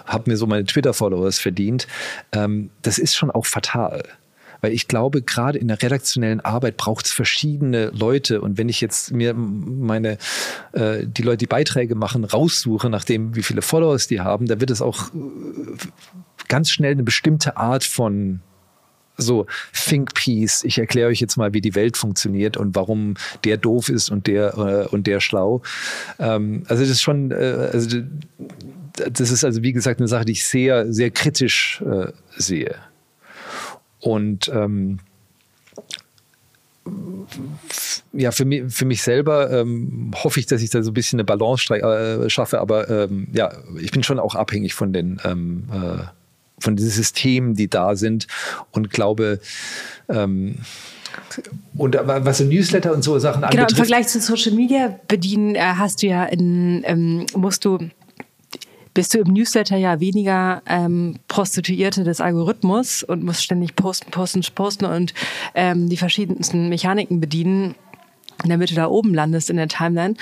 Habe 0.05 0.29
mir 0.29 0.37
so 0.37 0.47
meine 0.47 0.65
Twitter-Followers 0.65 1.39
verdient. 1.39 1.87
Ähm, 2.31 2.69
das 2.81 2.97
ist 2.97 3.15
schon 3.15 3.31
auch 3.31 3.45
fatal. 3.45 4.03
Weil 4.61 4.73
ich 4.73 4.87
glaube, 4.87 5.21
gerade 5.21 5.57
in 5.57 5.69
der 5.69 5.81
redaktionellen 5.81 6.41
Arbeit 6.41 6.77
braucht 6.77 7.05
es 7.05 7.11
verschiedene 7.13 7.91
Leute. 7.91 8.41
Und 8.41 8.57
wenn 8.57 8.67
ich 8.67 8.81
jetzt 8.81 9.11
mir 9.11 9.33
meine, 9.33 10.17
äh, 10.73 11.05
die 11.05 11.21
Leute, 11.21 11.37
die 11.37 11.47
Beiträge 11.47 11.95
machen, 11.95 12.25
raussuche, 12.25 12.89
nachdem 12.89 13.35
wie 13.35 13.43
viele 13.43 13.61
Followers 13.61 14.07
die 14.07 14.19
haben, 14.19 14.47
da 14.47 14.59
wird 14.59 14.71
es 14.71 14.81
auch 14.81 15.07
äh, 15.13 15.77
ganz 16.47 16.71
schnell 16.71 16.91
eine 16.91 17.03
bestimmte 17.03 17.57
Art 17.57 17.83
von 17.85 18.41
so 19.19 19.45
Think 19.73 20.13
Piece. 20.13 20.63
Ich 20.63 20.77
erkläre 20.77 21.09
euch 21.09 21.19
jetzt 21.19 21.37
mal, 21.37 21.53
wie 21.53 21.61
die 21.61 21.75
Welt 21.75 21.97
funktioniert 21.97 22.57
und 22.57 22.75
warum 22.75 23.15
der 23.43 23.57
doof 23.57 23.89
ist 23.89 24.09
und 24.09 24.27
der 24.27 24.57
äh, 24.57 24.87
und 24.87 25.07
der 25.07 25.19
schlau. 25.19 25.61
Ähm, 26.19 26.63
also 26.67 26.83
das 26.83 26.91
ist 26.91 27.01
schon, 27.01 27.31
äh, 27.31 27.69
also 27.73 27.99
das 28.95 29.31
ist 29.31 29.43
also 29.43 29.61
wie 29.63 29.73
gesagt 29.73 29.99
eine 29.99 30.07
Sache, 30.07 30.25
die 30.25 30.33
ich 30.33 30.45
sehr 30.45 30.91
sehr 30.91 31.11
kritisch 31.11 31.81
äh, 31.85 32.11
sehe. 32.37 32.75
Und 33.99 34.49
ähm, 34.53 34.99
ja, 38.13 38.31
für 38.31 38.45
mich, 38.45 38.63
für 38.73 38.85
mich 38.85 39.03
selber 39.03 39.51
ähm, 39.51 40.11
hoffe 40.15 40.39
ich, 40.39 40.45
dass 40.45 40.61
ich 40.61 40.69
da 40.69 40.81
so 40.81 40.91
ein 40.91 40.93
bisschen 40.93 41.19
eine 41.19 41.25
Balance 41.25 41.73
äh, 41.73 42.29
schaffe, 42.29 42.59
aber 42.59 42.89
ähm, 42.89 43.27
ja, 43.33 43.51
ich 43.79 43.91
bin 43.91 44.03
schon 44.03 44.19
auch 44.19 44.35
abhängig 44.35 44.73
von 44.73 44.93
den 44.93 45.21
ähm, 45.23 45.65
äh, 45.71 46.03
von 46.59 46.75
den 46.75 46.87
Systemen, 46.87 47.55
die 47.55 47.69
da 47.69 47.95
sind 47.95 48.27
und 48.71 48.89
glaube, 48.89 49.39
ähm, 50.07 50.55
und 51.75 51.97
was 52.03 52.37
so 52.37 52.43
Newsletter 52.43 52.93
und 52.93 53.03
so 53.03 53.17
Sachen 53.19 53.43
angeht. 53.43 53.57
Genau, 53.57 53.69
im 53.69 53.75
Vergleich 53.75 54.07
zu 54.07 54.19
Social 54.19 54.53
Media 54.53 54.99
bedienen 55.07 55.55
äh, 55.55 55.59
hast 55.61 56.01
du 56.01 56.07
ja 56.07 56.25
in, 56.25 56.83
ähm, 56.85 57.25
musst 57.35 57.65
du 57.65 57.79
bist 58.93 59.13
du 59.13 59.19
im 59.19 59.33
Newsletter 59.33 59.77
ja 59.77 59.99
weniger 59.99 60.61
ähm, 60.65 61.19
Prostituierte 61.27 62.03
des 62.03 62.21
Algorithmus 62.21 63.03
und 63.03 63.23
musst 63.23 63.43
ständig 63.43 63.75
posten, 63.75 64.11
posten, 64.11 64.41
posten 64.55 64.85
und 64.85 65.13
ähm, 65.55 65.89
die 65.89 65.97
verschiedensten 65.97 66.69
Mechaniken 66.69 67.19
bedienen 67.19 67.75
damit 68.45 68.71
du 68.71 68.75
da 68.75 68.87
oben 68.87 69.13
landest 69.13 69.49
in 69.49 69.57
der 69.57 69.67
Timeline. 69.67 70.15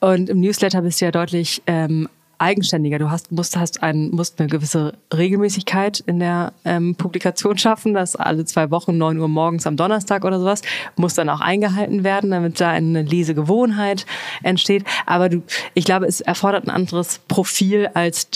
Und 0.00 0.28
im 0.28 0.40
Newsletter 0.40 0.82
bist 0.82 1.00
du 1.00 1.06
ja 1.06 1.10
deutlich 1.10 1.62
ähm, 1.66 2.08
eigenständiger. 2.38 2.98
Du 2.98 3.10
hast, 3.10 3.32
musst, 3.32 3.56
hast 3.56 3.82
ein, 3.82 4.10
musst 4.10 4.40
eine 4.40 4.48
gewisse 4.48 4.94
Regelmäßigkeit 5.14 6.00
in 6.00 6.18
der 6.18 6.52
ähm, 6.64 6.94
Publikation 6.94 7.58
schaffen, 7.58 7.94
dass 7.94 8.16
alle 8.16 8.44
zwei 8.44 8.70
Wochen, 8.70 8.98
neun 8.98 9.18
Uhr 9.18 9.28
morgens 9.28 9.66
am 9.66 9.76
Donnerstag 9.76 10.24
oder 10.24 10.38
sowas, 10.38 10.62
muss 10.96 11.14
dann 11.14 11.28
auch 11.28 11.40
eingehalten 11.40 12.04
werden, 12.04 12.30
damit 12.30 12.60
da 12.60 12.70
eine 12.70 13.02
Lesegewohnheit 13.02 14.06
entsteht. 14.42 14.84
Aber 15.06 15.28
du, 15.28 15.42
ich 15.74 15.84
glaube, 15.84 16.06
es 16.06 16.20
erfordert 16.20 16.66
ein 16.66 16.70
anderes 16.70 17.20
Profil 17.28 17.88
als 17.94 18.28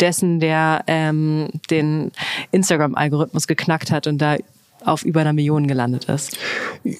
dessen, 0.00 0.40
der 0.40 0.84
ähm, 0.86 1.48
den 1.70 2.10
Instagram-Algorithmus 2.50 3.46
geknackt 3.46 3.90
hat 3.90 4.06
und 4.06 4.18
da 4.18 4.36
auf 4.84 5.04
über 5.04 5.20
einer 5.20 5.32
Million 5.32 5.66
gelandet 5.66 6.04
ist. 6.06 6.36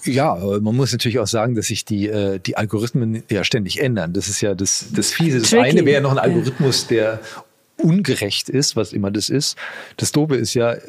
Ja, 0.04 0.36
man 0.60 0.74
muss 0.76 0.92
natürlich 0.92 1.18
auch 1.18 1.26
sagen, 1.26 1.54
dass 1.54 1.66
sich 1.66 1.84
die, 1.84 2.08
äh, 2.08 2.38
die 2.38 2.56
Algorithmen 2.56 3.22
ja 3.30 3.44
ständig 3.44 3.80
ändern. 3.80 4.12
Das 4.12 4.28
ist 4.28 4.40
ja 4.40 4.54
das, 4.54 4.86
das 4.94 5.12
Fiese. 5.12 5.40
Das 5.40 5.50
Tricky. 5.50 5.62
eine 5.62 5.84
wäre 5.84 6.02
noch 6.02 6.12
ein 6.12 6.18
Algorithmus, 6.18 6.86
der 6.86 7.20
ungerecht 7.76 8.48
ist, 8.48 8.76
was 8.76 8.92
immer 8.92 9.10
das 9.10 9.28
ist. 9.28 9.56
Das 9.96 10.12
Dobe 10.12 10.36
ist 10.36 10.54
ja, 10.54 10.72
äh, 10.72 10.80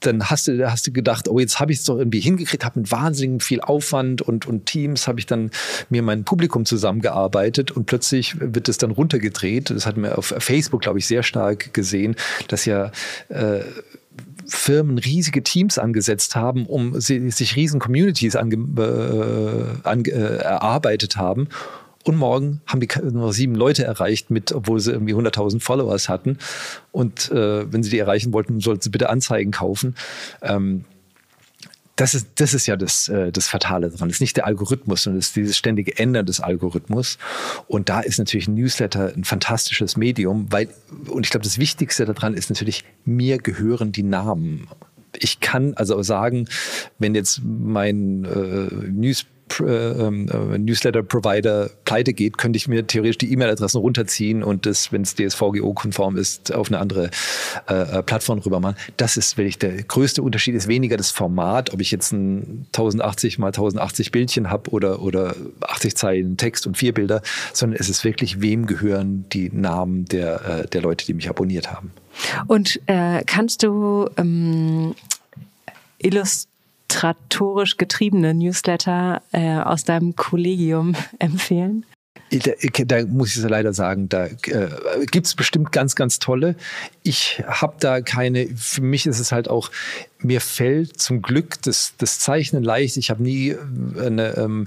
dann 0.00 0.28
hast 0.28 0.48
du, 0.48 0.70
hast 0.70 0.86
du 0.86 0.92
gedacht, 0.92 1.28
oh, 1.28 1.38
jetzt 1.38 1.58
habe 1.58 1.72
ich 1.72 1.78
es 1.78 1.84
doch 1.84 1.98
irgendwie 1.98 2.20
hingekriegt, 2.20 2.64
habe 2.64 2.80
mit 2.80 2.90
wahnsinnig 2.90 3.42
viel 3.42 3.60
Aufwand 3.60 4.22
und, 4.22 4.46
und 4.46 4.66
Teams, 4.66 5.08
habe 5.08 5.18
ich 5.18 5.26
dann 5.26 5.50
mir 5.88 6.02
mein 6.02 6.24
Publikum 6.24 6.64
zusammengearbeitet 6.66 7.70
und 7.70 7.86
plötzlich 7.86 8.36
wird 8.38 8.68
es 8.68 8.78
dann 8.78 8.90
runtergedreht. 8.90 9.70
Das 9.70 9.86
hat 9.86 9.96
man 9.96 10.12
auf 10.12 10.34
Facebook, 10.38 10.82
glaube 10.82 10.98
ich, 10.98 11.06
sehr 11.06 11.22
stark 11.22 11.72
gesehen, 11.72 12.14
dass 12.48 12.66
ja 12.66 12.92
äh, 13.28 13.60
Firmen 14.46 14.98
riesige 14.98 15.42
Teams 15.42 15.78
angesetzt 15.78 16.36
haben, 16.36 16.66
um 16.66 17.00
sie, 17.00 17.30
sich 17.30 17.56
riesen 17.56 17.80
Communities 17.80 18.36
ange, 18.36 18.56
äh, 18.56 19.88
ange, 19.88 20.10
äh, 20.10 20.36
erarbeitet 20.38 21.16
haben. 21.16 21.48
Und 22.04 22.16
morgen 22.16 22.60
haben 22.66 22.78
die 22.78 22.88
nur 23.10 23.32
sieben 23.32 23.56
Leute 23.56 23.82
erreicht, 23.82 24.30
mit, 24.30 24.52
obwohl 24.52 24.78
sie 24.78 24.92
irgendwie 24.92 25.14
100.000 25.14 25.60
Followers 25.60 26.08
hatten. 26.08 26.38
Und 26.92 27.32
äh, 27.32 27.70
wenn 27.72 27.82
sie 27.82 27.90
die 27.90 27.98
erreichen 27.98 28.32
wollten, 28.32 28.60
sollten 28.60 28.82
sie 28.82 28.90
bitte 28.90 29.10
Anzeigen 29.10 29.50
kaufen. 29.50 29.96
Ähm, 30.40 30.84
das 31.96 32.14
ist, 32.14 32.28
das 32.36 32.52
ist 32.52 32.66
ja 32.66 32.76
das, 32.76 33.08
äh, 33.08 33.32
das 33.32 33.48
Fatale 33.48 33.90
daran. 33.90 34.08
Das 34.08 34.16
ist 34.16 34.20
nicht 34.20 34.36
der 34.36 34.46
Algorithmus, 34.46 35.02
sondern 35.02 35.20
das 35.20 35.28
ist 35.28 35.36
dieses 35.36 35.56
ständige 35.56 35.98
Ändern 35.98 36.26
des 36.26 36.40
Algorithmus. 36.40 37.18
Und 37.68 37.88
da 37.88 38.00
ist 38.00 38.18
natürlich 38.18 38.48
ein 38.48 38.54
Newsletter 38.54 39.12
ein 39.16 39.24
fantastisches 39.24 39.96
Medium, 39.96 40.46
weil, 40.50 40.68
und 41.08 41.24
ich 41.24 41.30
glaube, 41.30 41.44
das 41.44 41.58
Wichtigste 41.58 42.04
daran 42.04 42.34
ist 42.34 42.50
natürlich, 42.50 42.84
mir 43.04 43.38
gehören 43.38 43.92
die 43.92 44.02
Namen. 44.02 44.68
Ich 45.18 45.40
kann 45.40 45.72
also 45.74 46.02
sagen, 46.02 46.48
wenn 46.98 47.14
jetzt 47.14 47.40
mein 47.42 48.24
äh, 48.24 48.88
News 48.90 49.24
Newsletter-Provider 49.48 51.70
pleite 51.84 52.12
geht, 52.12 52.38
könnte 52.38 52.56
ich 52.56 52.68
mir 52.68 52.86
theoretisch 52.86 53.18
die 53.18 53.32
E-Mail-Adressen 53.32 53.78
runterziehen 53.78 54.42
und 54.42 54.66
das, 54.66 54.92
wenn 54.92 55.02
es 55.02 55.14
DSVGO-konform 55.14 56.16
ist, 56.16 56.52
auf 56.52 56.68
eine 56.68 56.78
andere 56.78 57.10
äh, 57.68 57.98
äh, 57.98 58.02
Plattform 58.02 58.38
rüber 58.40 58.60
machen. 58.60 58.76
Das 58.96 59.16
ist 59.16 59.36
wirklich 59.36 59.58
der 59.58 59.82
größte 59.82 60.22
Unterschied, 60.22 60.54
ist 60.54 60.68
weniger 60.68 60.96
das 60.96 61.10
Format, 61.10 61.72
ob 61.72 61.80
ich 61.80 61.90
jetzt 61.90 62.12
ein 62.12 62.66
1080 62.68 63.38
mal 63.38 63.48
1080 63.48 64.12
Bildchen 64.12 64.50
habe 64.50 64.70
oder, 64.70 65.00
oder 65.00 65.34
80 65.62 65.96
Zeilen 65.96 66.36
Text 66.36 66.66
und 66.66 66.76
vier 66.76 66.92
Bilder, 66.92 67.22
sondern 67.52 67.80
es 67.80 67.88
ist 67.88 68.04
wirklich, 68.04 68.40
wem 68.40 68.66
gehören 68.66 69.26
die 69.32 69.50
Namen 69.50 70.04
der, 70.06 70.44
äh, 70.44 70.66
der 70.66 70.82
Leute, 70.82 71.06
die 71.06 71.14
mich 71.14 71.28
abonniert 71.28 71.70
haben. 71.70 71.92
Und 72.46 72.80
äh, 72.86 73.22
kannst 73.24 73.62
du 73.62 74.08
ähm, 74.16 74.94
illustrieren, 75.98 76.55
illustratorisch 76.86 77.76
getriebene 77.76 78.34
Newsletter 78.34 79.22
äh, 79.32 79.58
aus 79.58 79.84
deinem 79.84 80.16
Kollegium 80.16 80.94
empfehlen? 81.18 81.84
Da, 82.30 82.52
da, 82.84 83.06
muss 83.06 83.36
ich 83.36 83.42
leider 83.44 83.72
sagen, 83.72 84.08
da 84.08 84.26
äh, 84.26 84.68
gibt 85.12 85.26
es 85.26 85.36
bestimmt 85.36 85.70
ganz, 85.70 85.94
ganz 85.94 86.18
tolle. 86.18 86.56
Ich 87.04 87.40
habe 87.46 87.76
da 87.78 88.00
keine, 88.00 88.48
für 88.56 88.80
mich 88.80 89.06
ist 89.06 89.20
es 89.20 89.30
halt 89.30 89.48
auch, 89.48 89.70
mir 90.18 90.40
fällt 90.40 90.98
zum 90.98 91.22
Glück 91.22 91.62
das, 91.62 91.94
das 91.98 92.18
Zeichnen 92.18 92.64
leicht. 92.64 92.96
Ich 92.96 93.10
habe 93.10 93.22
nie 93.22 93.50
äh, 93.50 93.58
eine, 94.06 94.36
ähm, 94.38 94.66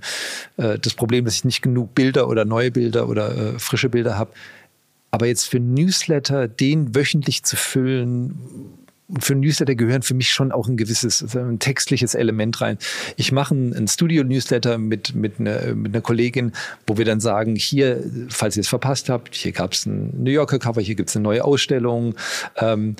äh, 0.55 0.79
das 0.79 0.93
Problem, 0.93 1.25
dass 1.25 1.35
ich 1.35 1.43
nicht 1.43 1.61
genug 1.61 1.93
Bilder 1.95 2.29
oder 2.29 2.45
neue 2.45 2.71
Bilder 2.71 3.09
oder 3.09 3.35
äh, 3.35 3.59
frische 3.59 3.89
Bilder 3.89 4.17
habe. 4.17 4.31
Aber 5.11 5.25
jetzt 5.25 5.49
für 5.49 5.59
Newsletter, 5.59 6.47
den 6.47 6.95
wöchentlich 6.95 7.43
zu 7.43 7.57
füllen, 7.57 8.79
für 9.19 9.35
Newsletter 9.35 9.75
gehören 9.75 10.01
für 10.01 10.13
mich 10.13 10.29
schon 10.29 10.51
auch 10.51 10.67
ein 10.67 10.77
gewisses 10.77 11.35
ein 11.35 11.59
textliches 11.59 12.13
Element 12.13 12.61
rein. 12.61 12.77
Ich 13.17 13.31
mache 13.31 13.55
ein 13.55 13.87
Studio-Newsletter 13.87 14.77
mit, 14.77 15.15
mit, 15.15 15.39
einer, 15.39 15.73
mit 15.73 15.93
einer 15.93 16.01
Kollegin, 16.01 16.51
wo 16.85 16.97
wir 16.97 17.05
dann 17.05 17.19
sagen, 17.19 17.55
hier, 17.55 18.03
falls 18.29 18.57
ihr 18.57 18.61
es 18.61 18.67
verpasst 18.67 19.09
habt, 19.09 19.35
hier 19.35 19.51
gab 19.51 19.73
es 19.73 19.85
ein 19.85 20.23
New 20.23 20.31
Yorker 20.31 20.59
Cover, 20.59 20.81
hier 20.81 20.95
gibt 20.95 21.09
es 21.09 21.15
eine 21.15 21.23
neue 21.23 21.43
Ausstellung. 21.43 22.15
Ähm, 22.57 22.95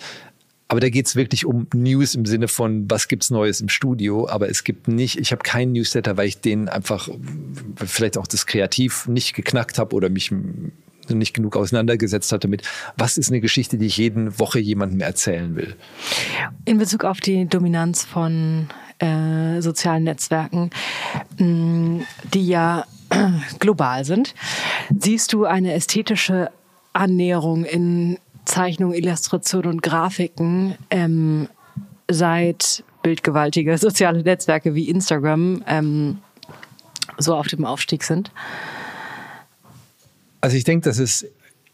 aber 0.68 0.80
da 0.80 0.90
geht 0.90 1.08
es 1.08 1.16
wirklich 1.16 1.46
um 1.46 1.68
News 1.74 2.14
im 2.14 2.28
Sinne 2.28 2.48
von, 2.48 2.90
was 2.90 3.08
gibt's 3.08 3.32
Neues 3.32 3.60
im 3.60 3.70
Studio. 3.70 4.30
Aber 4.30 4.50
es 4.50 4.64
gibt 4.64 4.88
nicht, 4.88 5.20
ich 5.20 5.32
habe 5.32 5.42
keinen 5.42 5.72
Newsletter, 5.74 6.16
weil 6.16 6.28
ich 6.28 6.42
den 6.42 6.70
einfach 6.70 7.10
vielleicht 7.76 8.20
auch 8.20 8.28
das 8.28 8.46
Kreativ 8.46 9.08
nicht 9.08 9.34
geknackt 9.34 9.80
habe 9.80 9.96
oder 9.96 10.10
mich 10.10 10.32
nicht 11.16 11.34
genug 11.34 11.56
auseinandergesetzt 11.56 12.32
hatte 12.32 12.48
mit, 12.48 12.64
was 12.98 13.18
ist 13.18 13.30
eine 13.30 13.42
Geschichte, 13.42 13.78
die 13.78 13.88
ich 13.88 13.98
jeden 13.98 14.40
Woche 14.40 14.60
jemandem 14.60 15.02
erzählen 15.02 15.56
will. 15.56 15.76
In 16.66 16.78
Bezug 16.78 17.04
auf 17.04 17.20
die 17.20 17.46
Dominanz 17.46 18.04
von 18.04 18.68
äh, 19.00 19.62
sozialen 19.62 20.04
Netzwerken, 20.04 20.70
mh, 21.38 21.46
mm, 21.46 22.06
die 22.34 22.48
ja 22.48 22.86
global 23.60 24.06
sind, 24.06 24.36
siehst 24.98 25.34
du 25.34 25.46
eine 25.46 25.74
ästhetische 25.74 26.52
Annäherung 26.94 27.66
in 27.66 28.18
Zeichnung, 28.46 28.94
Illustration 28.94 29.66
und 29.66 29.84
Grafiken 29.84 30.76
ähm, 30.90 31.48
seit 32.10 32.84
bildgewaltige 33.04 33.78
soziale 33.80 34.24
Netzwerke 34.24 34.76
wie 34.76 34.90
Instagram 34.90 35.64
ähm, 35.68 36.20
so 37.18 37.36
auf 37.36 37.48
dem 37.48 37.66
Aufstieg 37.66 38.04
sind? 38.04 38.32
Also 40.42 40.56
ich 40.58 40.64
denke, 40.64 40.86
dass 40.86 41.00
es 41.00 41.26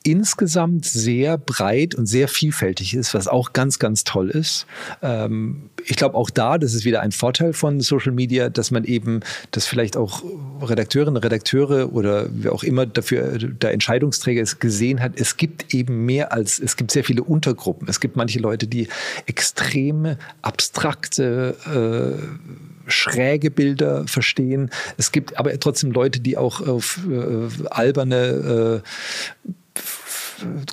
insgesamt 0.05 0.85
sehr 0.85 1.37
breit 1.37 1.95
und 1.95 2.05
sehr 2.05 2.27
vielfältig 2.27 2.93
ist, 2.93 3.15
was 3.15 3.27
auch 3.27 3.53
ganz, 3.53 3.79
ganz 3.79 4.03
toll 4.03 4.29
ist. 4.29 4.67
Ähm, 5.01 5.71
ich 5.83 5.95
glaube 5.95 6.15
auch 6.15 6.29
da, 6.29 6.59
das 6.59 6.75
ist 6.75 6.85
wieder 6.85 7.01
ein 7.01 7.11
Vorteil 7.11 7.53
von 7.53 7.81
Social 7.81 8.11
Media, 8.11 8.49
dass 8.49 8.69
man 8.69 8.83
eben, 8.83 9.21
dass 9.49 9.65
vielleicht 9.65 9.97
auch 9.97 10.23
Redakteurinnen, 10.61 11.17
Redakteure 11.17 11.91
oder 11.91 12.27
wer 12.29 12.53
auch 12.53 12.63
immer 12.63 12.85
dafür 12.85 13.39
der 13.39 13.73
Entscheidungsträger 13.73 14.41
ist, 14.41 14.59
gesehen 14.59 15.01
hat, 15.01 15.13
es 15.19 15.37
gibt 15.37 15.73
eben 15.73 16.05
mehr 16.05 16.31
als, 16.31 16.59
es 16.59 16.77
gibt 16.77 16.91
sehr 16.91 17.03
viele 17.03 17.23
Untergruppen. 17.23 17.87
Es 17.87 17.99
gibt 17.99 18.15
manche 18.15 18.39
Leute, 18.39 18.67
die 18.67 18.87
extreme, 19.25 20.19
abstrakte, 20.43 21.55
äh, 21.65 22.74
schräge 22.87 23.51
Bilder 23.51 24.07
verstehen. 24.07 24.69
Es 24.97 25.11
gibt 25.11 25.37
aber 25.37 25.57
trotzdem 25.59 25.91
Leute, 25.91 26.19
die 26.19 26.37
auch 26.37 26.65
auf 26.65 26.99
äh, 27.09 27.65
alberne 27.69 28.81
äh, 28.83 29.89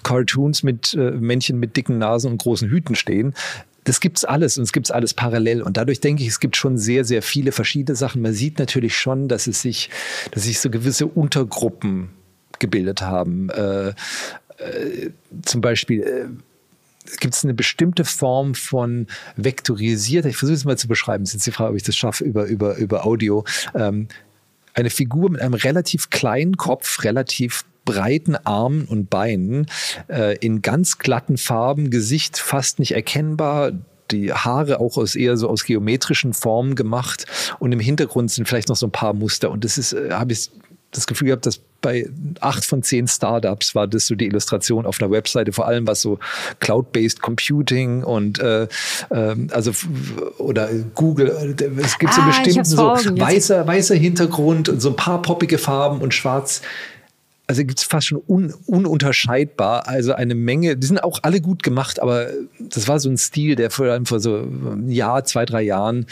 Cartoons 0.02 0.62
mit 0.62 0.94
äh, 0.94 1.12
Männchen 1.12 1.58
mit 1.58 1.76
dicken 1.76 1.98
Nasen 1.98 2.32
und 2.32 2.38
großen 2.38 2.68
Hüten 2.68 2.94
stehen. 2.94 3.34
Das 3.84 4.00
gibt's 4.00 4.24
alles 4.24 4.58
und 4.58 4.64
es 4.64 4.72
gibt's 4.72 4.90
alles 4.90 5.14
parallel. 5.14 5.62
Und 5.62 5.76
dadurch 5.76 6.00
denke 6.00 6.22
ich, 6.22 6.28
es 6.28 6.40
gibt 6.40 6.56
schon 6.56 6.78
sehr, 6.78 7.04
sehr 7.04 7.22
viele 7.22 7.50
verschiedene 7.50 7.96
Sachen. 7.96 8.22
Man 8.22 8.32
sieht 8.32 8.58
natürlich 8.58 8.96
schon, 8.96 9.28
dass 9.28 9.46
es 9.46 9.62
sich, 9.62 9.90
dass 10.30 10.44
sich 10.44 10.60
so 10.60 10.70
gewisse 10.70 11.06
Untergruppen 11.06 12.10
gebildet 12.60 13.02
haben. 13.02 13.50
Äh, 13.50 13.88
äh, 13.88 15.10
zum 15.42 15.60
Beispiel 15.60 16.02
äh, 16.02 16.28
gibt 17.20 17.34
es 17.34 17.44
eine 17.44 17.54
bestimmte 17.54 18.04
Form 18.04 18.54
von 18.54 19.06
vektorisierter, 19.36 20.28
ich 20.28 20.36
versuche 20.36 20.56
es 20.56 20.64
mal 20.64 20.78
zu 20.78 20.88
beschreiben, 20.88 21.24
es 21.24 21.30
ist 21.30 21.34
jetzt 21.34 21.46
die 21.46 21.52
Frage, 21.52 21.70
ob 21.70 21.76
ich 21.76 21.82
das 21.82 21.96
schaffe 21.96 22.24
über, 22.24 22.46
über, 22.46 22.76
über 22.76 23.06
Audio. 23.06 23.44
Ähm, 23.74 24.08
eine 24.74 24.90
Figur 24.90 25.30
mit 25.30 25.40
einem 25.40 25.54
relativ 25.54 26.10
kleinen 26.10 26.56
Kopf, 26.56 27.04
relativ 27.04 27.64
breiten 27.84 28.36
Armen 28.36 28.84
und 28.84 29.10
Beinen, 29.10 29.66
äh, 30.08 30.36
in 30.38 30.62
ganz 30.62 30.98
glatten 30.98 31.36
Farben, 31.36 31.90
Gesicht 31.90 32.38
fast 32.38 32.78
nicht 32.78 32.92
erkennbar, 32.92 33.72
die 34.10 34.32
Haare 34.32 34.80
auch 34.80 34.96
aus 34.96 35.14
eher 35.14 35.36
so 35.36 35.48
aus 35.48 35.64
geometrischen 35.64 36.32
Formen 36.32 36.74
gemacht 36.74 37.26
und 37.58 37.72
im 37.72 37.80
Hintergrund 37.80 38.30
sind 38.30 38.46
vielleicht 38.46 38.68
noch 38.68 38.76
so 38.76 38.86
ein 38.86 38.92
paar 38.92 39.14
Muster 39.14 39.50
und 39.50 39.64
das 39.64 39.78
ist, 39.78 39.92
äh, 39.94 40.10
habe 40.12 40.32
ich 40.32 40.50
das 40.92 41.06
Gefühl 41.06 41.28
gehabt, 41.28 41.46
dass 41.46 41.60
bei 41.80 42.08
acht 42.40 42.64
von 42.64 42.82
zehn 42.82 43.08
Startups 43.08 43.74
war 43.74 43.88
das 43.88 44.06
so 44.06 44.14
die 44.14 44.26
Illustration 44.26 44.86
auf 44.86 45.00
einer 45.00 45.10
Webseite, 45.10 45.52
vor 45.52 45.66
allem 45.66 45.86
was 45.86 46.00
so 46.00 46.18
Cloud-based 46.60 47.20
Computing 47.20 48.04
und 48.04 48.38
äh, 48.38 48.68
äh, 49.10 49.36
also 49.50 49.72
oder 50.38 50.68
Google, 50.94 51.56
es 51.82 51.98
gibt 51.98 52.12
ah, 52.12 52.16
so 52.16 52.22
bestimmten 52.22 52.64
so 52.64 52.78
weißer, 52.78 53.66
weißer 53.66 53.96
Hintergrund 53.96 54.68
und 54.68 54.80
so 54.80 54.90
ein 54.90 54.96
paar 54.96 55.20
poppige 55.22 55.58
Farben 55.58 56.00
und 56.00 56.14
schwarz 56.14 56.62
also 57.52 57.66
gibt 57.66 57.80
es 57.80 57.84
fast 57.84 58.06
schon 58.06 58.22
un, 58.26 58.54
ununterscheidbar. 58.64 59.86
Also 59.86 60.14
eine 60.14 60.34
Menge, 60.34 60.74
die 60.74 60.86
sind 60.86 61.04
auch 61.04 61.18
alle 61.20 61.42
gut 61.42 61.62
gemacht, 61.62 62.00
aber 62.00 62.28
das 62.58 62.88
war 62.88 62.98
so 62.98 63.10
ein 63.10 63.18
Stil, 63.18 63.56
der 63.56 63.70
vor 63.70 63.84
allem 63.88 64.06
vor 64.06 64.20
so 64.20 64.36
einem 64.36 64.88
Jahr, 64.88 65.24
zwei, 65.24 65.44
drei 65.44 65.60
Jahren 65.60 66.06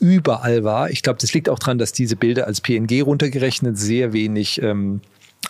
überall 0.00 0.64
war. 0.64 0.88
Ich 0.88 1.02
glaube, 1.02 1.18
das 1.20 1.34
liegt 1.34 1.50
auch 1.50 1.58
daran, 1.58 1.76
dass 1.76 1.92
diese 1.92 2.16
Bilder 2.16 2.46
als 2.46 2.62
PNG 2.62 3.02
runtergerechnet 3.02 3.76
sehr 3.76 4.14
wenig 4.14 4.62
ähm, 4.62 5.02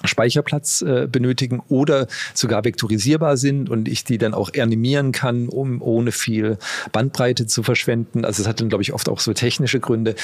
Speicherplatz 0.05 0.83
äh, 0.83 1.07
benötigen 1.07 1.63
oder 1.69 2.09
sogar 2.35 2.65
vektorisierbar 2.65 3.37
sind 3.37 3.71
und 3.71 3.87
ich 3.87 4.03
die 4.03 4.19
dann 4.19 4.35
auch 4.35 4.51
animieren 4.53 5.13
kann, 5.13 5.49
um 5.49 5.81
ohne 5.81 6.11
viel 6.11 6.59
Bandbreite 6.91 7.47
zu 7.47 7.63
verschwenden. 7.63 8.25
Also 8.25 8.43
es 8.43 8.49
hat 8.49 8.61
dann, 8.61 8.69
glaube 8.69 8.83
ich, 8.83 8.93
oft 8.93 9.09
auch 9.09 9.21
so 9.21 9.33
technische 9.33 9.79
Gründe. 9.79 10.17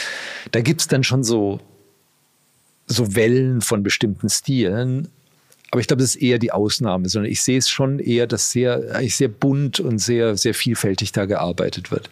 Da 0.50 0.62
gibt 0.62 0.80
es 0.80 0.88
dann 0.88 1.04
schon 1.04 1.22
so 1.22 1.60
so 2.86 3.14
Wellen 3.14 3.60
von 3.60 3.82
bestimmten 3.82 4.28
Stilen. 4.28 5.08
Aber 5.70 5.80
ich 5.80 5.86
glaube, 5.86 6.02
das 6.02 6.16
ist 6.16 6.22
eher 6.22 6.38
die 6.38 6.52
Ausnahme, 6.52 7.08
sondern 7.08 7.30
ich 7.32 7.42
sehe 7.42 7.58
es 7.58 7.70
schon 7.70 7.98
eher, 7.98 8.26
dass 8.26 8.50
sehr, 8.50 8.94
eigentlich 8.94 9.16
sehr 9.16 9.28
bunt 9.28 9.80
und 9.80 9.98
sehr, 9.98 10.36
sehr 10.36 10.54
vielfältig 10.54 11.12
da 11.12 11.24
gearbeitet 11.24 11.90
wird. 11.90 12.10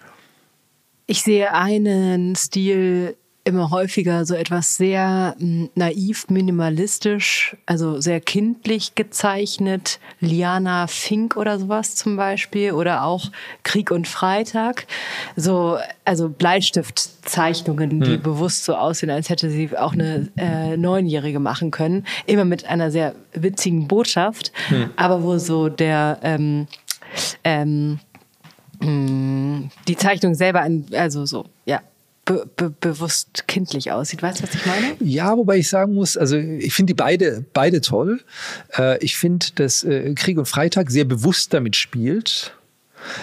Ich 1.07 1.23
sehe 1.23 1.53
einen 1.53 2.37
Stil 2.37 3.17
immer 3.45 3.71
häufiger 3.71 4.27
so 4.27 4.35
etwas 4.35 4.77
sehr 4.77 5.35
hm, 5.39 5.71
naiv, 5.75 6.27
minimalistisch, 6.29 7.57
also 7.67 8.01
sehr 8.01 8.21
kindlich 8.21 8.95
gezeichnet. 8.95 9.99
Liana 10.21 10.87
Fink 10.87 11.37
oder 11.37 11.59
sowas 11.59 11.95
zum 11.95 12.17
Beispiel 12.17 12.73
oder 12.73 13.05
auch 13.05 13.31
Krieg 13.63 13.91
und 13.91 14.07
Freitag. 14.07 14.87
So, 15.37 15.79
also 16.05 16.29
Bleistiftzeichnungen, 16.29 18.01
die 18.01 18.15
hm. 18.15 18.23
bewusst 18.23 18.65
so 18.65 18.75
aussehen, 18.75 19.11
als 19.11 19.31
hätte 19.31 19.51
sie 19.51 19.77
auch 19.77 19.95
eine 19.95 20.29
äh, 20.37 20.77
Neunjährige 20.77 21.41
machen 21.41 21.71
können. 21.71 22.05
Immer 22.27 22.45
mit 22.45 22.67
einer 22.67 22.91
sehr 22.91 23.15
witzigen 23.33 23.89
Botschaft, 23.89 24.53
hm. 24.69 24.91
aber 24.97 25.23
wo 25.23 25.39
so 25.39 25.69
der 25.69 26.19
ähm, 26.23 26.67
ähm, 27.45 27.99
hm, 28.81 29.71
die 29.89 29.97
Zeichnung 29.97 30.35
selber, 30.35 30.61
ein, 30.61 30.87
also 30.93 31.27
so, 31.27 31.47
ja, 31.65 31.81
be 32.31 32.47
be 32.57 32.71
bewusst 32.71 33.45
kindlich 33.49 33.91
aussieht. 33.91 34.23
Weißt 34.23 34.41
du, 34.41 34.45
was 34.45 34.55
ich 34.55 34.67
meine? 34.67 34.97
Ja, 35.01 35.37
wobei 35.37 35.59
ich 35.59 35.69
sagen 35.69 35.95
muss, 35.95 36.17
also 36.17 36.37
ich 36.37 36.73
finde 36.73 36.93
die 36.93 36.97
beide, 36.97 37.45
beide 37.53 37.81
toll. 37.81 38.21
Äh, 38.77 39.03
ich 39.05 39.17
finde, 39.17 39.47
dass 39.57 39.83
äh, 39.83 40.15
Krieg 40.15 40.39
und 40.39 40.47
Freitag 40.47 40.91
sehr 40.91 41.05
bewusst 41.05 41.53
damit 41.53 41.77
spielt 41.77 42.55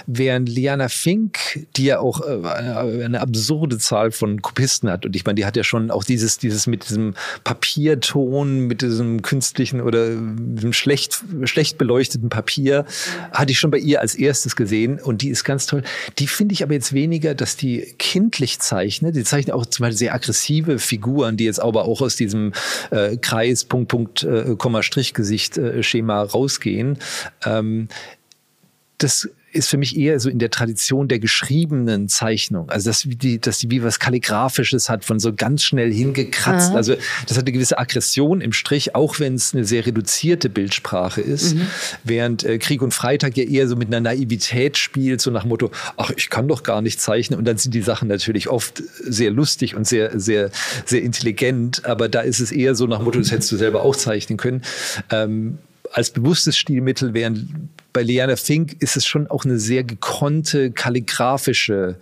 Während 0.05 0.49
Liana 0.49 0.89
Fink, 0.89 1.67
die 1.75 1.85
ja 1.85 1.99
auch 1.99 2.21
äh, 2.21 3.03
eine 3.03 3.21
absurde 3.21 3.77
Zahl 3.77 4.11
von 4.11 4.41
Kopisten 4.41 4.89
hat, 4.89 5.05
und 5.05 5.15
ich 5.15 5.25
meine, 5.25 5.35
die 5.35 5.45
hat 5.45 5.55
ja 5.55 5.63
schon 5.63 5.91
auch 5.91 6.03
dieses, 6.03 6.37
dieses 6.37 6.67
mit 6.67 6.89
diesem 6.89 7.13
Papierton, 7.43 8.61
mit 8.67 8.81
diesem 8.81 9.21
künstlichen 9.21 9.81
oder 9.81 10.09
diesem 10.15 10.73
schlecht, 10.73 11.23
schlecht 11.45 11.77
beleuchteten 11.77 12.29
Papier, 12.29 12.85
hatte 13.31 13.51
ich 13.51 13.59
schon 13.59 13.71
bei 13.71 13.77
ihr 13.77 14.01
als 14.01 14.15
erstes 14.15 14.55
gesehen 14.55 14.99
und 14.99 15.21
die 15.21 15.29
ist 15.29 15.43
ganz 15.43 15.65
toll. 15.65 15.83
Die 16.19 16.27
finde 16.27 16.53
ich 16.53 16.63
aber 16.63 16.73
jetzt 16.73 16.93
weniger, 16.93 17.35
dass 17.35 17.55
die 17.55 17.95
kindlich 17.97 18.59
zeichnet. 18.59 19.15
Die 19.15 19.23
zeichnet 19.23 19.55
auch 19.55 19.65
zum 19.65 19.83
Beispiel 19.83 19.97
sehr 19.97 20.13
aggressive 20.13 20.79
Figuren, 20.79 21.37
die 21.37 21.45
jetzt 21.45 21.61
aber 21.61 21.85
auch 21.85 22.01
aus 22.01 22.15
diesem 22.15 22.53
äh, 22.91 23.17
Kreis, 23.17 23.65
Punkt, 23.65 23.89
Punkt, 23.89 24.23
äh, 24.23 24.55
Komma, 24.57 24.83
Strich, 24.83 25.13
Gesicht, 25.13 25.57
äh, 25.57 25.83
Schema 25.83 26.21
rausgehen. 26.23 26.97
Ähm, 27.45 27.87
das 28.97 29.29
ist 29.57 29.67
für 29.69 29.77
mich 29.77 29.97
eher 29.97 30.19
so 30.19 30.29
in 30.29 30.39
der 30.39 30.49
Tradition 30.49 31.07
der 31.07 31.19
geschriebenen 31.19 32.07
Zeichnung. 32.07 32.69
Also, 32.69 32.89
dass 32.89 33.03
die, 33.05 33.39
dass 33.39 33.59
die 33.59 33.69
wie 33.71 33.83
was 33.83 33.99
Kalligraphisches 33.99 34.89
hat, 34.89 35.03
von 35.03 35.19
so 35.19 35.33
ganz 35.33 35.63
schnell 35.63 35.91
hingekratzt. 35.91 36.69
Aha. 36.69 36.77
Also, 36.77 36.95
das 37.27 37.37
hat 37.37 37.43
eine 37.45 37.51
gewisse 37.51 37.77
Aggression 37.77 38.41
im 38.41 38.53
Strich, 38.53 38.95
auch 38.95 39.19
wenn 39.19 39.35
es 39.35 39.53
eine 39.53 39.65
sehr 39.65 39.85
reduzierte 39.85 40.49
Bildsprache 40.49 41.21
ist. 41.21 41.55
Mhm. 41.55 41.67
Während 42.03 42.43
äh, 42.43 42.57
Krieg 42.57 42.81
und 42.81 42.93
Freitag 42.93 43.35
ja 43.37 43.43
eher 43.43 43.67
so 43.67 43.75
mit 43.75 43.87
einer 43.87 43.99
Naivität 43.99 44.77
spielt, 44.77 45.21
so 45.21 45.31
nach 45.31 45.41
dem 45.41 45.49
Motto, 45.49 45.71
ach, 45.97 46.11
ich 46.15 46.29
kann 46.29 46.47
doch 46.47 46.63
gar 46.63 46.81
nicht 46.81 47.01
zeichnen. 47.01 47.39
Und 47.39 47.45
dann 47.45 47.57
sind 47.57 47.73
die 47.73 47.81
Sachen 47.81 48.07
natürlich 48.07 48.47
oft 48.47 48.83
sehr 48.99 49.31
lustig 49.31 49.75
und 49.75 49.87
sehr, 49.87 50.19
sehr, 50.19 50.51
sehr 50.85 51.01
intelligent. 51.01 51.85
Aber 51.85 52.09
da 52.09 52.21
ist 52.21 52.39
es 52.39 52.51
eher 52.51 52.75
so 52.75 52.87
nach 52.87 52.97
dem 52.97 53.05
Motto, 53.05 53.19
das 53.19 53.31
hättest 53.31 53.51
du 53.51 53.57
selber 53.57 53.83
auch 53.83 53.95
zeichnen 53.95 54.37
können. 54.37 54.61
Ähm, 55.09 55.57
als 55.91 56.11
bewusstes 56.11 56.57
Stilmittel, 56.57 57.13
während 57.13 57.47
bei 57.93 58.03
Liana 58.03 58.35
Fink 58.35 58.77
ist 58.79 58.97
es 58.97 59.05
schon 59.05 59.27
auch 59.27 59.45
eine 59.45 59.59
sehr 59.59 59.83
gekonnte, 59.83 60.71
kalligraphische 60.71 61.97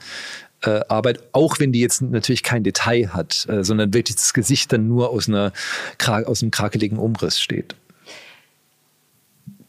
äh, 0.61 0.81
Arbeit, 0.89 1.19
auch 1.31 1.59
wenn 1.59 1.71
die 1.71 1.79
jetzt 1.79 2.01
natürlich 2.01 2.43
kein 2.43 2.63
Detail 2.63 3.09
hat, 3.13 3.45
äh, 3.49 3.63
sondern 3.63 3.93
wirklich 3.93 4.15
das 4.15 4.33
Gesicht 4.33 4.71
dann 4.73 4.87
nur 4.87 5.09
aus, 5.09 5.27
einer, 5.27 5.53
aus 6.07 6.41
einem 6.41 6.51
krakeligen 6.51 6.97
Umriss 6.97 7.39
steht. 7.39 7.75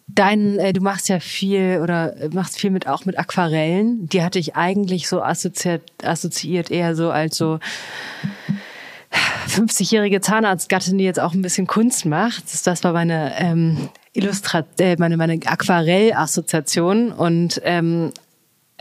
Dein, 0.09 0.59
äh, 0.59 0.73
du 0.73 0.81
machst 0.81 1.09
ja 1.09 1.21
viel 1.21 1.81
oder 1.83 2.15
machst 2.33 2.59
viel 2.59 2.71
mit 2.71 2.87
auch 2.87 3.05
mit 3.05 3.19
Aquarellen. 3.19 4.09
Die 4.09 4.23
hatte 4.23 4.39
ich 4.39 4.57
eigentlich 4.57 5.09
so 5.09 5.23
assoziiert, 5.23 5.83
assoziiert 6.03 6.71
eher 6.71 6.97
so 6.97 7.11
als 7.11 7.37
so 7.37 7.59
50-jährige 9.49 10.21
Zahnarztgattin, 10.21 10.99
die 10.99 11.05
jetzt 11.05 11.21
auch 11.21 11.35
ein 11.35 11.43
bisschen 11.43 11.67
Kunst 11.67 12.07
macht. 12.07 12.45
Das, 12.53 12.63
das 12.63 12.83
war 12.83 12.93
meine 12.93 13.35
ähm, 13.39 13.91
Illustrat 14.17 14.67
äh, 14.81 14.97
meine, 14.99 15.17
meine 15.17 15.35
Aquarell-Assoziation 15.45 17.13
und 17.13 17.61
ähm, 17.65 18.13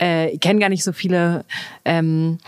äh, 0.00 0.30
ich 0.30 0.40
kenne 0.40 0.60
gar 0.60 0.68
nicht 0.68 0.84
so 0.84 0.92
viele 0.92 1.44
ähm, 1.84 2.38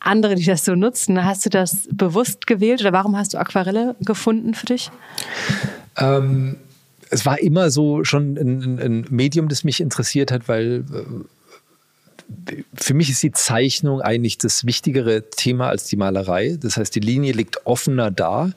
andere, 0.00 0.34
die 0.34 0.44
das 0.44 0.64
so 0.64 0.74
nutzen. 0.74 1.24
Hast 1.24 1.44
du 1.46 1.50
das 1.50 1.88
bewusst 1.92 2.46
gewählt 2.46 2.80
oder 2.80 2.92
warum 2.92 3.16
hast 3.16 3.34
du 3.34 3.38
Aquarelle 3.38 3.96
gefunden 4.00 4.54
für 4.54 4.66
dich? 4.66 4.90
Ähm, 5.96 6.56
es 7.10 7.26
war 7.26 7.38
immer 7.40 7.70
so 7.70 8.04
schon 8.04 8.36
ein, 8.36 8.78
ein, 8.78 9.06
Medium, 9.10 9.48
das 9.48 9.64
mich 9.64 9.80
interessiert 9.80 10.32
hat, 10.32 10.48
weil 10.48 10.84
äh, 10.92 11.04
für 12.74 12.94
mich 12.94 13.10
ist 13.10 13.22
die 13.22 13.32
Zeichnung 13.32 14.00
eigentlich 14.00 14.38
das 14.38 14.64
wichtigere 14.64 15.28
Thema 15.30 15.68
als 15.68 15.84
die 15.84 15.96
Malerei. 15.96 16.56
Das 16.60 16.76
heißt, 16.76 16.94
die 16.94 17.00
Linie 17.00 17.32
liegt 17.32 17.66
offener 17.66 18.10
da, 18.10 18.50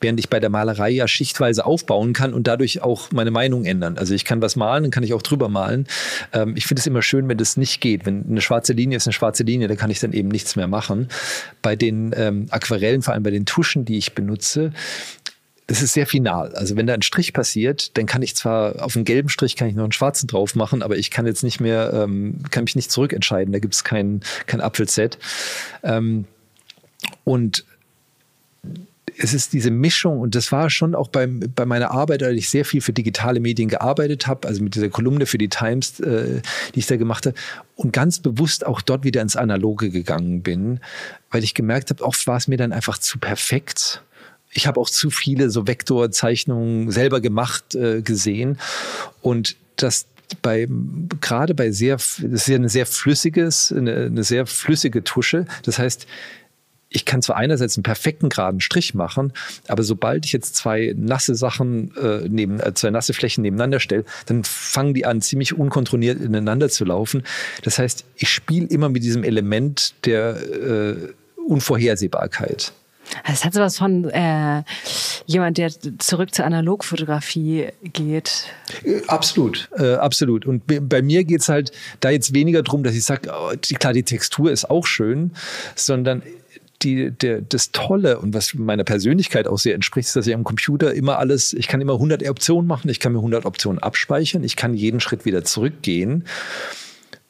während 0.00 0.20
ich 0.20 0.28
bei 0.28 0.40
der 0.40 0.50
Malerei 0.50 0.90
ja 0.90 1.08
schichtweise 1.08 1.66
aufbauen 1.66 2.12
kann 2.12 2.34
und 2.34 2.46
dadurch 2.46 2.82
auch 2.82 3.12
meine 3.12 3.30
Meinung 3.30 3.64
ändern. 3.64 3.98
Also 3.98 4.14
ich 4.14 4.24
kann 4.24 4.42
was 4.42 4.56
malen, 4.56 4.84
dann 4.84 4.90
kann 4.90 5.02
ich 5.02 5.14
auch 5.14 5.22
drüber 5.22 5.48
malen. 5.48 5.86
Ähm, 6.32 6.54
ich 6.56 6.66
finde 6.66 6.80
es 6.80 6.86
immer 6.86 7.02
schön, 7.02 7.28
wenn 7.28 7.38
das 7.38 7.56
nicht 7.56 7.80
geht. 7.80 8.06
Wenn 8.06 8.24
eine 8.28 8.40
schwarze 8.40 8.72
Linie 8.72 8.96
ist 8.96 9.06
eine 9.06 9.12
schwarze 9.12 9.42
Linie, 9.42 9.68
dann 9.68 9.76
kann 9.76 9.90
ich 9.90 10.00
dann 10.00 10.12
eben 10.12 10.28
nichts 10.28 10.56
mehr 10.56 10.68
machen. 10.68 11.08
Bei 11.62 11.76
den 11.76 12.14
ähm, 12.16 12.46
Aquarellen, 12.50 13.02
vor 13.02 13.14
allem 13.14 13.22
bei 13.22 13.30
den 13.30 13.46
Tuschen, 13.46 13.84
die 13.84 13.98
ich 13.98 14.14
benutze, 14.14 14.72
das 15.68 15.82
ist 15.82 15.92
sehr 15.92 16.06
final. 16.06 16.54
Also 16.54 16.76
wenn 16.76 16.86
da 16.86 16.94
ein 16.94 17.02
Strich 17.02 17.34
passiert, 17.34 17.96
dann 17.98 18.06
kann 18.06 18.22
ich 18.22 18.34
zwar 18.34 18.82
auf 18.82 18.96
einen 18.96 19.04
gelben 19.04 19.28
Strich 19.28 19.54
kann 19.54 19.68
ich 19.68 19.74
noch 19.74 19.84
einen 19.84 19.92
schwarzen 19.92 20.26
drauf 20.26 20.54
machen, 20.54 20.82
aber 20.82 20.96
ich 20.96 21.10
kann 21.10 21.26
jetzt 21.26 21.44
nicht 21.44 21.60
mehr, 21.60 21.92
ähm, 21.92 22.38
kann 22.50 22.64
mich 22.64 22.74
nicht 22.74 22.90
zurückentscheiden. 22.90 23.52
Da 23.52 23.58
gibt 23.58 23.74
es 23.74 23.84
kein, 23.84 24.22
kein 24.46 24.62
Apfelset. 24.62 25.18
Ähm, 25.82 26.24
und 27.24 27.66
es 29.18 29.34
ist 29.34 29.52
diese 29.52 29.70
Mischung 29.70 30.20
und 30.20 30.34
das 30.34 30.52
war 30.52 30.70
schon 30.70 30.94
auch 30.94 31.08
beim, 31.08 31.52
bei 31.54 31.66
meiner 31.66 31.90
Arbeit, 31.90 32.22
weil 32.22 32.38
ich 32.38 32.48
sehr 32.48 32.64
viel 32.64 32.80
für 32.80 32.94
digitale 32.94 33.38
Medien 33.38 33.68
gearbeitet 33.68 34.26
habe, 34.26 34.48
also 34.48 34.62
mit 34.62 34.74
dieser 34.74 34.88
Kolumne 34.88 35.26
für 35.26 35.38
die 35.38 35.48
Times, 35.48 36.00
äh, 36.00 36.40
die 36.74 36.78
ich 36.78 36.86
da 36.86 36.96
gemacht 36.96 37.26
habe 37.26 37.36
und 37.74 37.92
ganz 37.92 38.20
bewusst 38.20 38.64
auch 38.64 38.80
dort 38.80 39.04
wieder 39.04 39.20
ins 39.20 39.36
Analoge 39.36 39.90
gegangen 39.90 40.42
bin, 40.42 40.80
weil 41.30 41.44
ich 41.44 41.52
gemerkt 41.52 41.90
habe, 41.90 42.02
oft 42.04 42.26
war 42.26 42.38
es 42.38 42.48
mir 42.48 42.56
dann 42.56 42.72
einfach 42.72 42.96
zu 42.96 43.18
perfekt. 43.18 44.02
Ich 44.52 44.66
habe 44.66 44.80
auch 44.80 44.90
zu 44.90 45.10
viele 45.10 45.50
so 45.50 45.66
Vektorzeichnungen 45.66 46.90
selber 46.90 47.20
gemacht 47.20 47.74
äh, 47.74 48.02
gesehen 48.02 48.58
und 49.22 49.56
das 49.76 50.06
bei 50.42 50.68
gerade 51.20 51.54
bei 51.54 51.70
sehr, 51.70 51.96
das 51.96 52.18
ist 52.22 52.48
ja 52.48 52.56
eine 52.56 52.68
sehr 52.68 52.86
flüssiges, 52.86 53.72
eine, 53.72 54.06
eine 54.06 54.24
sehr 54.24 54.46
flüssige 54.46 55.02
Tusche. 55.04 55.46
Das 55.62 55.78
heißt, 55.78 56.06
ich 56.90 57.04
kann 57.04 57.20
zwar 57.20 57.36
einerseits 57.36 57.76
einen 57.76 57.82
perfekten 57.82 58.28
geraden 58.28 58.60
Strich 58.60 58.94
machen, 58.94 59.32
aber 59.66 59.82
sobald 59.82 60.24
ich 60.24 60.32
jetzt 60.32 60.56
zwei 60.56 60.94
nasse 60.96 61.34
Sachen 61.34 61.94
äh, 61.96 62.26
neben, 62.28 62.60
äh, 62.60 62.72
zwei 62.74 62.90
nasse 62.90 63.12
Flächen 63.12 63.42
nebeneinander 63.42 63.80
stelle, 63.80 64.04
dann 64.26 64.44
fangen 64.44 64.94
die 64.94 65.04
an, 65.04 65.20
ziemlich 65.20 65.56
unkontrolliert 65.56 66.20
ineinander 66.20 66.68
zu 66.70 66.84
laufen. 66.84 67.24
Das 67.62 67.78
heißt, 67.78 68.04
ich 68.16 68.30
spiele 68.30 68.66
immer 68.66 68.88
mit 68.88 69.02
diesem 69.02 69.22
Element 69.22 69.94
der 70.04 70.36
äh, 70.36 70.96
Unvorhersehbarkeit. 71.46 72.72
Es 73.24 73.44
hat 73.44 73.54
sowas 73.54 73.78
von 73.78 74.08
äh, 74.10 74.62
jemand, 75.26 75.58
der 75.58 75.70
zurück 75.98 76.34
zur 76.34 76.44
Analogfotografie 76.44 77.68
geht. 77.82 78.46
Äh, 78.84 79.02
absolut, 79.06 79.68
äh, 79.76 79.94
absolut. 79.94 80.46
Und 80.46 80.62
bei 80.66 81.02
mir 81.02 81.24
geht 81.24 81.40
es 81.40 81.48
halt 81.48 81.72
da 82.00 82.10
jetzt 82.10 82.34
weniger 82.34 82.62
darum, 82.62 82.82
dass 82.82 82.94
ich 82.94 83.04
sage, 83.04 83.30
oh, 83.32 83.52
klar, 83.78 83.92
die 83.92 84.02
Textur 84.02 84.50
ist 84.50 84.70
auch 84.70 84.86
schön, 84.86 85.32
sondern 85.74 86.22
die, 86.82 87.10
der, 87.10 87.40
das 87.40 87.72
Tolle 87.72 88.20
und 88.20 88.34
was 88.34 88.54
meiner 88.54 88.84
Persönlichkeit 88.84 89.48
auch 89.48 89.58
sehr 89.58 89.74
entspricht, 89.74 90.08
ist, 90.08 90.16
dass 90.16 90.26
ich 90.26 90.34
am 90.34 90.44
Computer 90.44 90.94
immer 90.94 91.18
alles, 91.18 91.52
ich 91.52 91.66
kann 91.68 91.80
immer 91.80 91.94
100 91.94 92.28
Optionen 92.28 92.66
machen, 92.66 92.88
ich 92.88 93.00
kann 93.00 93.12
mir 93.12 93.18
100 93.18 93.46
Optionen 93.46 93.82
abspeichern, 93.82 94.44
ich 94.44 94.56
kann 94.56 94.74
jeden 94.74 95.00
Schritt 95.00 95.24
wieder 95.24 95.44
zurückgehen. 95.44 96.24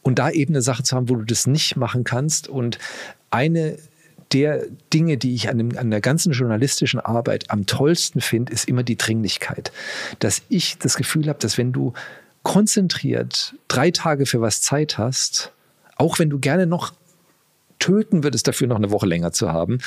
Und 0.03 0.19
da 0.19 0.31
eben 0.31 0.55
eine 0.55 0.63
Sache 0.63 0.83
zu 0.83 0.97
haben, 0.97 1.09
wo 1.09 1.17
du 1.17 1.25
das 1.25 1.47
nicht 1.47 1.77
machen 1.77 2.05
kannst. 2.05 2.49
Und 2.49 2.79
eine 3.31 3.77
der 4.33 4.67
Dinge, 4.93 5.17
die 5.17 5.35
ich 5.35 5.49
an, 5.49 5.59
dem, 5.59 5.79
an 5.79 5.91
der 5.91 6.01
ganzen 6.01 6.33
journalistischen 6.33 7.01
Arbeit 7.01 7.51
am 7.51 7.67
tollsten 7.67 8.21
finde, 8.21 8.53
ist 8.53 8.69
immer 8.69 8.83
die 8.83 8.97
Dringlichkeit. 8.97 9.73
Dass 10.19 10.43
ich 10.49 10.79
das 10.79 10.97
Gefühl 10.97 11.29
habe, 11.29 11.39
dass 11.39 11.59
wenn 11.59 11.73
du 11.73 11.93
konzentriert 12.43 13.55
drei 13.69 13.91
Tage 13.91 14.27
für 14.27 14.41
was 14.41 14.61
Zeit 14.61 14.99
hast, 14.99 15.53
auch 15.97 16.19
wenn 16.19 16.31
du 16.31 16.39
gerne 16.39 16.67
noch 16.67 16.93
töten 17.79 18.23
würdest, 18.23 18.49
dafür 18.49 18.67
noch 18.67 18.77
eine 18.77 18.91
Woche 18.91 19.07
länger 19.07 19.33
zu 19.33 19.53
haben, 19.53 19.79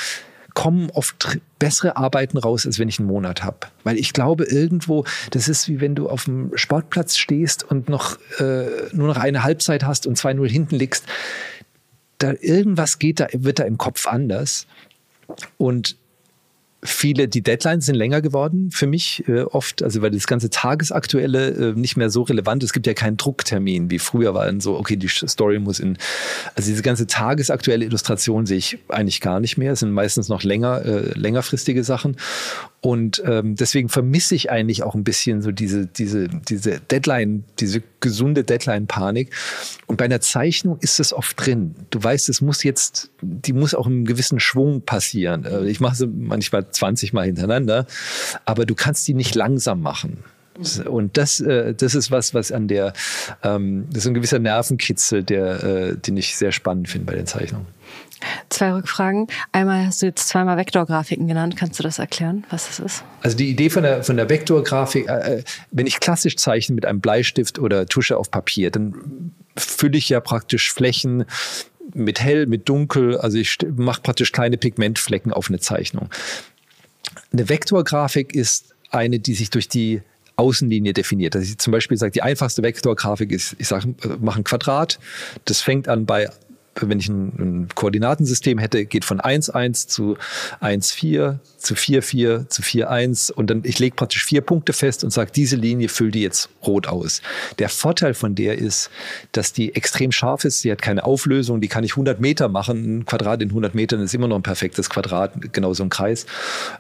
kommen 0.54 0.90
oft 0.92 1.40
bessere 1.60 1.96
Arbeiten 1.98 2.38
raus, 2.38 2.66
als 2.66 2.78
wenn 2.78 2.90
ich 2.90 3.00
einen 3.00 3.08
Monat 3.08 3.44
habe. 3.44 3.58
Weil 3.84 3.98
ich 3.98 4.14
glaube, 4.14 4.44
irgendwo, 4.44 5.06
das 5.32 5.48
ist 5.48 5.68
wie 5.68 5.80
wenn 5.80 5.96
du 5.96 6.10
auf 6.10 6.26
dem 6.26 6.52
Sportplatz 6.56 7.18
stehst 7.18 7.64
und 7.64 7.90
noch 7.90 8.18
äh, 8.40 8.66
nur 8.92 9.08
noch 9.08 9.18
eine 9.18 9.44
Halbzeit 9.44 9.86
hast 9.86 10.08
und 10.08 10.18
2-0 10.18 10.50
hinten 10.50 10.76
liegst. 10.76 11.06
Da 12.22 12.34
irgendwas 12.40 13.00
geht 13.00 13.20
da, 13.20 13.28
wird 13.34 13.60
da 13.60 13.64
im 13.64 13.78
Kopf 13.78 14.08
anders. 14.08 14.68
Und 15.58 15.98
viele, 16.84 17.28
die 17.28 17.42
Deadlines 17.42 17.86
sind 17.86 17.96
länger 17.96 18.22
geworden 18.22 18.70
für 18.72 18.88
mich 18.88 19.24
äh, 19.28 19.42
oft, 19.42 19.84
also 19.84 20.02
weil 20.02 20.12
das 20.12 20.28
ganze 20.28 20.50
Tagesaktuelle 20.50 21.50
äh, 21.50 21.74
nicht 21.74 21.96
mehr 21.96 22.10
so 22.10 22.24
relevant 22.24 22.64
ist. 22.64 22.70
Es 22.70 22.74
gibt 22.74 22.88
ja 22.88 22.94
keinen 22.94 23.18
Drucktermin, 23.18 23.92
wie 23.92 24.00
früher 24.00 24.34
war 24.34 24.52
so, 24.60 24.78
okay, 24.78 24.96
die 24.96 25.08
Story 25.08 25.60
muss 25.60 25.80
in, 25.80 25.98
also 26.56 26.70
diese 26.70 26.82
ganze 26.82 27.08
tagesaktuelle 27.08 27.86
Illustration 27.86 28.46
sehe 28.46 28.58
ich 28.58 28.80
eigentlich 28.88 29.22
gar 29.22 29.40
nicht 29.40 29.58
mehr. 29.58 29.74
Es 29.74 29.80
sind 29.80 29.92
meistens 29.92 30.28
noch 30.30 30.44
länger, 30.44 30.84
äh, 30.84 31.18
längerfristige 31.18 31.84
Sachen. 31.84 32.18
Und 32.84 33.22
ähm, 33.28 33.56
deswegen 33.56 33.90
vermisse 33.90 34.34
ich 34.34 34.50
eigentlich 34.50 34.82
auch 34.82 34.96
ein 34.96 35.04
bisschen 35.04 35.44
so 35.44 35.52
diese, 35.52 35.86
diese, 35.86 36.28
diese 36.28 36.80
Deadline, 36.80 37.44
diese 37.60 37.84
gesunde 38.00 38.44
Deadline-Panik. 38.44 39.32
Und 39.86 39.98
bei 39.98 40.06
einer 40.06 40.20
Zeichnung 40.20 40.80
ist 40.82 41.00
es 41.00 41.14
oft 41.14 41.46
drin. 41.46 41.76
Du 41.92 42.04
weißt, 42.04 42.28
es 42.28 42.42
muss 42.42 42.64
jetzt, 42.64 43.12
die 43.22 43.54
muss 43.54 43.76
auch 43.76 43.86
im 43.86 44.06
gewissen 44.06 44.40
Schwung 44.40 44.82
passieren. 44.82 45.46
Äh, 45.46 45.68
ich 45.68 45.80
mache 45.80 45.96
sie 45.96 46.08
manchmal 46.08 46.72
20 46.72 47.14
Mal 47.14 47.28
hintereinander, 47.28 47.86
aber 48.46 48.66
du 48.66 48.74
kannst 48.74 49.08
die 49.08 49.14
nicht 49.14 49.36
langsam 49.36 49.82
machen. 49.82 50.24
Und 50.86 51.18
das, 51.18 51.40
äh, 51.40 51.74
das 51.74 51.96
ist 51.96 52.12
was, 52.12 52.34
was 52.34 52.52
an 52.52 52.68
der, 52.68 52.94
ähm, 53.44 53.86
das 53.90 54.04
ist 54.04 54.08
ein 54.08 54.14
gewisser 54.14 54.40
Nervenkitzel, 54.40 55.24
der, 55.24 55.64
äh, 55.64 55.98
den 55.98 56.18
ich 56.18 56.36
sehr 56.36 56.52
spannend 56.52 56.90
finde 56.90 57.06
bei 57.06 57.16
den 57.16 57.26
Zeichnungen. 57.26 57.68
Zwei 58.50 58.74
Rückfragen. 58.74 59.28
Einmal 59.52 59.86
hast 59.86 60.02
du 60.02 60.06
jetzt 60.08 60.28
zweimal 60.28 60.58
Vektorgrafiken 60.58 61.28
genannt. 61.28 61.56
Kannst 61.58 61.80
du 61.80 61.84
das 61.84 62.00
erklären, 62.00 62.46
was 62.50 62.68
das 62.68 62.80
ist? 62.80 63.04
Also 63.22 63.38
die 63.38 63.50
Idee 63.50 63.70
von 63.70 63.84
der, 63.84 64.04
von 64.04 64.18
der 64.18 64.30
Vektorgrafik, 64.30 65.08
äh, 65.08 65.38
äh 65.38 65.44
wenn 65.72 65.88
ich 65.88 66.00
klassisch 66.00 66.38
zeichne 66.38 66.76
mit 66.76 66.86
einem 66.86 67.02
Bleistift 67.02 67.60
oder 67.60 67.86
Tusche 67.86 68.18
auf 68.18 68.32
Papier, 68.32 68.72
dann 68.72 69.32
fülle 69.58 69.98
ich 69.98 70.10
ja 70.10 70.20
praktisch 70.20 70.72
Flächen 70.72 71.26
mit 71.94 72.22
hell, 72.22 72.48
mit 72.48 72.70
dunkel. 72.70 73.18
Also 73.18 73.38
ich 73.38 73.58
mache 73.76 74.02
praktisch 74.02 74.32
kleine 74.32 74.58
Pigmentflecken 74.58 75.34
auf 75.34 75.50
eine 75.50 75.60
Zeichnung. 75.60 76.10
Eine 77.34 77.50
Vektorgrafik 77.50 78.34
ist 78.34 78.76
eine, 78.90 79.20
die 79.20 79.34
sich 79.34 79.50
durch 79.50 79.68
die 79.68 80.02
Außenlinie 80.36 80.94
definiert. 80.94 81.36
Dass 81.36 81.44
ich 81.44 81.58
zum 81.58 81.72
Beispiel 81.72 81.98
sage, 81.98 82.12
die 82.12 82.22
einfachste 82.22 82.64
Vektorgrafik 82.64 83.32
ist, 83.32 83.56
ich 83.58 83.68
sage, 83.68 83.96
äh, 84.04 84.08
mache 84.20 84.42
ein 84.42 84.44
Quadrat. 84.44 85.00
Das 85.46 85.62
fängt 85.62 85.88
an 85.88 86.06
bei 86.06 86.30
wenn 86.90 87.00
ich 87.00 87.10
ein, 87.10 87.28
ein 87.40 87.68
Koordinatensystem 87.74 88.58
hätte, 88.58 88.86
geht 88.86 89.06
von 89.06 89.20
1,1 89.20 89.88
zu 89.88 90.18
1,4 90.62 91.40
zu 91.62 91.76
4,4 91.76 92.50
zu 92.50 92.62
4,1 92.62 93.32
und 93.32 93.50
dann 93.50 93.62
ich 93.64 93.80
lege 93.80 93.96
praktisch 93.96 94.26
vier 94.26 94.42
Punkte 94.42 94.74
fest 94.74 95.04
und 95.04 95.12
sage, 95.12 95.32
diese 95.34 95.56
Linie 95.56 95.90
füllt 95.90 96.16
die 96.16 96.22
jetzt 96.22 96.50
rot 96.66 96.88
aus. 96.88 97.22
Der 97.60 97.70
Vorteil 97.70 98.14
von 98.14 98.36
der 98.36 98.58
ist, 98.58 98.90
dass 99.32 99.54
die 99.54 99.76
extrem 99.76 100.12
scharf 100.12 100.44
ist, 100.44 100.62
sie 100.62 100.72
hat 100.72 100.82
keine 100.82 101.04
Auflösung, 101.04 101.62
die 101.62 101.68
kann 101.68 101.84
ich 101.84 101.92
100 101.92 102.20
Meter 102.20 102.50
machen, 102.50 103.00
ein 103.00 103.06
Quadrat 103.06 103.42
in 103.42 103.50
100 103.50 103.76
Metern 103.76 104.02
ist 104.02 104.14
immer 104.14 104.28
noch 104.28 104.38
ein 104.38 104.44
perfektes 104.44 104.90
Quadrat, 104.90 105.54
genauso 105.54 105.84
ein 105.84 105.90
Kreis. 105.90 106.26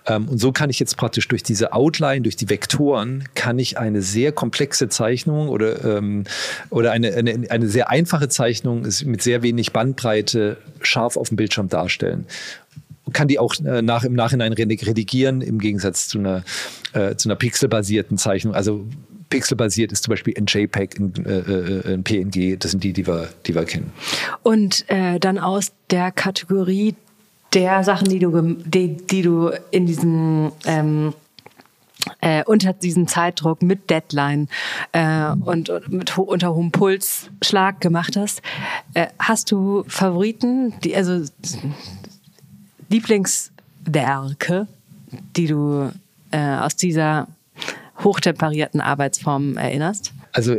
Ähm, 0.07 0.27
und 0.27 0.39
so 0.39 0.51
kann 0.51 0.69
ich 0.69 0.79
jetzt 0.79 0.97
praktisch 0.97 1.27
durch 1.27 1.43
diese 1.43 1.73
Outline, 1.73 2.21
durch 2.21 2.35
die 2.35 2.49
Vektoren, 2.49 3.25
kann 3.35 3.59
ich 3.59 3.77
eine 3.77 4.01
sehr 4.01 4.31
komplexe 4.31 4.89
Zeichnung 4.89 5.49
oder, 5.49 5.83
ähm, 5.85 6.23
oder 6.69 6.91
eine, 6.91 7.13
eine, 7.13 7.49
eine 7.49 7.67
sehr 7.67 7.89
einfache 7.89 8.29
Zeichnung 8.29 8.87
mit 9.05 9.21
sehr 9.21 9.43
wenig 9.43 9.71
Bandbreite 9.91 10.57
scharf 10.81 11.17
auf 11.17 11.29
dem 11.29 11.37
Bildschirm 11.37 11.69
darstellen 11.69 12.25
kann 13.13 13.27
die 13.27 13.39
auch 13.39 13.55
äh, 13.65 13.81
nach, 13.81 14.03
im 14.03 14.13
Nachhinein 14.13 14.53
redigieren, 14.53 15.41
im 15.41 15.59
Gegensatz 15.59 16.07
zu 16.07 16.19
einer, 16.19 16.43
äh, 16.93 17.15
zu 17.15 17.27
einer 17.27 17.35
pixelbasierten 17.35 18.17
Zeichnung. 18.17 18.53
Also 18.53 18.85
pixelbasiert 19.29 19.91
ist 19.91 20.03
zum 20.03 20.11
Beispiel 20.11 20.33
ein 20.37 20.45
JPEG, 20.45 20.99
ein, 20.99 21.25
äh, 21.25 21.39
äh 21.39 21.93
ein 21.93 22.03
PNG, 22.03 22.57
das 22.57 22.71
sind 22.71 22.83
die, 22.85 22.93
die 22.93 23.05
wir, 23.05 23.27
die 23.47 23.55
wir 23.55 23.65
kennen. 23.65 23.91
Und 24.43 24.85
äh, 24.87 25.19
dann 25.19 25.39
aus 25.39 25.73
der 25.89 26.11
Kategorie 26.11 26.95
der 27.53 27.83
Sachen, 27.83 28.07
die 28.07 28.19
du, 28.19 28.55
die, 28.63 28.95
die 28.95 29.23
du 29.23 29.51
in 29.71 29.87
diesem 29.87 30.53
ähm, 30.65 31.13
äh, 32.21 32.43
unter 32.45 32.73
diesem 32.73 33.07
Zeitdruck 33.07 33.61
mit 33.61 33.89
Deadline 33.89 34.47
äh, 34.91 35.27
und, 35.45 35.69
und 35.69 35.91
mit 35.91 36.17
unter 36.17 36.53
hohem 36.53 36.71
Puls 36.71 37.29
Schlag 37.41 37.81
gemacht 37.81 38.15
hast, 38.15 38.41
äh, 38.93 39.07
hast 39.19 39.51
du 39.51 39.83
Favoriten, 39.87 40.73
die 40.83 40.95
also 40.95 41.23
Lieblingswerke, 42.89 44.67
die 45.35 45.47
du 45.47 45.91
äh, 46.31 46.37
aus 46.37 46.75
dieser 46.75 47.27
hochtemperierten 48.03 48.81
Arbeitsform 48.81 49.57
erinnerst? 49.57 50.13
Also 50.33 50.55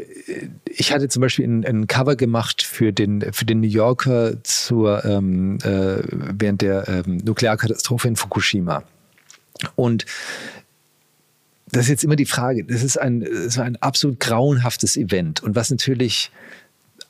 ich 0.67 0.93
hatte 0.93 1.09
zum 1.09 1.23
Beispiel 1.23 1.47
ein, 1.47 1.65
ein, 1.65 1.87
Cover 1.87 2.15
gemacht 2.15 2.63
für 2.63 2.93
den, 2.93 3.33
für 3.33 3.47
den 3.47 3.61
New 3.61 3.69
Yorker 3.69 4.43
zur, 4.45 5.05
ähm, 5.05 5.59
äh, 5.63 6.03
während 6.11 6.61
der 6.61 6.89
ähm, 6.89 7.19
Nuklearkatastrophe 7.19 8.09
in 8.09 8.17
Fukushima. 8.17 8.83
Und 9.75 10.05
das 11.73 11.85
ist 11.85 11.89
jetzt 11.89 12.05
immer 12.05 12.17
die 12.17 12.27
Frage. 12.27 12.65
Das 12.65 12.83
ist 12.83 12.99
ein, 12.99 13.21
das 13.21 13.57
war 13.57 13.65
ein 13.65 13.77
absolut 13.77 14.21
grauenhaftes 14.21 14.97
Event. 14.97 15.43
Und 15.43 15.57
was 15.57 15.71
natürlich 15.71 16.31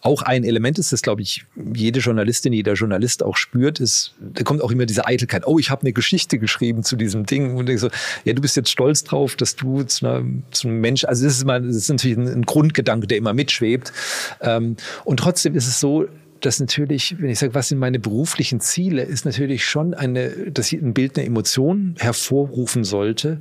auch 0.03 0.23
ein 0.23 0.43
Element 0.43 0.79
ist, 0.79 0.93
das, 0.93 1.03
glaube 1.03 1.23
ich, 1.23 1.45
jede 1.75 2.01
Journalistin, 2.01 2.53
jeder 2.53 2.75
Journalist 2.75 3.23
auch 3.23 3.37
spürt, 3.37 3.79
ist, 3.81 4.15
da 4.21 4.43
kommt 4.43 4.61
auch 4.63 4.71
immer 4.71 4.87
diese 4.87 5.07
Eitelkeit. 5.07 5.47
Oh, 5.47 5.59
ich 5.59 5.71
habe 5.71 5.83
eine 5.83 5.93
Geschichte 5.93 6.39
geschrieben 6.39 6.83
zu 6.83 6.97
diesem 6.97 7.27
Ding. 7.27 7.57
Und 7.57 7.69
ich 7.69 7.81
so, 7.81 7.89
ja, 8.25 8.33
du 8.33 8.43
bist 8.43 8.57
jetzt 8.57 8.71
stolz 8.71 9.05
drauf, 9.05 9.37
dass 9.37 9.57
du 9.57 9.83
zu, 9.83 10.07
einer, 10.07 10.25
zu 10.53 10.69
einem 10.69 10.81
Mensch, 10.81 11.05
also 11.05 11.25
das 11.25 11.37
ist, 11.37 11.45
mal, 11.45 11.61
das 11.61 11.77
ist 11.77 11.89
natürlich 11.89 12.17
ein, 12.17 12.29
ein 12.29 12.43
Grundgedanke, 12.43 13.07
der 13.07 13.19
immer 13.19 13.33
mitschwebt. 13.33 13.93
Ähm, 14.41 14.77
und 15.05 15.19
trotzdem 15.19 15.55
ist 15.55 15.67
es 15.67 15.79
so, 15.79 16.07
dass 16.41 16.59
natürlich, 16.59 17.17
wenn 17.21 17.31
ich 17.31 17.39
sage, 17.39 17.55
was 17.55 17.69
sind 17.69 17.79
meine 17.79 18.01
beruflichen 18.01 18.61
Ziele, 18.61 19.03
ist 19.03 19.25
natürlich 19.25 19.65
schon 19.65 19.95
eine, 19.95 20.51
dass 20.51 20.73
ein 20.73 20.95
Bild 20.95 21.17
eine 21.17 21.27
Emotion 21.27 21.95
hervorrufen 21.99 22.83
sollte 22.83 23.39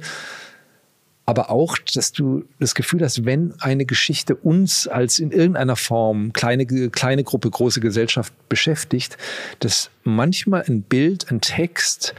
aber 1.25 1.49
auch, 1.49 1.77
dass 1.93 2.11
du 2.11 2.45
das 2.59 2.75
Gefühl 2.75 3.01
hast, 3.01 3.25
wenn 3.25 3.53
eine 3.59 3.85
Geschichte 3.85 4.35
uns 4.35 4.87
als 4.87 5.19
in 5.19 5.31
irgendeiner 5.31 5.75
Form 5.75 6.33
kleine, 6.33 6.65
kleine 6.65 7.23
Gruppe, 7.23 7.49
große 7.49 7.79
Gesellschaft 7.79 8.33
beschäftigt, 8.49 9.17
dass 9.59 9.91
manchmal 10.03 10.63
ein 10.67 10.81
Bild, 10.81 11.31
ein 11.31 11.41
Text, 11.41 12.15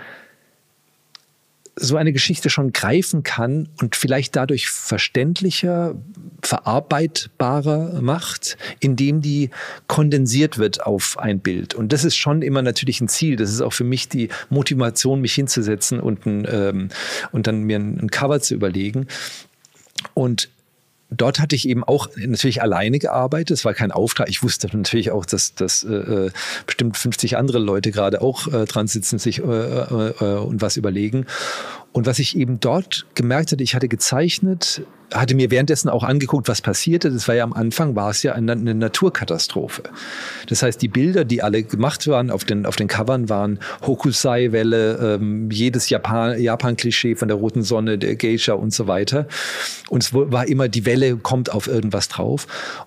so 1.75 1.97
eine 1.97 2.13
Geschichte 2.13 2.51
schon 2.51 2.73
greifen 2.73 3.23
kann 3.23 3.69
und 3.81 3.97
vielleicht 3.97 4.37
dadurch 4.37 4.69
verständlicher, 4.69 5.95
verarbeitbarer 6.43 8.03
macht, 8.03 8.59
indem 8.81 9.23
die 9.23 9.51
kondensiert 9.87 10.59
wird 10.59 10.85
auf 10.85 11.19
ein 11.19 11.41
Bild. 11.41 11.75
Und 11.75 11.93
das 11.93 12.05
ist 12.05 12.17
schon 12.17 12.43
immer 12.43 12.61
natürlich 12.61 13.01
ein 13.01 13.09
Ziel. 13.09 13.37
Das 13.37 13.51
ist 13.51 13.63
auch 13.63 13.73
für 13.73 13.85
mich 13.85 14.09
die 14.09 14.29
Motivation, 14.51 15.21
mich 15.21 15.35
hinzusetzen 15.35 15.99
und, 15.99 16.27
ein, 16.27 16.47
ähm, 16.51 16.89
und 17.33 17.47
dann 17.47 17.63
mir 17.63 17.79
ein, 17.79 17.99
ein 18.01 18.11
Cover 18.11 18.41
zu 18.41 18.55
überlegen. 18.55 19.07
Und 20.15 20.51
dort 21.17 21.41
hatte 21.41 21.57
ich 21.57 21.69
eben 21.69 21.85
auch 21.85 22.09
natürlich 22.17 22.63
alleine 22.63 22.99
gearbeitet. 22.99 23.57
Es 23.57 23.65
war 23.65 23.75
kein 23.75 23.93
Auftrag. 23.93 24.29
Ich 24.29 24.43
wusste 24.43 24.69
natürlich 24.77 25.11
auch, 25.11 25.27
dass, 25.27 25.55
dass 25.55 25.85
äh, 25.85 26.31
bestimmt 26.67 26.97
50 26.97 27.37
andere 27.37 27.59
Leute 27.59 27.91
gerade 27.91 28.21
auch 28.23 28.49
äh, 28.53 28.65
dran 28.65 28.87
sitzen, 28.87 29.19
sich 29.19 29.39
äh, 29.39 29.43
äh, 29.43 30.15
äh, 30.21 30.39
und 30.39 30.63
was 30.63 30.77
überlegen. 30.77 31.27
Und 31.93 32.07
was 32.07 32.19
ich 32.19 32.37
eben 32.37 32.59
dort 32.59 33.07
gemerkt 33.15 33.53
hatte, 33.53 33.63
ich 33.63 33.75
hatte 33.75 33.89
gezeichnet, 33.89 34.83
hatte 35.13 35.35
mir 35.35 35.51
währenddessen 35.51 35.91
auch 35.91 36.05
angeguckt, 36.05 36.49
was 36.49 36.63
passierte. 36.63 37.11
Das 37.11 37.29
war 37.29 37.35
ja 37.35 37.45
am 37.45 37.53
Anfang, 37.53 37.95
war 37.95 38.11
es 38.11 38.23
ja 38.23 38.33
eine, 38.33 38.53
eine 38.53 38.75
Naturkatastrophe. 38.75 39.83
Das 40.49 40.63
heißt, 40.63 40.81
die 40.81 40.89
Bilder, 40.89 41.27
die 41.27 41.43
alle 41.43 41.63
gemacht 41.63 42.09
waren 42.09 42.31
auf 42.31 42.45
den, 42.45 42.65
auf 42.65 42.77
den 42.77 42.89
Covern, 42.89 43.29
waren 43.29 43.59
Hokusai-Welle, 43.87 45.17
ähm, 45.17 45.51
jedes 45.51 45.91
Japan-Klischee 45.91 47.09
Japan 47.09 47.19
von 47.19 47.29
der 47.29 47.37
roten 47.37 47.63
Sonne, 47.63 47.99
der 47.99 48.17
Geisha 48.17 48.55
und 48.55 48.73
so 48.73 48.89
weiter. 48.89 49.27
Und 49.91 50.03
es 50.03 50.15
war 50.15 50.49
immer, 50.49 50.69
die 50.69 50.87
Welle 50.87 51.17
kommt 51.17 51.53
auf 51.53 51.67
irgendwas 51.67 52.09
drauf. 52.09 52.47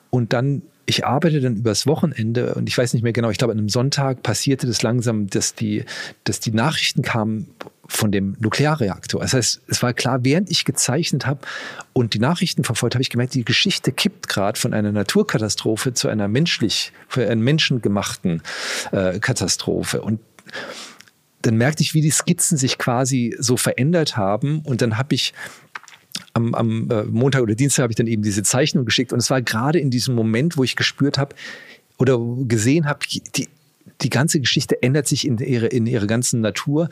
Und 0.10 0.34
dann 0.34 0.64
ich 0.86 1.06
arbeite 1.06 1.42
dann 1.42 1.56
übers 1.56 1.88
Wochenende 1.88 2.54
und 2.56 2.70
ich 2.70 2.78
weiß 2.78 2.94
nicht 2.94 3.04
mehr 3.04 3.14
genau, 3.14 3.30
ich 3.30 3.38
glaube, 3.38 3.54
an 3.54 3.60
einem 3.60 3.70
Sonntag 3.70 4.24
passierte 4.24 4.68
das 4.68 4.84
langsam, 4.84 5.28
dass 5.28 5.56
die, 5.56 5.84
dass 6.24 6.40
die 6.40 6.52
Nachrichten 6.52 7.02
kamen 7.02 7.48
von 7.88 8.12
dem 8.12 8.36
Nuklearreaktor. 8.40 9.22
Das 9.22 9.34
heißt, 9.34 9.62
es 9.68 9.84
war 9.84 9.94
klar, 9.94 10.24
während 10.24 10.50
ich 10.50 10.66
gezeichnet 10.66 11.26
habe 11.26 11.42
und 11.94 12.14
die 12.14 12.20
Nachrichten 12.20 12.64
verfolgt, 12.64 12.96
habe 12.96 13.02
ich 13.02 13.10
gemerkt, 13.10 13.34
die 13.34 13.46
Geschichte 13.46 13.92
kippt 13.92 14.28
gerade 14.28 14.60
von 14.60 14.74
einer 14.74 14.92
Naturkatastrophe 14.92 15.94
zu 15.94 16.08
einer 16.08 16.28
menschlich, 16.28 16.92
für 17.08 17.30
einen 17.30 17.42
menschengemachten 17.42 18.42
äh, 18.92 19.20
Katastrophe. 19.20 20.02
Und 20.02 20.20
dann 21.44 21.58
merkte 21.58 21.84
ich, 21.84 21.94
wie 21.94 22.02
die 22.02 22.12
Skizzen 22.12 22.58
sich 22.58 22.78
quasi 22.78 23.36
so 23.40 23.56
verändert 23.56 24.18
haben. 24.18 24.62
Und 24.62 24.82
dann 24.82 24.98
habe 24.98 25.14
ich 25.14 25.34
am, 26.34 26.54
am 26.54 26.90
äh, 26.90 27.04
Montag 27.04 27.42
oder 27.42 27.56
Dienstag 27.56 27.84
habe 27.84 27.92
ich 27.92 27.98
dann 27.98 28.08
eben 28.08 28.22
diese 28.22 28.44
Zeichnung 28.44 28.86
geschickt. 28.86 29.14
Und 29.14 29.20
es 29.20 29.30
war 29.30 29.42
gerade 29.42 29.80
in 29.80 29.90
diesem 29.90 30.16
Moment, 30.16 30.58
wo 30.58 30.64
ich 30.64 30.76
gespürt 30.76 31.18
habe 31.18 31.36
oder 31.98 32.20
gesehen 32.48 32.86
habe, 32.88 33.00
die, 33.36 33.48
die 34.02 34.10
ganze 34.10 34.40
Geschichte 34.40 34.82
ändert 34.82 35.08
sich 35.08 35.28
in 35.28 35.38
ihre, 35.38 35.68
in 35.68 35.88
ihre 35.88 36.08
ganzen 36.08 36.42
Natur. 36.42 36.90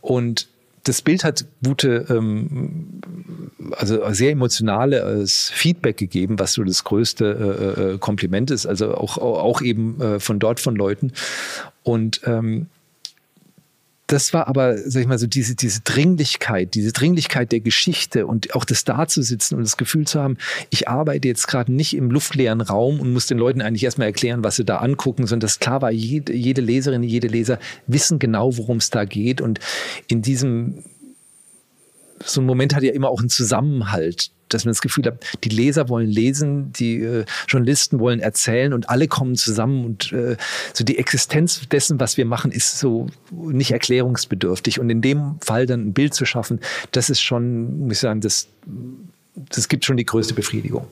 Und 0.00 0.48
das 0.84 1.02
Bild 1.02 1.24
hat 1.24 1.44
gute, 1.62 2.06
ähm, 2.08 3.00
also 3.72 4.00
sehr 4.12 4.30
emotionales 4.30 5.50
Feedback 5.52 5.96
gegeben, 5.96 6.38
was 6.38 6.54
so 6.54 6.64
das 6.64 6.84
größte 6.84 7.74
äh, 7.78 7.94
äh 7.94 7.98
Kompliment 7.98 8.50
ist, 8.50 8.66
also 8.66 8.94
auch, 8.94 9.18
auch 9.18 9.60
eben 9.60 10.00
äh, 10.00 10.20
von 10.20 10.38
dort 10.38 10.60
von 10.60 10.76
Leuten. 10.76 11.12
Und 11.82 12.22
ähm, 12.24 12.68
das 14.08 14.32
war 14.32 14.48
aber, 14.48 14.78
sag 14.78 15.02
ich 15.02 15.06
mal, 15.06 15.18
so 15.18 15.26
diese, 15.26 15.54
diese 15.54 15.82
Dringlichkeit, 15.82 16.74
diese 16.74 16.92
Dringlichkeit 16.92 17.52
der 17.52 17.60
Geschichte 17.60 18.26
und 18.26 18.54
auch 18.54 18.64
das 18.64 18.84
Dazusitzen 18.84 19.56
und 19.56 19.62
das 19.62 19.76
Gefühl 19.76 20.06
zu 20.06 20.20
haben, 20.20 20.38
ich 20.70 20.88
arbeite 20.88 21.28
jetzt 21.28 21.46
gerade 21.46 21.70
nicht 21.72 21.94
im 21.94 22.10
luftleeren 22.10 22.62
Raum 22.62 23.00
und 23.00 23.12
muss 23.12 23.26
den 23.26 23.36
Leuten 23.36 23.60
eigentlich 23.60 23.84
erstmal 23.84 24.06
erklären, 24.06 24.42
was 24.42 24.56
sie 24.56 24.64
da 24.64 24.78
angucken, 24.78 25.26
sondern 25.26 25.46
das 25.46 25.60
klar 25.60 25.82
war, 25.82 25.90
jede, 25.90 26.32
jede 26.32 26.62
Leserin, 26.62 27.02
jede 27.02 27.28
Leser 27.28 27.58
wissen 27.86 28.18
genau, 28.18 28.56
worum 28.56 28.78
es 28.78 28.88
da 28.88 29.04
geht. 29.04 29.42
Und 29.42 29.60
in 30.08 30.22
diesem 30.22 30.82
so 32.24 32.40
ein 32.40 32.46
Moment 32.46 32.74
hat 32.74 32.82
ja 32.82 32.92
immer 32.92 33.08
auch 33.08 33.20
einen 33.20 33.28
Zusammenhalt 33.28 34.30
dass 34.48 34.64
man 34.64 34.70
das 34.70 34.80
Gefühl 34.80 35.04
hat, 35.04 35.24
die 35.44 35.48
Leser 35.48 35.88
wollen 35.88 36.08
lesen, 36.08 36.72
die 36.72 37.02
äh, 37.02 37.24
Journalisten 37.46 38.00
wollen 38.00 38.20
erzählen 38.20 38.72
und 38.72 38.88
alle 38.88 39.08
kommen 39.08 39.36
zusammen 39.36 39.84
und 39.84 40.12
äh, 40.12 40.36
so 40.72 40.84
die 40.84 40.98
Existenz 40.98 41.68
dessen, 41.68 42.00
was 42.00 42.16
wir 42.16 42.24
machen, 42.24 42.50
ist 42.50 42.78
so 42.78 43.06
nicht 43.30 43.70
erklärungsbedürftig. 43.70 44.80
Und 44.80 44.90
in 44.90 45.02
dem 45.02 45.36
Fall 45.40 45.66
dann 45.66 45.88
ein 45.88 45.92
Bild 45.92 46.14
zu 46.14 46.24
schaffen, 46.24 46.60
das 46.92 47.10
ist 47.10 47.20
schon, 47.20 47.80
muss 47.80 47.94
ich 47.94 47.98
sagen, 48.00 48.20
das, 48.20 48.48
das 49.50 49.68
gibt 49.68 49.84
schon 49.84 49.96
die 49.96 50.06
größte 50.06 50.34
Befriedigung. 50.34 50.86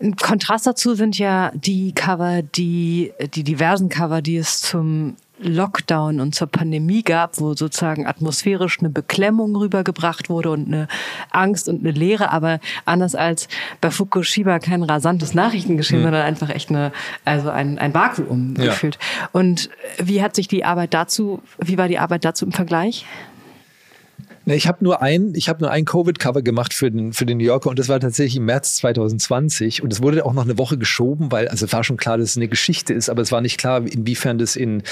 Ein 0.00 0.16
Kontrast 0.16 0.66
dazu 0.66 0.94
sind 0.94 1.18
ja 1.18 1.52
die 1.54 1.92
Cover, 1.92 2.42
die, 2.42 3.12
die 3.34 3.44
diversen 3.44 3.88
Cover, 3.88 4.22
die 4.22 4.36
es 4.36 4.60
zum 4.60 5.16
Lockdown 5.38 6.20
und 6.20 6.34
zur 6.34 6.46
Pandemie 6.46 7.02
gab, 7.02 7.40
wo 7.40 7.54
sozusagen 7.54 8.06
atmosphärisch 8.06 8.78
eine 8.78 8.88
Beklemmung 8.88 9.56
rübergebracht 9.56 10.28
wurde 10.30 10.50
und 10.50 10.68
eine 10.68 10.88
Angst 11.30 11.68
und 11.68 11.80
eine 11.80 11.90
Leere, 11.90 12.30
aber 12.30 12.60
anders 12.84 13.14
als 13.14 13.48
bei 13.80 13.90
Fukushima 13.90 14.58
kein 14.60 14.82
rasantes 14.82 15.34
Nachrichtengeschehen, 15.34 16.00
mhm. 16.00 16.04
sondern 16.04 16.22
einfach 16.22 16.50
echt 16.50 16.70
eine, 16.70 16.92
also 17.24 17.50
ein, 17.50 17.78
ein 17.78 17.92
Vakuum 17.92 18.54
ja. 18.56 18.66
gefühlt. 18.66 18.98
Und 19.32 19.70
wie 19.98 20.22
hat 20.22 20.36
sich 20.36 20.46
die 20.46 20.64
Arbeit 20.64 20.94
dazu, 20.94 21.42
wie 21.58 21.78
war 21.78 21.88
die 21.88 21.98
Arbeit 21.98 22.24
dazu 22.24 22.46
im 22.46 22.52
Vergleich? 22.52 23.04
Ne, 24.46 24.56
ich 24.56 24.68
habe 24.68 24.84
nur 24.84 25.00
ein, 25.00 25.34
ich 25.34 25.48
habe 25.48 25.60
nur 25.60 25.70
ein 25.70 25.84
Covid-Cover 25.86 26.42
gemacht 26.42 26.74
für 26.74 26.90
den, 26.90 27.12
für 27.12 27.24
den 27.24 27.38
New 27.38 27.44
Yorker 27.44 27.70
und 27.70 27.78
das 27.78 27.88
war 27.88 27.98
tatsächlich 27.98 28.36
im 28.36 28.44
März 28.44 28.76
2020 28.76 29.82
und 29.82 29.92
es 29.92 30.02
wurde 30.02 30.24
auch 30.26 30.34
noch 30.34 30.44
eine 30.44 30.58
Woche 30.58 30.76
geschoben, 30.76 31.32
weil 31.32 31.48
also 31.48 31.70
war 31.72 31.82
schon 31.82 31.96
klar, 31.96 32.18
dass 32.18 32.30
es 32.30 32.36
eine 32.36 32.48
Geschichte 32.48 32.92
ist, 32.92 33.08
aber 33.08 33.22
es 33.22 33.32
war 33.32 33.40
nicht 33.40 33.58
klar, 33.58 33.86
inwiefern 33.86 34.36
das 34.38 34.56
in 34.56 34.82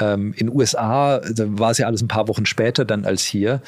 ähm, 0.00 0.32
in 0.36 0.48
USA, 0.48 1.18
da 1.18 1.44
war 1.58 1.72
es 1.72 1.78
ja 1.78 1.86
alles 1.86 2.02
ein 2.02 2.08
paar 2.08 2.28
Wochen 2.28 2.46
später 2.46 2.84
dann 2.84 3.04
als 3.04 3.24
hier 3.24 3.62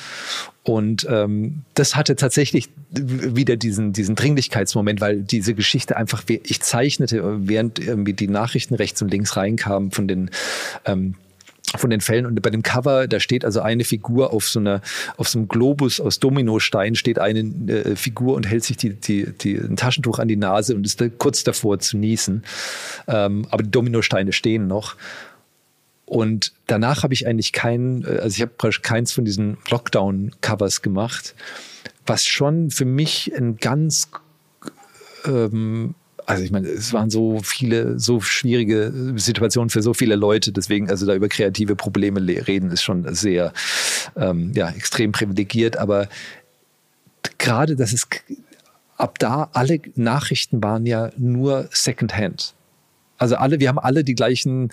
und 0.64 1.07
ähm, 1.11 1.62
das 1.74 1.97
hatte 1.97 2.14
tatsächlich 2.14 2.68
wieder 2.90 3.57
diesen, 3.57 3.93
diesen 3.93 4.14
Dringlichkeitsmoment, 4.14 5.01
weil 5.01 5.22
diese 5.22 5.55
Geschichte 5.55 5.97
einfach, 5.97 6.22
ich 6.28 6.61
zeichnete, 6.61 7.49
während 7.49 7.80
irgendwie 7.80 8.12
die 8.12 8.28
Nachrichten 8.28 8.76
rechts 8.76 9.03
und 9.03 9.11
links 9.11 9.36
reinkamen 9.36 9.90
von 9.90 10.07
den 10.07 10.30
ähm, 10.84 11.14
von 11.78 11.90
den 11.90 12.00
Fällen 12.00 12.26
und 12.26 12.40
bei 12.42 12.50
dem 12.50 12.62
Cover, 12.62 13.06
da 13.08 13.20
steht 13.20 13.44
also 13.44 13.60
eine 13.60 13.84
Figur 13.84 14.32
auf 14.32 14.48
so 14.48 14.60
einer, 14.60 14.80
auf 15.16 15.28
so 15.28 15.38
einem 15.38 15.48
Globus 15.48 16.00
aus 16.00 16.18
Dominostein 16.18 16.94
steht 16.94 17.18
eine 17.18 17.40
äh, 17.40 17.96
Figur 17.96 18.34
und 18.34 18.48
hält 18.48 18.64
sich 18.64 18.76
die, 18.76 18.94
die, 18.94 19.32
die, 19.32 19.56
ein 19.56 19.76
Taschentuch 19.76 20.18
an 20.18 20.28
die 20.28 20.36
Nase 20.36 20.74
und 20.74 20.84
ist 20.84 21.00
da 21.00 21.08
kurz 21.08 21.44
davor 21.44 21.78
zu 21.78 21.96
niesen. 21.96 22.44
Ähm, 23.08 23.46
aber 23.50 23.62
die 23.62 23.70
Dominosteine 23.70 24.32
stehen 24.32 24.66
noch. 24.66 24.96
Und 26.04 26.52
danach 26.66 27.04
habe 27.04 27.14
ich 27.14 27.26
eigentlich 27.26 27.52
keinen, 27.52 28.04
äh, 28.04 28.18
also 28.18 28.36
ich 28.36 28.42
habe 28.42 28.52
keins 28.82 29.12
von 29.12 29.24
diesen 29.24 29.56
Lockdown-Covers 29.70 30.82
gemacht, 30.82 31.34
was 32.06 32.26
schon 32.26 32.70
für 32.70 32.84
mich 32.84 33.32
ein 33.36 33.56
ganz 33.56 34.10
ähm, 35.24 35.94
also 36.26 36.42
ich 36.42 36.50
meine, 36.50 36.68
es 36.68 36.92
waren 36.92 37.10
so 37.10 37.40
viele, 37.42 37.98
so 37.98 38.20
schwierige 38.20 38.92
Situationen 39.16 39.70
für 39.70 39.82
so 39.82 39.94
viele 39.94 40.16
Leute. 40.16 40.52
Deswegen, 40.52 40.90
also 40.90 41.06
da 41.06 41.14
über 41.14 41.28
kreative 41.28 41.76
Probleme 41.76 42.20
reden, 42.46 42.70
ist 42.70 42.82
schon 42.82 43.12
sehr, 43.14 43.52
ähm, 44.16 44.52
ja, 44.54 44.70
extrem 44.70 45.12
privilegiert. 45.12 45.76
Aber 45.76 46.08
gerade, 47.38 47.76
dass 47.76 47.92
es 47.92 48.06
ab 48.96 49.18
da 49.18 49.50
alle 49.52 49.80
Nachrichten 49.94 50.62
waren 50.62 50.86
ja 50.86 51.10
nur 51.16 51.68
Secondhand. 51.72 52.54
Also 53.18 53.36
alle, 53.36 53.60
wir 53.60 53.68
haben 53.68 53.78
alle 53.78 54.02
die 54.02 54.16
gleichen 54.16 54.70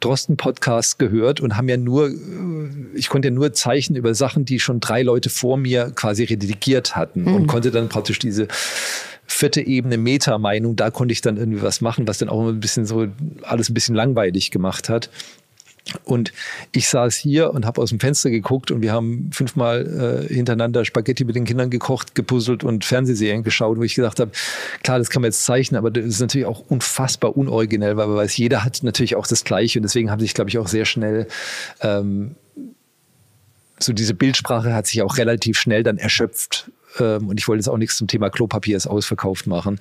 Drosten-Podcasts 0.00 0.98
gehört 0.98 1.40
und 1.40 1.56
haben 1.56 1.68
ja 1.68 1.76
nur, 1.76 2.10
ich 2.94 3.08
konnte 3.08 3.28
ja 3.28 3.34
nur 3.34 3.52
Zeichen 3.52 3.94
über 3.94 4.12
Sachen, 4.14 4.44
die 4.44 4.58
schon 4.58 4.80
drei 4.80 5.02
Leute 5.02 5.30
vor 5.30 5.56
mir 5.56 5.92
quasi 5.94 6.24
redigiert 6.24 6.96
hatten 6.96 7.22
mhm. 7.22 7.34
und 7.34 7.46
konnte 7.46 7.70
dann 7.70 7.88
praktisch 7.88 8.18
diese 8.18 8.48
vierte 9.32 9.60
Ebene 9.60 9.96
Meta-Meinung, 9.98 10.76
da 10.76 10.90
konnte 10.90 11.12
ich 11.12 11.20
dann 11.20 11.36
irgendwie 11.36 11.62
was 11.62 11.80
machen, 11.80 12.06
was 12.06 12.18
dann 12.18 12.28
auch 12.28 12.46
ein 12.46 12.60
bisschen 12.60 12.86
so 12.86 13.06
alles 13.42 13.70
ein 13.70 13.74
bisschen 13.74 13.94
langweilig 13.94 14.50
gemacht 14.50 14.88
hat. 14.88 15.10
Und 16.04 16.32
ich 16.70 16.88
saß 16.88 17.16
hier 17.16 17.52
und 17.52 17.66
habe 17.66 17.80
aus 17.80 17.88
dem 17.88 17.98
Fenster 17.98 18.30
geguckt 18.30 18.70
und 18.70 18.82
wir 18.82 18.92
haben 18.92 19.30
fünfmal 19.32 20.24
äh, 20.30 20.32
hintereinander 20.32 20.84
Spaghetti 20.84 21.24
mit 21.24 21.34
den 21.34 21.44
Kindern 21.44 21.70
gekocht, 21.70 22.14
gepuzzelt 22.14 22.62
und 22.62 22.84
Fernsehserien 22.84 23.42
geschaut, 23.42 23.78
wo 23.78 23.82
ich 23.82 23.96
gesagt 23.96 24.20
habe, 24.20 24.30
klar, 24.84 24.98
das 24.98 25.10
kann 25.10 25.22
man 25.22 25.30
jetzt 25.30 25.44
zeichnen, 25.44 25.78
aber 25.78 25.90
das 25.90 26.04
ist 26.04 26.20
natürlich 26.20 26.46
auch 26.46 26.62
unfassbar 26.68 27.36
unoriginell, 27.36 27.96
weil 27.96 28.06
man 28.06 28.16
weiß, 28.16 28.36
jeder 28.36 28.64
hat 28.64 28.80
natürlich 28.84 29.16
auch 29.16 29.26
das 29.26 29.42
Gleiche 29.42 29.80
und 29.80 29.82
deswegen 29.82 30.10
haben 30.10 30.20
sich, 30.20 30.34
glaube 30.34 30.50
ich, 30.50 30.58
auch 30.58 30.68
sehr 30.68 30.84
schnell 30.84 31.26
ähm, 31.80 32.36
so 33.82 33.92
diese 33.92 34.14
Bildsprache 34.14 34.74
hat 34.74 34.86
sich 34.86 35.02
auch 35.02 35.16
relativ 35.16 35.58
schnell 35.58 35.82
dann 35.82 35.98
erschöpft 35.98 36.70
ähm, 36.98 37.28
und 37.28 37.38
ich 37.38 37.48
wollte 37.48 37.60
jetzt 37.60 37.68
auch 37.68 37.78
nichts 37.78 37.96
zum 37.96 38.08
Thema 38.08 38.30
Klopapier 38.30 38.76
ist 38.76 38.86
ausverkauft 38.86 39.46
machen. 39.46 39.78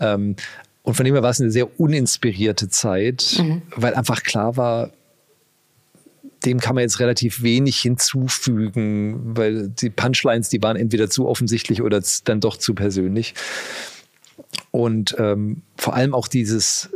Ähm, 0.00 0.36
und 0.82 0.94
von 0.94 1.04
dem 1.04 1.14
her 1.14 1.22
war 1.22 1.30
es 1.30 1.40
eine 1.40 1.50
sehr 1.50 1.80
uninspirierte 1.80 2.68
Zeit, 2.68 3.36
mhm. 3.38 3.62
weil 3.74 3.94
einfach 3.94 4.22
klar 4.22 4.56
war, 4.56 4.92
dem 6.44 6.60
kann 6.60 6.76
man 6.76 6.82
jetzt 6.82 7.00
relativ 7.00 7.42
wenig 7.42 7.78
hinzufügen, 7.78 9.36
weil 9.36 9.68
die 9.68 9.90
Punchlines, 9.90 10.48
die 10.48 10.62
waren 10.62 10.76
entweder 10.76 11.10
zu 11.10 11.26
offensichtlich 11.26 11.82
oder 11.82 12.00
dann 12.24 12.40
doch 12.40 12.56
zu 12.56 12.74
persönlich. 12.74 13.34
Und 14.70 15.16
ähm, 15.18 15.62
vor 15.76 15.94
allem 15.94 16.14
auch 16.14 16.28
dieses, 16.28 16.90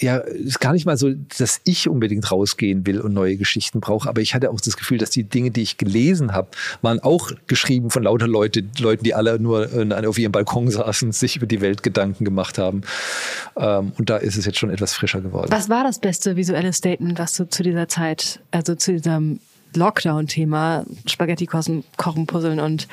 ja, 0.00 0.18
ist 0.18 0.60
gar 0.60 0.72
nicht 0.72 0.86
mal 0.86 0.96
so, 0.96 1.12
dass 1.38 1.60
ich 1.64 1.88
unbedingt 1.88 2.30
rausgehen 2.30 2.86
will 2.86 3.00
und 3.00 3.12
neue 3.12 3.36
Geschichten 3.36 3.80
brauche, 3.80 4.08
aber 4.08 4.20
ich 4.20 4.34
hatte 4.34 4.50
auch 4.50 4.60
das 4.60 4.76
Gefühl, 4.76 4.98
dass 4.98 5.10
die 5.10 5.24
Dinge, 5.24 5.50
die 5.50 5.62
ich 5.62 5.76
gelesen 5.76 6.32
habe, 6.32 6.48
waren 6.82 7.00
auch 7.00 7.32
geschrieben 7.46 7.90
von 7.90 8.02
lauter 8.02 8.28
Leute, 8.28 8.64
Leuten, 8.78 9.04
die 9.04 9.14
alle 9.14 9.38
nur 9.38 9.72
äh, 9.72 10.06
auf 10.06 10.18
ihrem 10.18 10.32
Balkon 10.32 10.70
saßen, 10.70 11.12
sich 11.12 11.36
über 11.36 11.46
die 11.46 11.60
Welt 11.60 11.82
Gedanken 11.82 12.24
gemacht 12.24 12.58
haben. 12.58 12.82
Ähm, 13.56 13.92
und 13.98 14.10
da 14.10 14.16
ist 14.16 14.36
es 14.36 14.44
jetzt 14.44 14.58
schon 14.58 14.70
etwas 14.70 14.94
frischer 14.94 15.20
geworden. 15.20 15.50
Was 15.50 15.68
war 15.68 15.84
das 15.84 15.98
beste 15.98 16.36
visuelle 16.36 16.72
Statement, 16.72 17.18
was 17.18 17.34
du 17.36 17.48
zu 17.48 17.62
dieser 17.62 17.88
Zeit, 17.88 18.40
also 18.50 18.74
zu 18.74 18.92
diesem 18.92 19.40
Lockdown-Thema, 19.74 20.84
Spaghetti 21.06 21.46
kochen, 21.46 21.84
kochen, 21.96 22.26
puzzeln 22.26 22.60
und 22.60 22.88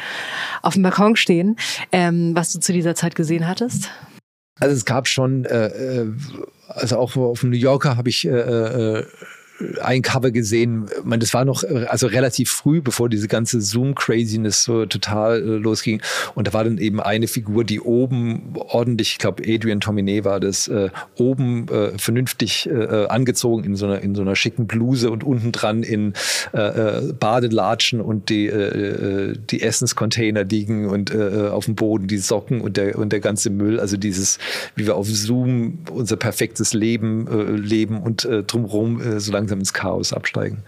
auf 0.62 0.74
dem 0.74 0.84
Balkon 0.84 1.16
stehen, 1.16 1.58
ähm, 1.92 2.36
was 2.36 2.52
du 2.52 2.60
zu 2.60 2.74
dieser 2.74 2.96
Zeit 2.96 3.16
gesehen 3.16 3.48
hattest? 3.48 3.90
Also 4.60 4.76
es 4.76 4.86
gab 4.86 5.08
schon, 5.08 5.46
äh, 5.46 5.68
äh 5.68 6.14
also 6.68 6.98
auch 6.98 7.16
auf 7.16 7.42
dem 7.42 7.50
New 7.50 7.58
Yorker 7.58 7.98
habe 7.98 8.10
ich 8.10 8.26
äh, 8.28 8.30
äh 8.32 9.06
ein 9.82 10.02
Cover 10.02 10.32
gesehen. 10.32 10.86
Ich 10.90 11.20
das 11.20 11.34
war 11.34 11.46
noch 11.46 11.64
äh, 11.64 11.86
also 11.88 12.08
relativ 12.08 12.52
früh, 12.52 12.82
bevor 12.82 13.10
diese 13.10 13.28
ganze 13.28 13.62
Zoom-Craziness 13.62 14.64
so 14.64 14.86
total 14.86 15.42
äh, 15.42 15.46
losging. 15.58 16.02
Und 16.34 16.48
da 16.48 16.54
war 16.54 16.64
dann 16.64 16.78
eben 16.78 17.00
eine 17.00 17.28
Figur, 17.28 17.64
die 17.64 17.80
oben 17.80 18.54
ordentlich, 18.56 19.14
ich 19.14 19.18
glaube 19.18 19.44
Adrian 19.48 19.80
Tominé 19.80 20.24
war 20.24 20.40
das, 20.40 20.68
äh, 20.68 20.90
oben 21.16 21.68
äh, 21.70 21.98
vernünftig 21.98 22.70
äh, 22.70 23.06
angezogen 23.08 23.64
in 23.64 23.76
so 23.76 23.86
einer 23.86 24.02
in 24.02 24.16
so 24.16 24.22
einer 24.22 24.36
schicken 24.36 24.68
Bluse 24.68 25.10
und 25.10 25.24
unten 25.24 25.52
dran 25.52 25.84
in 25.84 26.14
äh, 26.52 27.02
Badelatschen 27.14 28.02
und 28.02 28.30
die 28.30 28.52
die 29.50 29.62
Essenscontainer 29.62 30.44
liegen 30.44 30.88
und 30.88 31.16
auf 31.16 31.66
dem 31.66 31.76
Boden 31.76 32.08
die 32.08 32.18
Socken 32.18 32.62
und 32.62 32.78
der 32.78 32.98
und 32.98 33.12
der 33.12 33.20
ganze 33.20 33.50
Müll. 33.50 33.80
Also 33.80 33.98
dieses, 33.98 34.40
wie 34.76 34.86
wir 34.86 34.96
auf 34.96 35.08
Zoom 35.08 35.80
unser 35.92 36.18
perfektes 36.18 36.74
Leben 36.74 37.58
leben 37.58 38.02
und 38.02 38.28
drumherum 38.48 39.20
so 39.20 39.32
lange 39.32 39.45
langsam 39.46 39.60
ins 39.60 39.74
Chaos 39.74 40.14
absteigen. 40.14 40.64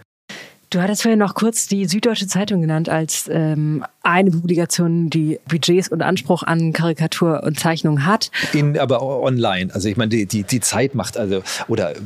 Du 0.70 0.82
hattest 0.82 1.00
vorhin 1.00 1.18
noch 1.18 1.34
kurz 1.34 1.66
die 1.66 1.86
Süddeutsche 1.86 2.26
Zeitung 2.26 2.60
genannt 2.60 2.90
als 2.90 3.26
ähm, 3.32 3.86
eine 4.02 4.30
Publikation, 4.30 5.08
die 5.08 5.40
Budgets 5.48 5.88
und 5.88 6.02
Anspruch 6.02 6.42
an 6.42 6.74
Karikatur 6.74 7.42
und 7.42 7.58
Zeichnung 7.58 8.04
hat. 8.04 8.30
In, 8.52 8.78
aber 8.78 9.00
online. 9.00 9.74
Also 9.74 9.88
ich 9.88 9.96
meine, 9.96 10.10
die, 10.10 10.26
die, 10.26 10.42
die 10.42 10.60
Zeit 10.60 10.94
macht 10.94 11.16
also, 11.16 11.42
oder 11.68 11.92
äh, 11.92 11.96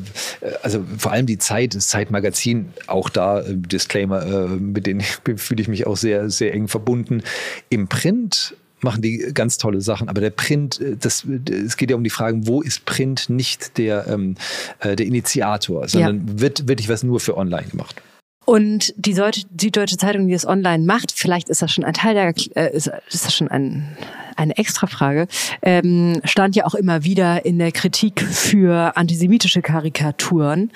also 0.63 0.85
vor 0.97 1.11
allem 1.11 1.27
die 1.27 1.39
Zeit, 1.39 1.75
das 1.75 1.89
Zeitmagazin, 1.89 2.73
auch 2.87 3.09
da, 3.09 3.41
äh, 3.41 3.57
Disclaimer, 3.57 4.25
äh, 4.25 4.47
mit 4.47 4.87
denen 4.87 5.01
fühle 5.37 5.61
ich 5.61 5.67
mich 5.67 5.89
auch 5.89 5.97
sehr, 5.97 6.31
sehr 6.31 6.55
eng 6.55 6.69
verbunden. 6.69 7.25
Im 7.69 7.89
Print 7.89 8.55
machen 8.85 9.03
die 9.03 9.19
ganz 9.33 9.59
tolle 9.59 9.81
Sachen. 9.81 10.09
Aber 10.09 10.21
der 10.21 10.31
Print, 10.31 10.81
äh, 10.81 10.97
das, 10.97 11.25
es 11.25 11.77
geht 11.77 11.91
ja 11.91 11.97
um 11.97 12.05
die 12.05 12.11
Fragen, 12.11 12.47
wo 12.47 12.63
ist 12.63 12.85
Print 12.85 13.31
nicht 13.31 13.79
der, 13.79 14.07
ähm, 14.09 14.37
äh, 14.81 14.97
der 14.97 15.07
Initiator, 15.07 15.89
sondern 15.89 16.27
ja. 16.27 16.41
wird 16.41 16.69
wirklich 16.69 16.89
was 16.89 17.03
nur 17.03 17.21
für 17.21 17.37
online 17.37 17.69
gemacht. 17.69 18.03
Und 18.45 18.93
die 18.97 19.15
Süddeutsche 19.15 19.97
Zeitung, 19.97 20.27
die 20.27 20.33
das 20.33 20.47
online 20.47 20.85
macht, 20.85 21.13
vielleicht 21.13 21.49
ist 21.49 21.63
das 21.63 21.73
schon 21.73 21.85
ein 21.85 21.95
Teil 21.95 22.15
der, 22.15 22.35
äh, 22.57 22.75
ist, 22.77 22.91
ist 23.09 23.25
das 23.25 23.35
schon 23.35 23.49
ein, 23.49 23.97
eine 24.37 24.57
Extrafrage, 24.59 25.29
ähm, 25.63 26.21
stand 26.25 26.57
ja 26.57 26.67
auch 26.67 26.75
immer 26.75 27.05
wieder 27.05 27.45
in 27.45 27.59
der 27.59 27.71
Kritik 27.71 28.21
für 28.21 28.97
antisemitische 28.97 29.63
Karikaturen. 29.63 30.73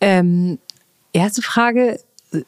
Ähm, 0.00 0.58
erste 1.14 1.40
Frage, 1.40 1.98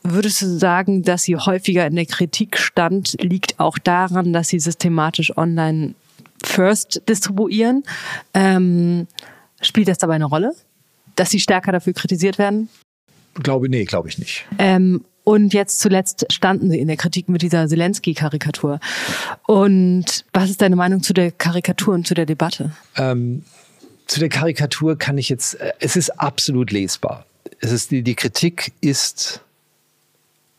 Würdest 0.03 0.43
du 0.43 0.47
sagen, 0.59 1.03
dass 1.03 1.25
sie 1.25 1.37
häufiger 1.37 1.87
in 1.87 1.97
der 1.97 2.07
Kritik 2.07 2.59
stand, 2.59 3.17
liegt 3.21 3.59
auch 3.61 3.79
daran, 3.79 4.33
dass 4.33 4.49
sie 4.49 4.59
systematisch 4.59 5.37
online 5.37 5.95
first 6.43 7.03
distribuieren? 7.09 7.85
Ähm, 8.35 9.07
spielt 9.61 9.89
das 9.89 9.99
dabei 9.99 10.15
eine 10.15 10.27
Rolle, 10.27 10.53
dass 11.15 11.31
sie 11.31 11.41
stärker 11.41 11.73
dafür 11.73 11.93
kritisiert 11.93 12.39
werden? 12.39 12.69
Glaube, 13.35 13.69
nee, 13.69 13.85
glaube 13.85 14.09
ich 14.09 14.19
nicht. 14.19 14.47
Ähm, 14.59 15.05
und 15.25 15.53
jetzt 15.53 15.81
zuletzt 15.81 16.27
standen 16.31 16.71
sie 16.71 16.79
in 16.79 16.87
der 16.87 16.97
Kritik 16.97 17.29
mit 17.29 17.43
dieser 17.43 17.67
Zelensky-Karikatur. 17.67 18.79
Und 19.47 20.25
was 20.33 20.51
ist 20.51 20.63
deine 20.63 20.77
Meinung 20.77 21.03
zu 21.03 21.13
der 21.13 21.33
Karikatur 21.33 21.95
und 21.95 22.07
zu 22.07 22.15
der 22.15 22.27
Debatte? 22.27 22.71
Ähm, 22.97 23.43
zu 24.07 24.21
der 24.21 24.29
Karikatur 24.29 24.97
kann 24.97 25.19
ich 25.19 25.29
jetzt, 25.29 25.55
äh, 25.55 25.73
es 25.81 25.97
ist 25.97 26.11
absolut 26.11 26.71
lesbar. 26.71 27.27
Es 27.61 27.73
ist 27.73 27.91
die, 27.91 28.03
die 28.03 28.15
Kritik 28.15 28.73
ist 28.81 29.41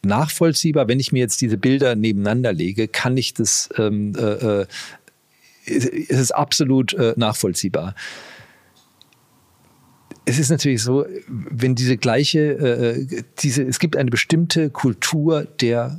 nachvollziehbar. 0.08 0.88
Wenn 0.88 1.00
ich 1.00 1.12
mir 1.12 1.20
jetzt 1.20 1.42
diese 1.42 1.58
Bilder 1.58 1.96
nebeneinander 1.96 2.54
lege, 2.54 2.88
kann 2.88 3.16
ich 3.18 3.34
das, 3.34 3.70
ähm, 3.78 4.14
äh, 4.18 4.62
äh 4.62 4.66
es 5.70 5.86
ist 5.86 6.32
absolut 6.32 6.94
äh, 6.94 7.14
nachvollziehbar. 7.18 7.94
Es 10.24 10.40
ist 10.40 10.50
natürlich 10.50 10.82
so, 10.82 11.06
wenn 11.28 11.76
diese 11.76 11.98
gleiche, 11.98 12.40
äh, 12.40 13.24
diese, 13.40 13.64
es 13.64 13.80
gibt 13.80 13.98
eine 13.98 14.10
bestimmte 14.10 14.70
Kultur 14.70 15.44
der 15.44 15.98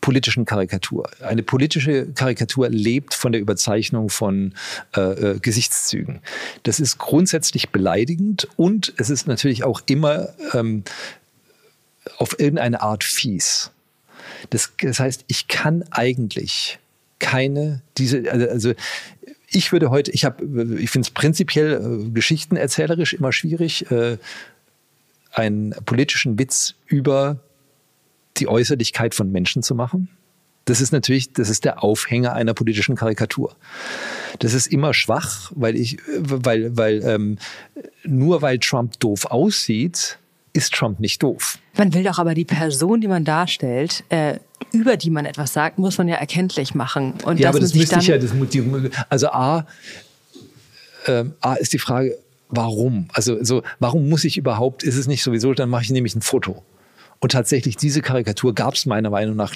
politischen 0.00 0.44
Karikatur. 0.44 1.08
Eine 1.20 1.42
politische 1.42 2.12
Karikatur 2.12 2.68
lebt 2.70 3.14
von 3.14 3.32
der 3.32 3.40
Überzeichnung 3.40 4.08
von 4.08 4.54
äh, 4.96 5.00
äh, 5.00 5.38
Gesichtszügen. 5.38 6.20
Das 6.62 6.80
ist 6.80 6.98
grundsätzlich 6.98 7.70
beleidigend 7.70 8.48
und 8.56 8.92
es 8.96 9.10
ist 9.10 9.26
natürlich 9.26 9.64
auch 9.64 9.82
immer 9.86 10.30
ähm, 10.54 10.84
auf 12.18 12.38
irgendeine 12.38 12.80
Art 12.82 13.04
fies. 13.04 13.70
Das, 14.50 14.72
das 14.80 15.00
heißt, 15.00 15.24
ich 15.28 15.48
kann 15.48 15.84
eigentlich 15.90 16.78
keine 17.18 17.82
diese 17.98 18.30
also, 18.30 18.48
also 18.48 18.72
ich 19.48 19.72
würde 19.72 19.90
heute 19.90 20.10
ich 20.10 20.24
habe 20.24 20.44
ich 20.78 20.90
finde 20.90 21.06
es 21.06 21.10
prinzipiell 21.10 22.06
äh, 22.06 22.10
geschichtenerzählerisch 22.10 23.12
immer 23.12 23.32
schwierig 23.32 23.90
äh, 23.90 24.16
einen 25.32 25.74
politischen 25.84 26.38
Witz 26.38 26.74
über 26.86 27.40
die 28.38 28.48
Äußerlichkeit 28.48 29.14
von 29.14 29.30
Menschen 29.30 29.62
zu 29.62 29.74
machen. 29.74 30.08
Das 30.64 30.80
ist 30.80 30.92
natürlich, 30.92 31.32
das 31.32 31.48
ist 31.48 31.64
der 31.64 31.82
Aufhänger 31.82 32.32
einer 32.32 32.54
politischen 32.54 32.94
Karikatur. 32.94 33.56
Das 34.38 34.54
ist 34.54 34.66
immer 34.68 34.94
schwach, 34.94 35.50
weil 35.54 35.76
ich, 35.76 35.98
weil, 36.16 36.76
weil 36.76 37.02
ähm, 37.04 37.38
nur 38.04 38.42
weil 38.42 38.58
Trump 38.58 39.00
doof 39.00 39.26
aussieht, 39.26 40.18
ist 40.52 40.72
Trump 40.74 41.00
nicht 41.00 41.22
doof. 41.22 41.58
Man 41.76 41.94
will 41.94 42.02
doch 42.02 42.18
aber 42.18 42.34
die 42.34 42.44
Person, 42.44 43.00
die 43.00 43.08
man 43.08 43.24
darstellt, 43.24 44.04
äh, 44.08 44.38
über 44.72 44.96
die 44.96 45.10
man 45.10 45.24
etwas 45.26 45.52
sagt, 45.52 45.78
muss 45.78 45.98
man 45.98 46.08
ja 46.08 46.16
erkenntlich 46.16 46.74
machen. 46.74 47.14
Und 47.24 47.40
ja, 47.40 47.48
aber 47.48 47.60
das 47.60 47.74
müsste 47.74 47.98
ich 47.98 48.08
ja, 48.08 48.18
das, 48.18 48.32
also 49.08 49.28
A, 49.28 49.66
äh, 51.06 51.24
A 51.40 51.54
ist 51.54 51.72
die 51.72 51.78
Frage, 51.78 52.16
warum? 52.48 53.08
Also 53.12 53.42
so, 53.42 53.62
warum 53.78 54.08
muss 54.08 54.24
ich 54.24 54.36
überhaupt, 54.36 54.82
ist 54.82 54.96
es 54.96 55.06
nicht 55.06 55.22
sowieso, 55.22 55.54
dann 55.54 55.70
mache 55.70 55.84
ich 55.84 55.90
nämlich 55.90 56.14
ein 56.14 56.22
Foto. 56.22 56.62
Und 57.20 57.32
tatsächlich, 57.32 57.76
diese 57.76 58.00
Karikatur 58.00 58.54
gab 58.54 58.74
es 58.74 58.86
meiner 58.86 59.10
Meinung 59.10 59.36
nach 59.36 59.54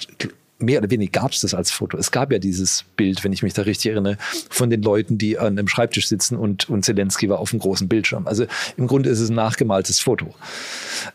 mehr 0.59 0.79
oder 0.79 0.91
weniger 0.91 1.21
gab 1.21 1.33
es 1.33 1.41
das 1.41 1.55
als 1.55 1.71
Foto. 1.71 1.99
Es 1.99 2.11
gab 2.11 2.33
ja 2.33 2.39
dieses 2.39 2.85
Bild, 2.97 3.25
wenn 3.25 3.33
ich 3.33 3.43
mich 3.43 3.55
da 3.55 3.63
richtig 3.63 3.93
erinnere, 3.93 4.17
von 4.51 4.71
den 4.71 4.83
Leuten, 4.83 5.19
die 5.19 5.39
an 5.39 5.59
einem 5.59 5.69
Schreibtisch 5.69 6.09
sitzen 6.09 6.37
und, 6.37 6.69
und 6.71 6.85
Zelensky 6.85 7.29
war 7.29 7.39
auf 7.39 7.51
dem 7.51 7.59
großen 7.59 7.89
Bildschirm. 7.89 8.27
Also 8.27 8.47
im 8.77 8.87
Grunde 8.87 9.11
ist 9.11 9.21
es 9.21 9.31
ein 9.31 9.35
nachgemaltes 9.35 10.01
Foto. 10.01 10.35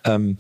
Ähm, 0.04 0.38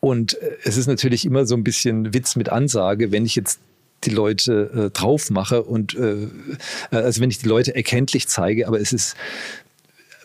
und 0.00 0.40
äh, 0.40 0.56
es 0.64 0.76
ist 0.76 0.86
natürlich 0.86 1.24
immer 1.24 1.46
so 1.46 1.54
ein 1.54 1.64
bisschen 1.64 2.12
Witz 2.12 2.36
mit 2.36 2.50
Ansage, 2.50 3.12
wenn 3.12 3.24
ich 3.24 3.34
jetzt 3.34 3.60
die 4.04 4.10
Leute 4.10 4.70
äh, 4.86 4.90
drauf 4.90 5.30
mache 5.30 5.62
und 5.62 5.94
äh, 5.94 6.28
also 6.90 7.20
wenn 7.20 7.30
ich 7.30 7.38
die 7.38 7.48
Leute 7.48 7.74
erkenntlich 7.74 8.28
zeige, 8.28 8.66
aber 8.66 8.80
es 8.80 8.92
ist 8.92 9.14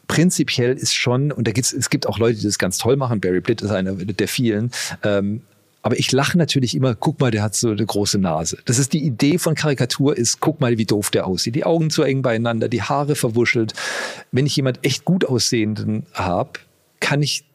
prinzipiell 0.08 0.78
ist 0.78 0.94
schon, 0.94 1.32
und 1.32 1.48
da 1.48 1.52
gibt's, 1.52 1.74
es 1.74 1.90
gibt 1.90 2.08
auch 2.08 2.20
Leute, 2.20 2.38
die 2.38 2.46
das 2.46 2.60
ganz 2.60 2.78
toll 2.78 2.96
machen, 2.96 3.20
Barry 3.20 3.42
Blitt 3.42 3.62
ist 3.62 3.72
einer 3.72 3.94
der 3.94 4.28
vielen, 4.28 4.72
ähm, 5.04 5.42
aber 5.86 6.00
ich 6.00 6.12
lache 6.12 6.36
natürlich 6.36 6.74
immer, 6.74 6.96
guck 6.96 7.20
mal, 7.20 7.30
der 7.30 7.44
hat 7.44 7.54
so 7.54 7.70
eine 7.70 7.86
große 7.86 8.18
Nase. 8.18 8.58
Das 8.66 8.80
ist 8.80 8.94
die 8.94 9.06
Idee 9.06 9.38
von 9.38 9.54
Karikatur 9.54 10.18
ist, 10.18 10.40
guck 10.40 10.60
mal, 10.60 10.80
wie 10.80 10.86
doof 10.86 11.12
der 11.12 11.28
aussieht. 11.28 11.54
Die 11.54 11.64
Augen 11.64 11.92
zu 11.92 12.02
eng 12.02 12.24
beieinander, 12.24 12.70
die 12.70 12.82
Haare 12.82 13.14
verwuschelt. 13.14 13.74
Wenn 14.32 14.48
ich 14.48 14.56
jemand 14.56 14.84
echt 14.84 15.06
gut 15.06 15.26
aussehenden 15.26 16.08
habe, 16.12 16.54
kann 17.00 17.22
ich 17.22 17.46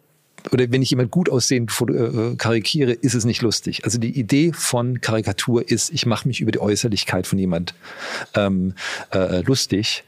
oder 0.52 0.70
wenn 0.70 0.80
ich 0.80 0.90
jemand 0.90 1.10
gut 1.10 1.28
aussehend 1.28 1.72
äh, 1.88 2.36
karikiere, 2.36 2.92
ist 2.92 3.14
es 3.14 3.24
nicht 3.24 3.42
lustig. 3.42 3.84
Also 3.84 3.98
die 3.98 4.16
Idee 4.16 4.52
von 4.52 5.00
Karikatur 5.00 5.68
ist, 5.68 5.92
ich 5.92 6.06
mache 6.06 6.28
mich 6.28 6.40
über 6.40 6.52
die 6.52 6.60
Äußerlichkeit 6.60 7.26
von 7.26 7.36
jemand 7.36 7.74
ähm, 8.34 8.74
äh, 9.12 9.40
lustig. 9.40 10.04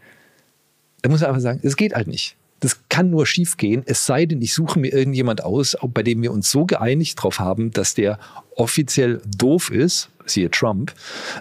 Da 1.03 1.09
muss 1.09 1.23
man 1.23 1.31
einfach 1.31 1.43
sagen, 1.43 1.59
es 1.64 1.77
geht 1.77 1.93
halt 1.97 2.07
nicht. 2.07 2.37
Das 2.63 2.79
kann 2.89 3.11
nur 3.11 3.27
schiefgehen, 3.27 3.83
es 3.87 4.07
sei 4.07 4.25
denn, 4.25 4.41
ich 4.41 4.55
suche 4.55 4.79
mir 4.79 4.93
irgendjemand 4.93 5.43
aus, 5.43 5.77
bei 5.83 6.05
dem 6.05 6.23
wir 6.23 6.31
uns 6.31 6.49
so 6.49 6.65
geeinigt 6.65 7.21
drauf 7.21 7.41
haben, 7.41 7.73
dass 7.73 7.95
der 7.95 8.21
offiziell 8.55 9.21
doof 9.37 9.71
ist, 9.73 10.11
siehe 10.27 10.49
Trump, 10.49 10.95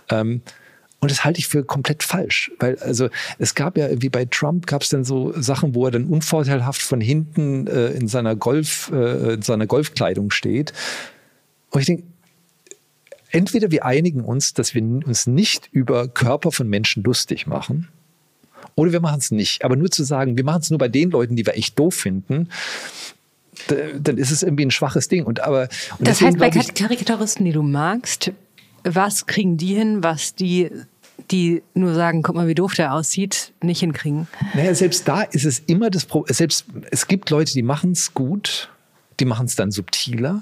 ähm, 0.10 0.42
Und 1.00 1.12
das 1.12 1.24
halte 1.24 1.40
ich 1.40 1.48
für 1.48 1.64
komplett 1.64 2.02
falsch, 2.02 2.52
weil 2.60 2.78
also 2.80 3.10
es 3.38 3.54
gab 3.54 3.78
ja 3.78 3.88
wie 4.02 4.10
bei 4.10 4.26
Trump 4.26 4.66
gab 4.66 4.82
es 4.82 4.90
dann 4.90 5.04
so 5.04 5.32
Sachen, 5.40 5.76
wo 5.76 5.86
er 5.86 5.92
dann 5.92 6.06
unvorteilhaft 6.06 6.82
von 6.82 7.02
hinten 7.02 7.68
äh, 7.68 7.90
in 7.90 8.08
seiner 8.08 8.36
Golf 8.36 8.92
äh, 8.92 9.34
in 9.34 9.42
seiner 9.44 9.68
Golfkleidung 9.68 10.32
steht. 10.32 10.74
Und 11.70 11.82
ich 11.82 11.88
denke, 11.88 12.04
entweder 13.30 13.70
wir 13.70 13.86
einigen 13.86 14.22
uns, 14.22 14.54
dass 14.54 14.74
wir 14.74 14.82
uns 14.82 15.28
nicht 15.28 15.70
über 15.72 16.08
Körper 16.08 16.52
von 16.52 16.68
Menschen 16.68 17.04
lustig 17.04 17.46
machen, 17.48 17.88
oder 18.82 18.92
wir 18.92 19.00
machen 19.00 19.20
es 19.20 19.32
nicht. 19.32 19.64
Aber 19.64 19.76
nur 19.76 19.92
zu 19.92 20.04
sagen, 20.04 20.38
wir 20.38 20.44
machen 20.44 20.62
es 20.62 20.70
nur 20.70 20.80
bei 20.80 20.88
den 20.88 21.12
Leuten, 21.12 21.36
die 21.36 21.46
wir 21.46 21.56
echt 21.56 21.78
doof 21.78 21.94
finden, 21.94 22.50
dann 23.68 24.18
ist 24.18 24.32
es 24.32 24.44
irgendwie 24.44 24.66
ein 24.66 24.72
schwaches 24.72 25.08
Ding. 25.08 25.24
Und 25.26 25.42
aber 25.42 25.68
und 26.00 26.08
das 26.08 26.22
heißt, 26.22 26.38
bei 26.38 26.50
Karikaturisten, 26.50 27.46
die 27.46 27.52
du 27.52 27.62
magst, 27.62 28.32
was 28.84 29.28
kriegen 29.28 29.58
die 29.58 29.76
hin, 29.76 30.04
was 30.04 30.36
die 30.36 30.70
die 31.30 31.62
nur 31.76 31.94
sagen, 31.94 32.24
guck 32.24 32.36
mal, 32.36 32.48
wie 32.48 32.56
doof 32.56 32.74
der 32.74 32.94
aussieht, 32.94 33.54
nicht 33.62 33.80
hinkriegen. 33.80 34.28
Naja, 34.56 34.74
selbst 34.74 35.08
da 35.08 35.22
ist 35.22 35.46
es 35.46 35.60
immer 35.60 35.90
das 35.90 36.06
Problem. 36.06 36.34
Selbst 36.34 36.66
es 36.90 37.08
gibt 37.08 37.30
Leute, 37.30 37.54
die 37.54 37.62
machen 37.62 37.92
es 37.92 38.14
gut, 38.14 38.70
die 39.20 39.26
machen 39.26 39.46
es 39.46 39.56
dann 39.56 39.72
subtiler. 39.72 40.42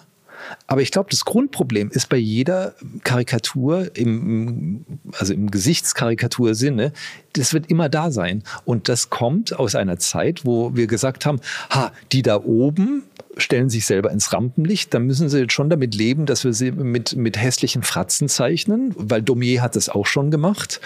Aber 0.67 0.81
ich 0.81 0.91
glaube, 0.91 1.09
das 1.09 1.25
Grundproblem 1.25 1.89
ist 1.91 2.09
bei 2.09 2.17
jeder 2.17 2.75
Karikatur, 3.03 3.95
im, 3.95 4.85
also 5.17 5.33
im 5.33 5.51
Gesichtskarikatursinne, 5.51 6.91
das 7.33 7.53
wird 7.53 7.69
immer 7.69 7.89
da 7.89 8.11
sein. 8.11 8.43
Und 8.65 8.89
das 8.89 9.09
kommt 9.09 9.57
aus 9.57 9.75
einer 9.75 9.97
Zeit, 9.99 10.45
wo 10.45 10.75
wir 10.75 10.87
gesagt 10.87 11.25
haben, 11.25 11.39
ha, 11.69 11.91
die 12.11 12.21
da 12.21 12.43
oben, 12.43 13.03
stellen 13.37 13.69
sich 13.69 13.85
selber 13.85 14.11
ins 14.11 14.33
Rampenlicht, 14.33 14.93
dann 14.93 15.03
müssen 15.03 15.29
sie 15.29 15.39
jetzt 15.39 15.53
schon 15.53 15.69
damit 15.69 15.95
leben, 15.95 16.25
dass 16.25 16.43
wir 16.43 16.53
sie 16.53 16.71
mit, 16.71 17.15
mit 17.15 17.37
hässlichen 17.37 17.83
Fratzen 17.83 18.27
zeichnen, 18.27 18.93
weil 18.97 19.21
Domier 19.21 19.61
hat 19.61 19.75
das 19.75 19.89
auch 19.89 20.05
schon 20.05 20.31
gemacht. 20.31 20.81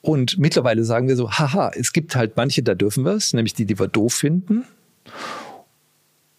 Und 0.00 0.38
mittlerweile 0.38 0.84
sagen 0.84 1.08
wir 1.08 1.16
so, 1.16 1.32
haha, 1.32 1.72
es 1.74 1.92
gibt 1.92 2.14
halt 2.16 2.36
manche, 2.36 2.62
da 2.62 2.74
dürfen 2.74 3.04
wir 3.04 3.12
es, 3.12 3.32
nämlich 3.32 3.54
die, 3.54 3.66
die 3.66 3.78
wir 3.78 3.88
doof 3.88 4.14
finden 4.14 4.64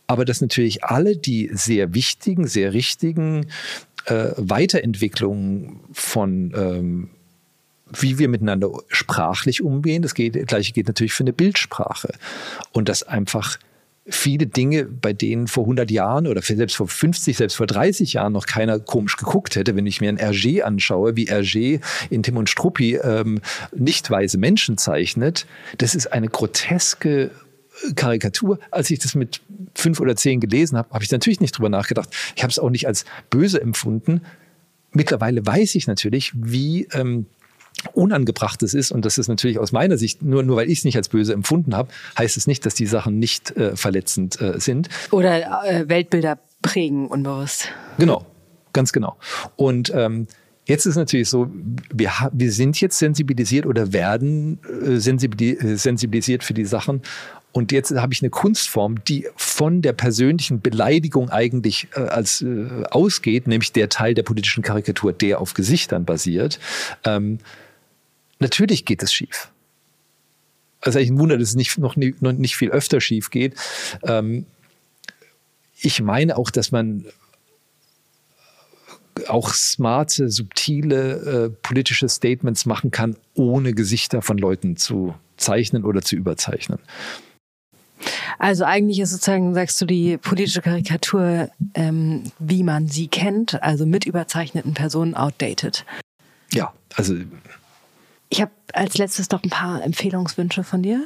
aber 0.08 0.26
dass 0.26 0.42
natürlich 0.42 0.84
alle 0.84 1.18
die 1.18 1.50
sehr 1.54 1.94
wichtigen, 1.94 2.48
sehr 2.48 2.74
richtigen 2.74 3.48
äh, 4.06 4.32
Weiterentwicklungen 4.38 5.82
von 5.92 6.54
ähm, 6.56 7.10
wie 7.92 8.20
wir 8.20 8.28
miteinander 8.28 8.70
sprachlich 8.90 9.62
umgehen. 9.62 10.02
Das, 10.02 10.14
geht, 10.14 10.36
das 10.36 10.46
gleiche 10.46 10.74
geht 10.74 10.88
natürlich 10.88 11.14
für 11.14 11.24
eine 11.24 11.34
Bildsprache. 11.34 12.10
Und 12.74 12.90
dass 12.90 13.04
einfach 13.04 13.58
viele 14.10 14.48
Dinge, 14.48 14.86
bei 14.86 15.12
denen 15.12 15.48
vor 15.48 15.64
100 15.66 15.92
Jahren 15.92 16.28
oder 16.28 16.42
selbst 16.42 16.78
vor 16.78 16.88
50, 16.88 17.36
selbst 17.36 17.56
vor 17.58 17.68
30 17.68 18.14
Jahren 18.14 18.34
noch 18.34 18.46
keiner 18.46 18.80
komisch 18.80 19.18
geguckt 19.18 19.56
hätte, 19.56 19.76
wenn 19.76 19.86
ich 19.86 20.00
mir 20.00 20.10
ein 20.10 20.18
Hergé 20.18 20.62
anschaue, 20.62 21.16
wie 21.18 21.30
Hergé 21.30 21.82
in 22.10 22.24
Tim 22.24 22.38
und 22.38 22.50
Struppi 22.50 22.96
ähm, 22.96 23.42
nicht 23.76 24.10
weise 24.10 24.38
Menschen 24.38 24.78
zeichnet, 24.78 25.46
das 25.78 25.94
ist 25.94 26.14
eine 26.14 26.30
groteske 26.30 27.32
Karikatur. 27.96 28.60
Als 28.72 28.90
ich 28.90 29.00
das 29.00 29.16
mit 29.16 29.42
fünf 29.76 30.00
oder 30.00 30.16
zehn 30.16 30.40
gelesen 30.40 30.78
habe, 30.78 30.90
habe 30.92 31.04
ich 31.04 31.12
natürlich 31.12 31.40
nicht 31.40 31.58
drüber 31.58 31.70
nachgedacht. 31.70 32.10
Ich 32.36 32.44
habe 32.44 32.52
es 32.52 32.60
auch 32.60 32.70
nicht 32.70 32.88
als 32.88 33.06
böse 33.30 33.62
empfunden. 33.62 34.22
Mittlerweile 34.92 35.46
weiß 35.46 35.76
ich 35.76 35.88
natürlich, 35.88 36.32
wie 36.36 36.88
ähm, 36.94 37.28
unangebracht 37.94 38.64
es 38.64 38.74
ist 38.74 38.92
und 38.92 39.06
das 39.06 39.18
ist 39.18 39.28
natürlich 39.28 39.60
aus 39.60 39.72
meiner 39.72 39.98
Sicht, 39.98 40.24
nur, 40.24 40.44
nur 40.44 40.58
weil 40.58 40.70
ich 40.70 40.80
es 40.80 40.86
nicht 40.86 40.98
als 40.98 41.10
böse 41.10 41.34
empfunden 41.34 41.76
habe, 41.76 41.90
heißt 42.18 42.38
es 42.38 42.48
nicht, 42.48 42.66
dass 42.66 42.74
die 42.74 42.88
Sachen 42.88 43.20
nicht 43.20 43.56
äh, 43.56 43.76
verletzend 43.76 44.42
äh, 44.42 44.60
sind. 44.60 44.90
Oder 45.12 45.64
äh, 45.64 45.88
Weltbilder 45.88 46.40
prägen 46.62 47.08
unbewusst. 47.08 47.70
Genau, 48.00 48.26
ganz 48.74 48.92
genau. 48.92 49.18
Und 49.56 49.92
ähm, 49.94 50.28
Jetzt 50.68 50.86
ist 50.86 50.98
natürlich 50.98 51.30
so, 51.30 51.50
wir, 51.94 52.12
wir 52.34 52.52
sind 52.52 52.82
jetzt 52.82 53.00
sensibilisiert 53.00 53.66
oder 53.66 53.94
werden 53.94 54.60
äh, 54.84 54.96
äh, 54.96 55.78
sensibilisiert 55.78 56.44
für 56.44 56.54
die 56.54 56.66
Sachen 56.66 57.02
und 57.58 57.72
jetzt 57.72 57.92
habe 57.96 58.14
ich 58.14 58.22
eine 58.22 58.30
Kunstform, 58.30 59.04
die 59.06 59.28
von 59.36 59.82
der 59.82 59.94
persönlichen 59.94 60.62
Beleidigung 60.62 61.32
eigentlich 61.32 61.88
äh, 61.96 62.02
als 62.02 62.44
äh, 62.44 62.84
ausgeht, 62.92 63.48
nämlich 63.48 63.72
der 63.72 63.90
Teil 63.90 64.14
der 64.14 64.22
politischen 64.22 64.62
Karikatur, 64.62 65.12
der 65.12 65.42
auf 65.42 65.56
Gesichtern 65.56 66.06
basiert. 66.06 66.60
Ähm, 67.04 67.40
natürlich 68.38 68.86
geht 68.86 69.02
es 69.02 69.12
schief. 69.12 69.50
Also 70.82 71.00
eigentlich 71.00 71.10
ein 71.10 71.20
Wunder, 71.20 71.40
dass 71.40 71.50
es 71.50 71.56
nicht, 71.56 71.80
noch, 71.80 71.96
nie, 71.96 72.14
noch 72.20 72.32
nicht 72.32 72.56
viel 72.56 72.70
öfter 72.70 73.02
schief 73.02 73.32
geht. 73.32 73.56
Ähm, 74.04 74.46
ich 75.80 76.00
meine 76.00 76.38
auch, 76.38 76.52
dass 76.52 76.72
man 76.72 77.06
auch 79.28 79.52
smarte, 79.52 80.30
subtile 80.30 81.46
äh, 81.46 81.50
politische 81.50 82.08
Statements 82.08 82.68
machen 82.68 82.92
kann, 82.92 83.16
ohne 83.34 83.74
Gesichter 83.74 84.22
von 84.22 84.38
Leuten 84.38 84.78
zu 84.78 85.16
zeichnen 85.38 85.86
oder 85.86 86.04
zu 86.04 86.16
überzeichnen. 86.16 86.78
Also 88.40 88.66
eigentlich 88.66 89.00
ist 89.00 89.12
sozusagen, 89.12 89.54
sagst 89.54 89.80
du, 89.82 89.86
die 89.86 90.18
politische 90.18 90.62
Karikatur, 90.62 91.50
ähm, 91.74 92.24
wie 92.40 92.64
man 92.64 92.88
sie 92.88 93.08
kennt, 93.08 93.62
also 93.64 93.86
mit 93.86 94.06
überzeichneten 94.06 94.74
Personen 94.74 95.16
outdated. 95.16 95.86
Ja, 96.54 96.74
also. 96.96 97.16
Ich 98.30 98.42
habe 98.42 98.52
als 98.74 98.98
letztes 98.98 99.30
noch 99.32 99.44
ein 99.44 99.50
paar 99.50 99.84
Empfehlungswünsche 99.84 100.64
von 100.64 100.84
dir. 100.84 101.04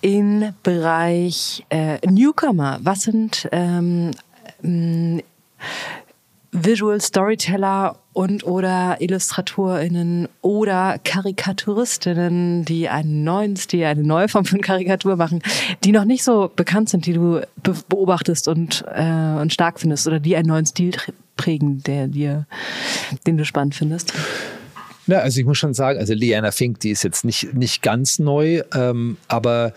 Im 0.00 0.54
Bereich 0.62 1.64
äh, 1.70 1.98
Newcomer, 2.06 2.78
was 2.82 3.02
sind 3.02 3.48
ähm, 3.52 4.12
Visual 6.64 7.00
Storyteller 7.00 7.98
und 8.14 8.44
oder 8.44 8.96
Illustratorinnen 9.00 10.28
oder 10.40 10.98
Karikaturistinnen, 11.04 12.64
die 12.64 12.88
einen 12.88 13.24
neuen 13.24 13.56
Stil, 13.56 13.84
eine 13.84 14.02
neue 14.02 14.28
Form 14.28 14.46
von 14.46 14.62
Karikatur 14.62 15.16
machen, 15.16 15.42
die 15.84 15.92
noch 15.92 16.06
nicht 16.06 16.24
so 16.24 16.50
bekannt 16.54 16.88
sind, 16.88 17.04
die 17.04 17.12
du 17.12 17.42
beobachtest 17.88 18.48
und, 18.48 18.84
äh, 18.90 19.38
und 19.38 19.52
stark 19.52 19.80
findest 19.80 20.06
oder 20.06 20.18
die 20.18 20.34
einen 20.34 20.48
neuen 20.48 20.64
Stil 20.64 20.92
prägen, 21.36 21.82
der 21.82 22.08
dir, 22.08 22.46
den 23.26 23.36
du 23.36 23.44
spannend 23.44 23.74
findest? 23.74 24.14
Ja, 25.06 25.18
also 25.18 25.38
ich 25.38 25.46
muss 25.46 25.58
schon 25.58 25.74
sagen, 25.74 25.98
also 25.98 26.14
Liana 26.14 26.52
Fink, 26.52 26.80
die 26.80 26.90
ist 26.90 27.04
jetzt 27.04 27.24
nicht, 27.24 27.54
nicht 27.54 27.82
ganz 27.82 28.18
neu, 28.18 28.62
ähm, 28.74 29.18
aber 29.28 29.74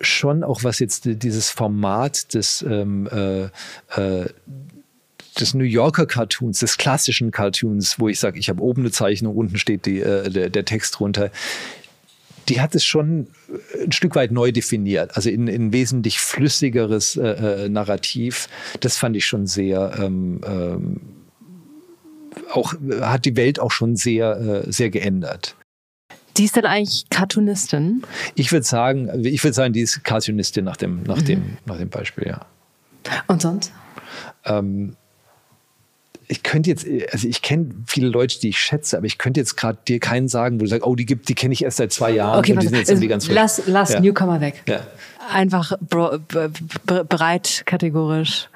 schon 0.00 0.44
auch 0.44 0.62
was 0.62 0.78
jetzt 0.78 1.02
dieses 1.06 1.50
Format 1.50 2.34
des 2.34 2.62
ähm, 2.62 3.08
äh, 3.10 3.44
äh, 4.00 4.26
des 5.40 5.54
New 5.54 5.64
Yorker 5.64 6.06
Cartoons, 6.06 6.58
des 6.58 6.76
klassischen 6.76 7.30
Cartoons, 7.30 7.98
wo 7.98 8.08
ich 8.08 8.20
sage, 8.20 8.38
ich 8.38 8.48
habe 8.48 8.62
oben 8.62 8.82
eine 8.82 8.90
Zeichnung, 8.90 9.36
unten 9.36 9.58
steht 9.58 9.86
die, 9.86 10.00
äh, 10.00 10.30
der, 10.30 10.50
der 10.50 10.64
Text 10.64 10.98
drunter 10.98 11.30
die 12.48 12.60
hat 12.60 12.74
es 12.74 12.84
schon 12.84 13.28
ein 13.82 13.92
Stück 13.92 14.14
weit 14.14 14.32
neu 14.32 14.52
definiert, 14.52 15.16
also 15.16 15.28
in 15.30 15.48
ein 15.48 15.72
wesentlich 15.72 16.20
flüssigeres 16.20 17.16
äh, 17.16 17.64
äh, 17.64 17.68
Narrativ. 17.68 18.48
Das 18.80 18.96
fand 18.96 19.16
ich 19.16 19.26
schon 19.26 19.46
sehr, 19.46 19.92
ähm, 19.98 20.40
ähm, 20.46 21.00
auch 22.50 22.74
hat 23.00 23.24
die 23.24 23.36
Welt 23.36 23.60
auch 23.60 23.70
schon 23.70 23.96
sehr, 23.96 24.64
äh, 24.66 24.72
sehr 24.72 24.90
geändert. 24.90 25.56
Die 26.36 26.44
ist 26.44 26.56
denn 26.56 26.64
eigentlich 26.64 27.06
Cartoonistin? 27.10 28.02
Ich 28.34 28.52
würde 28.52 28.64
sagen, 28.64 29.24
ich 29.24 29.42
würde 29.42 29.54
sagen, 29.54 29.72
die 29.72 29.80
ist 29.80 30.04
Cartoonistin 30.04 30.64
nach 30.64 30.76
dem, 30.76 31.02
nach 31.02 31.16
mhm. 31.18 31.24
dem, 31.24 31.56
nach 31.66 31.78
dem 31.78 31.88
Beispiel, 31.88 32.28
ja. 32.28 32.46
Und 33.26 33.42
sonst? 33.42 33.72
Ähm, 34.44 34.96
ich 36.28 36.42
könnte 36.42 36.70
jetzt, 36.70 36.86
also 37.10 37.26
ich 37.26 37.42
kenne 37.42 37.70
viele 37.86 38.08
Leute, 38.08 38.38
die 38.38 38.50
ich 38.50 38.58
schätze, 38.58 38.96
aber 38.96 39.06
ich 39.06 39.18
könnte 39.18 39.40
jetzt 39.40 39.56
gerade 39.56 39.78
dir 39.88 39.98
keinen 39.98 40.28
sagen, 40.28 40.60
wo 40.60 40.64
du 40.64 40.70
sagst, 40.70 40.86
oh, 40.86 40.94
die 40.94 41.06
gibt, 41.06 41.28
die 41.28 41.34
kenne 41.34 41.54
ich 41.54 41.64
erst 41.64 41.78
seit 41.78 41.92
zwei 41.92 42.10
Jahren. 42.10 42.38
Okay, 42.38 42.52
und 42.52 42.62
die 42.62 42.66
sind 42.66 42.76
jetzt 42.76 42.90
irgendwie 42.90 43.08
ganz 43.08 43.28
lass, 43.28 43.62
lass 43.66 43.94
ja. 43.94 44.00
Newcomer 44.00 44.40
weg. 44.40 44.62
Ja. 44.68 44.86
Einfach 45.30 45.72
breit 47.08 47.62
kategorisch 47.66 48.48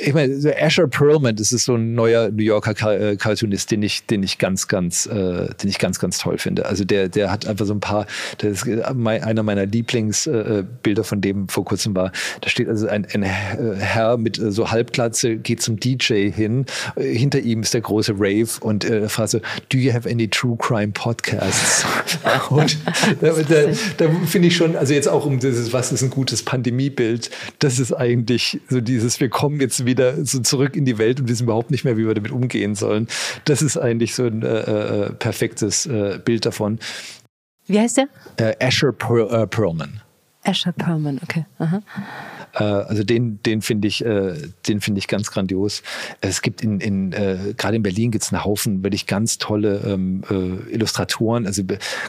ich 0.00 0.12
meine, 0.12 0.40
so 0.40 0.50
Asher 0.50 0.88
Perlman, 0.88 1.36
das 1.36 1.52
ist 1.52 1.64
so 1.64 1.76
ein 1.76 1.94
neuer 1.94 2.30
New 2.30 2.42
Yorker 2.42 2.72
äh, 2.92 3.16
Cartoonist, 3.16 3.70
den 3.70 3.82
ich, 3.82 4.06
den 4.06 4.22
ich 4.22 4.38
ganz, 4.38 4.66
ganz, 4.66 5.06
äh, 5.06 5.12
den 5.54 5.68
ich 5.68 5.78
ganz, 5.78 5.98
ganz 5.98 6.18
toll 6.18 6.38
finde. 6.38 6.66
Also 6.66 6.84
der, 6.84 7.08
der 7.08 7.30
hat 7.30 7.46
einfach 7.46 7.66
so 7.66 7.74
ein 7.74 7.80
paar, 7.80 8.06
das 8.38 8.62
ist 8.62 8.68
einer 8.68 9.42
meiner 9.42 9.66
Lieblingsbilder 9.66 11.02
äh, 11.02 11.04
von 11.04 11.20
dem 11.20 11.48
vor 11.48 11.64
kurzem 11.64 11.94
war. 11.94 12.12
Da 12.40 12.48
steht 12.48 12.68
also 12.68 12.88
ein, 12.88 13.06
ein 13.12 13.22
Herr 13.22 14.16
mit 14.16 14.36
so 14.36 14.70
Halbglatze, 14.70 15.36
geht 15.36 15.62
zum 15.62 15.78
DJ 15.78 16.30
hin. 16.30 16.66
Hinter 16.96 17.40
ihm 17.40 17.62
ist 17.62 17.74
der 17.74 17.80
große 17.80 18.14
Rave 18.14 18.48
und 18.60 18.84
er 18.84 19.08
fragt 19.08 19.30
so, 19.30 19.40
do 19.68 19.78
you 19.78 19.92
have 19.92 20.08
any 20.08 20.28
true 20.28 20.56
crime 20.56 20.92
podcasts? 20.92 21.84
und 22.50 22.76
da, 23.20 23.32
da, 23.32 23.66
da 23.96 24.10
finde 24.26 24.48
ich 24.48 24.56
schon, 24.56 24.76
also 24.76 24.92
jetzt 24.92 25.08
auch 25.08 25.24
um 25.24 25.38
dieses, 25.38 25.72
was 25.72 25.92
ist 25.92 26.02
ein 26.02 26.10
gutes 26.10 26.42
Pandemiebild, 26.42 27.30
das 27.60 27.78
ist 27.78 27.92
eigentlich 27.92 28.60
so 28.68 28.80
dieses, 28.80 29.20
wir 29.20 29.28
kommen 29.28 29.60
jetzt 29.60 29.73
wieder 29.84 30.24
so 30.24 30.40
zurück 30.40 30.76
in 30.76 30.84
die 30.84 30.98
Welt 30.98 31.20
und 31.20 31.28
wissen 31.28 31.44
überhaupt 31.44 31.70
nicht 31.70 31.84
mehr, 31.84 31.96
wie 31.96 32.06
wir 32.06 32.14
damit 32.14 32.32
umgehen 32.32 32.74
sollen. 32.74 33.08
Das 33.44 33.62
ist 33.62 33.76
eigentlich 33.76 34.14
so 34.14 34.26
ein 34.26 34.42
äh, 34.42 34.46
äh 34.46 35.12
perfektes 35.12 35.86
äh, 35.86 36.18
Bild 36.24 36.46
davon. 36.46 36.78
Wie 37.66 37.80
heißt 37.80 37.96
der? 37.96 38.08
Äh, 38.36 38.64
Asher 38.64 38.92
per 38.92 39.30
äh, 39.30 39.46
Perlman. 39.46 40.00
Asher 40.44 40.72
Perlman, 40.72 41.20
okay. 41.22 41.46
Äh, 41.58 41.80
also 42.62 43.02
den, 43.02 43.42
den 43.42 43.62
finde 43.62 43.88
ich, 43.88 44.04
äh, 44.04 44.34
den 44.68 44.80
finde 44.80 44.98
ich 44.98 45.08
ganz 45.08 45.30
grandios. 45.30 45.82
Es 46.20 46.42
gibt 46.42 46.62
in, 46.62 46.80
in 46.80 47.12
äh, 47.12 47.54
gerade 47.56 47.76
in 47.76 47.82
Berlin 47.82 48.10
gibt 48.10 48.24
es 48.24 48.32
einen 48.32 48.44
Haufen 48.44 48.82
wirklich 48.82 49.06
ganz 49.06 49.38
tolle 49.38 49.82
ähm, 49.86 50.22
äh, 50.30 50.72
Illustratoren. 50.72 51.46
Also 51.46 51.62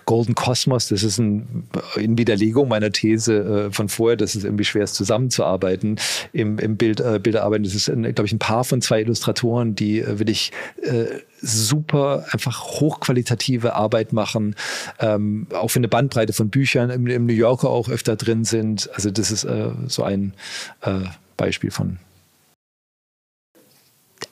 Golden 0.05 0.35
Cosmos, 0.35 0.87
das 0.89 1.03
ist 1.03 1.17
ein, 1.17 1.67
in 1.95 2.17
Widerlegung 2.17 2.67
meiner 2.67 2.91
These 2.91 3.67
äh, 3.67 3.71
von 3.71 3.89
vorher, 3.89 4.17
dass 4.17 4.35
es 4.35 4.43
irgendwie 4.43 4.65
schwer 4.65 4.83
ist, 4.83 4.95
zusammenzuarbeiten 4.95 5.99
im, 6.33 6.59
im 6.59 6.77
Bild, 6.77 6.99
äh, 6.99 7.19
Bilderarbeiten. 7.21 7.63
Das 7.63 7.75
ist, 7.75 7.85
glaube 7.85 8.25
ich, 8.25 8.33
ein 8.33 8.39
Paar 8.39 8.63
von 8.63 8.81
zwei 8.81 9.01
Illustratoren, 9.01 9.75
die 9.75 9.99
äh, 9.99 10.19
wirklich 10.19 10.51
äh, 10.83 11.05
super, 11.41 12.25
einfach 12.31 12.63
hochqualitative 12.63 13.75
Arbeit 13.75 14.13
machen, 14.13 14.55
ähm, 14.99 15.47
auch 15.53 15.69
für 15.69 15.79
eine 15.79 15.87
Bandbreite 15.87 16.33
von 16.33 16.49
Büchern 16.49 16.89
im, 16.89 17.07
im, 17.07 17.25
New 17.25 17.33
Yorker 17.33 17.69
auch 17.69 17.89
öfter 17.89 18.15
drin 18.15 18.43
sind. 18.43 18.89
Also 18.93 19.11
das 19.11 19.31
ist 19.31 19.43
äh, 19.43 19.71
so 19.87 20.03
ein 20.03 20.33
äh, 20.81 21.01
Beispiel 21.37 21.71
von. 21.71 21.99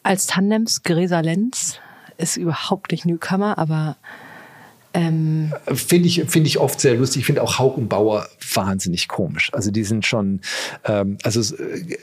Als 0.03 0.27
Tandems 0.27 0.83
Gräser 0.83 1.21
Lenz 1.21 1.79
ist 2.17 2.37
überhaupt 2.37 2.91
nicht 2.91 3.05
Newcomer, 3.05 3.57
aber 3.57 3.97
ähm 4.93 5.53
Finde 5.73 6.07
ich, 6.07 6.23
find 6.27 6.45
ich 6.47 6.59
oft 6.59 6.79
sehr 6.79 6.95
lustig. 6.95 7.21
Ich 7.21 7.25
finde 7.25 7.41
auch 7.41 7.59
Haug 7.59 7.77
und 7.77 7.89
Bauer 7.89 8.27
wahnsinnig 8.53 9.07
komisch. 9.07 9.51
Also 9.53 9.71
die 9.71 9.83
sind 9.83 10.05
schon, 10.05 10.41
ähm, 10.85 11.17
also 11.23 11.55
äh, 11.55 11.97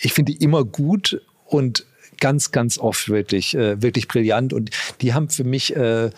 ich 0.00 0.12
finde 0.12 0.32
die 0.32 0.42
immer 0.42 0.64
gut 0.64 1.20
und 1.44 1.86
ganz, 2.18 2.52
ganz 2.52 2.78
oft 2.78 3.08
wirklich, 3.08 3.54
äh, 3.54 3.80
wirklich 3.82 4.08
brillant. 4.08 4.52
Und 4.52 4.70
die 5.00 5.14
haben 5.14 5.28
für 5.28 5.44
mich, 5.44 5.74
äh, 5.76 6.10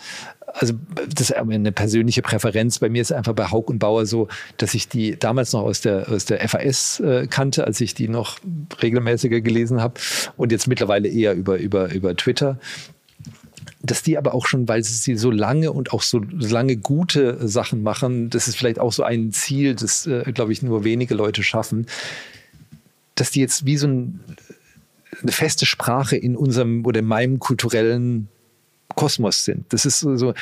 also 0.45 0.73
das 1.13 1.29
ist 1.29 1.33
eine 1.33 1.71
persönliche 1.71 2.21
Präferenz. 2.21 2.79
Bei 2.79 2.89
mir 2.89 3.01
ist 3.01 3.11
einfach 3.11 3.33
bei 3.33 3.51
Haug 3.51 3.69
und 3.69 3.79
Bauer 3.79 4.05
so, 4.05 4.27
dass 4.57 4.73
ich 4.73 4.87
die 4.87 5.17
damals 5.17 5.53
noch 5.53 5.61
aus 5.61 5.81
der, 5.81 6.09
aus 6.09 6.25
der 6.25 6.47
FAS 6.47 6.99
äh, 6.99 7.27
kannte, 7.27 7.65
als 7.65 7.81
ich 7.81 7.93
die 7.93 8.07
noch 8.07 8.39
regelmäßiger 8.81 9.41
gelesen 9.41 9.81
habe 9.81 9.95
und 10.37 10.51
jetzt 10.51 10.67
mittlerweile 10.67 11.07
eher 11.07 11.33
über, 11.33 11.57
über, 11.57 11.91
über 11.91 12.15
Twitter 12.15 12.57
dass 13.83 14.01
die 14.01 14.17
aber 14.17 14.33
auch 14.33 14.45
schon, 14.45 14.67
weil 14.67 14.83
sie 14.83 15.15
so 15.17 15.31
lange 15.31 15.71
und 15.71 15.93
auch 15.93 16.01
so 16.01 16.19
lange 16.19 16.77
gute 16.77 17.47
Sachen 17.47 17.83
machen, 17.83 18.29
das 18.29 18.47
ist 18.47 18.57
vielleicht 18.57 18.79
auch 18.79 18.91
so 18.91 19.03
ein 19.03 19.31
Ziel, 19.31 19.75
das, 19.75 20.07
äh, 20.07 20.31
glaube 20.33 20.51
ich, 20.51 20.61
nur 20.61 20.83
wenige 20.83 21.13
Leute 21.13 21.43
schaffen, 21.43 21.85
dass 23.15 23.31
die 23.31 23.39
jetzt 23.39 23.65
wie 23.65 23.77
so 23.77 23.87
ein 23.87 24.19
eine 25.21 25.31
feste 25.31 25.65
Sprache 25.65 26.15
in 26.15 26.35
unserem 26.35 26.85
oder 26.85 26.99
in 26.99 27.05
meinem 27.05 27.39
kulturellen 27.39 28.29
Kosmos 28.95 29.45
sind. 29.45 29.71
Das 29.73 29.85
ist 29.85 29.99
so, 29.99 30.33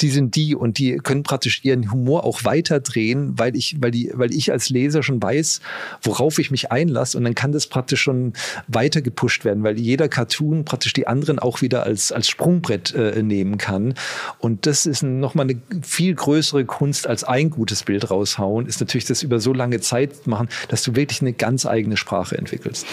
die 0.00 0.10
sind 0.10 0.36
die 0.36 0.54
und 0.54 0.78
die 0.78 0.96
können 0.98 1.22
praktisch 1.22 1.64
ihren 1.64 1.90
Humor 1.90 2.24
auch 2.24 2.44
weiterdrehen, 2.44 3.38
weil 3.38 3.56
ich, 3.56 3.76
weil 3.80 3.90
die, 3.90 4.10
weil 4.14 4.32
ich 4.32 4.52
als 4.52 4.70
Leser 4.70 5.02
schon 5.02 5.22
weiß, 5.22 5.60
worauf 6.02 6.38
ich 6.38 6.50
mich 6.50 6.70
einlasse 6.70 7.18
und 7.18 7.24
dann 7.24 7.34
kann 7.34 7.52
das 7.52 7.66
praktisch 7.66 8.02
schon 8.02 8.32
weiter 8.68 9.02
gepusht 9.02 9.44
werden, 9.44 9.64
weil 9.64 9.78
jeder 9.78 10.08
Cartoon 10.08 10.64
praktisch 10.64 10.92
die 10.92 11.06
anderen 11.06 11.38
auch 11.38 11.62
wieder 11.62 11.82
als, 11.82 12.12
als 12.12 12.28
Sprungbrett 12.28 12.94
äh, 12.94 13.22
nehmen 13.22 13.58
kann. 13.58 13.94
Und 14.38 14.66
das 14.66 14.86
ist 14.86 15.02
nochmal 15.02 15.46
eine 15.50 15.60
viel 15.82 16.14
größere 16.14 16.64
Kunst 16.64 17.06
als 17.06 17.24
ein 17.24 17.50
gutes 17.50 17.82
Bild 17.82 18.10
raushauen, 18.10 18.66
ist 18.66 18.80
natürlich 18.80 19.06
das 19.06 19.22
über 19.22 19.40
so 19.40 19.52
lange 19.52 19.80
Zeit 19.80 20.26
machen, 20.26 20.48
dass 20.68 20.82
du 20.82 20.94
wirklich 20.94 21.20
eine 21.22 21.32
ganz 21.32 21.66
eigene 21.66 21.96
Sprache 21.96 22.38
entwickelst. 22.38 22.86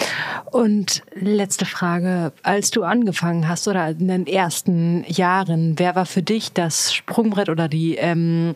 Und 0.50 1.02
letzte 1.14 1.66
Frage, 1.66 2.32
als 2.42 2.70
du 2.70 2.82
angefangen 2.82 3.48
hast 3.48 3.68
oder 3.68 3.90
in 3.90 4.08
den 4.08 4.26
ersten 4.26 5.04
Jahren, 5.08 5.78
wer 5.78 5.94
war 5.94 6.06
für 6.06 6.22
dich 6.22 6.52
das 6.52 6.95
Sprungbrett 6.96 7.48
oder 7.48 7.68
die 7.68 7.96
ähm, 7.96 8.54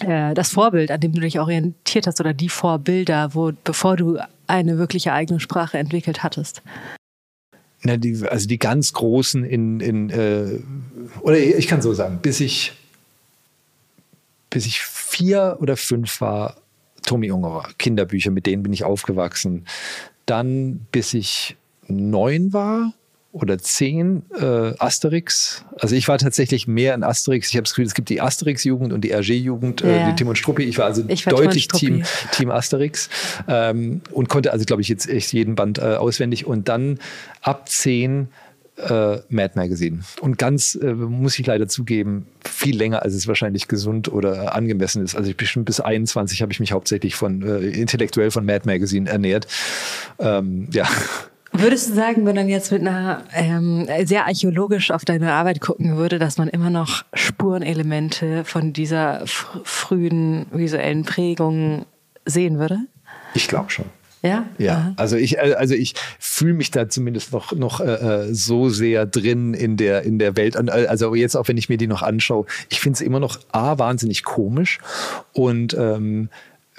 äh, 0.00 0.34
das 0.34 0.50
Vorbild, 0.50 0.90
an 0.90 1.00
dem 1.00 1.12
du 1.12 1.20
dich 1.20 1.38
orientiert 1.38 2.06
hast 2.06 2.20
oder 2.20 2.34
die 2.34 2.48
Vorbilder, 2.48 3.34
wo 3.34 3.52
bevor 3.64 3.96
du 3.96 4.18
eine 4.46 4.78
wirkliche 4.78 5.12
eigene 5.12 5.40
Sprache 5.40 5.78
entwickelt 5.78 6.22
hattest? 6.22 6.62
Na, 7.82 7.96
die, 7.96 8.26
also 8.28 8.46
die 8.46 8.58
ganz 8.58 8.92
großen 8.92 9.44
in, 9.44 9.80
in 9.80 10.10
äh, 10.10 10.60
oder 11.20 11.38
ich 11.38 11.66
kann 11.66 11.82
so 11.82 11.92
sagen, 11.94 12.20
bis 12.22 12.40
ich 12.40 12.72
bis 14.50 14.66
ich 14.66 14.82
vier 14.82 15.56
oder 15.60 15.76
fünf 15.76 16.20
war, 16.20 16.56
Tommy 17.04 17.30
Ungerer, 17.30 17.68
Kinderbücher, 17.78 18.30
mit 18.30 18.46
denen 18.46 18.62
bin 18.62 18.72
ich 18.72 18.84
aufgewachsen. 18.84 19.66
Dann 20.26 20.86
bis 20.92 21.14
ich 21.14 21.56
neun 21.88 22.52
war, 22.52 22.92
oder 23.32 23.58
zehn 23.58 24.22
äh, 24.38 24.74
Asterix. 24.78 25.64
Also 25.80 25.96
ich 25.96 26.06
war 26.06 26.18
tatsächlich 26.18 26.68
mehr 26.68 26.94
in 26.94 27.02
Asterix. 27.02 27.48
Ich 27.48 27.54
habe 27.56 27.62
das 27.62 27.72
Gefühl, 27.72 27.86
es 27.86 27.94
gibt 27.94 28.10
die 28.10 28.20
Asterix-Jugend 28.20 28.92
und 28.92 29.00
die 29.02 29.10
RG-Jugend, 29.10 29.82
äh, 29.82 30.06
die 30.06 30.14
Tim 30.16 30.28
und 30.28 30.36
Struppi. 30.36 30.64
Ich 30.64 30.76
war 30.76 30.84
also 30.84 31.02
ich 31.08 31.24
war 31.24 31.34
deutlich 31.34 31.68
Team, 31.68 32.04
Team 32.32 32.50
Asterix 32.50 33.08
ähm, 33.48 34.02
und 34.10 34.28
konnte 34.28 34.52
also, 34.52 34.66
glaube 34.66 34.82
ich, 34.82 34.88
jetzt 34.88 35.08
echt 35.08 35.32
jeden 35.32 35.54
Band 35.54 35.78
äh, 35.78 35.94
auswendig. 35.94 36.46
Und 36.46 36.68
dann 36.68 36.98
ab 37.40 37.70
zehn 37.70 38.28
äh, 38.76 39.18
Mad 39.30 39.52
Magazine. 39.54 40.00
Und 40.20 40.36
ganz, 40.38 40.74
äh, 40.74 40.92
muss 40.92 41.38
ich 41.38 41.46
leider 41.46 41.68
zugeben, 41.68 42.26
viel 42.44 42.76
länger, 42.76 43.02
als 43.02 43.14
es 43.14 43.26
wahrscheinlich 43.26 43.66
gesund 43.66 44.12
oder 44.12 44.54
angemessen 44.54 45.02
ist. 45.02 45.14
Also 45.14 45.30
ich 45.30 45.36
bestimmt 45.36 45.64
bis 45.64 45.80
21 45.80 46.42
habe 46.42 46.52
ich 46.52 46.60
mich 46.60 46.72
hauptsächlich 46.72 47.14
von 47.14 47.42
äh, 47.42 47.58
intellektuell 47.68 48.30
von 48.30 48.44
Mad 48.44 48.66
Magazine 48.66 49.08
ernährt. 49.08 49.46
Ähm, 50.18 50.68
ja. 50.72 50.86
Würdest 51.52 51.90
du 51.90 51.94
sagen, 51.94 52.24
wenn 52.24 52.34
man 52.34 52.48
jetzt 52.48 52.72
mit 52.72 52.80
einer 52.80 53.24
ähm, 53.34 53.86
sehr 54.04 54.26
archäologisch 54.26 54.90
auf 54.90 55.04
deine 55.04 55.32
Arbeit 55.32 55.60
gucken 55.60 55.96
würde, 55.96 56.18
dass 56.18 56.38
man 56.38 56.48
immer 56.48 56.70
noch 56.70 57.04
Spurenelemente 57.12 58.44
von 58.44 58.72
dieser 58.72 59.26
fr 59.26 59.60
frühen 59.64 60.46
visuellen 60.50 61.04
Prägung 61.04 61.84
sehen 62.24 62.58
würde? 62.58 62.78
Ich 63.34 63.48
glaube 63.48 63.70
schon. 63.70 63.84
Ja? 64.22 64.46
Ja, 64.56 64.72
Aha. 64.72 64.92
also 64.96 65.16
ich, 65.16 65.38
äh, 65.38 65.54
also 65.58 65.74
ich 65.74 65.94
fühle 66.18 66.54
mich 66.54 66.70
da 66.70 66.88
zumindest 66.88 67.32
noch, 67.32 67.52
noch 67.52 67.80
äh, 67.80 68.28
äh, 68.28 68.34
so 68.34 68.68
sehr 68.68 69.04
drin 69.04 69.52
in 69.52 69.76
der, 69.76 70.02
in 70.02 70.18
der 70.18 70.36
Welt. 70.36 70.56
Also 70.56 71.14
jetzt 71.14 71.36
auch, 71.36 71.48
wenn 71.48 71.56
ich 71.56 71.68
mir 71.68 71.76
die 71.76 71.88
noch 71.88 72.02
anschaue, 72.02 72.46
ich 72.70 72.80
finde 72.80 72.96
es 72.96 73.00
immer 73.00 73.18
noch 73.18 73.40
A, 73.50 73.78
wahnsinnig 73.78 74.22
komisch 74.22 74.78
und 75.32 75.74
ähm, 75.74 76.28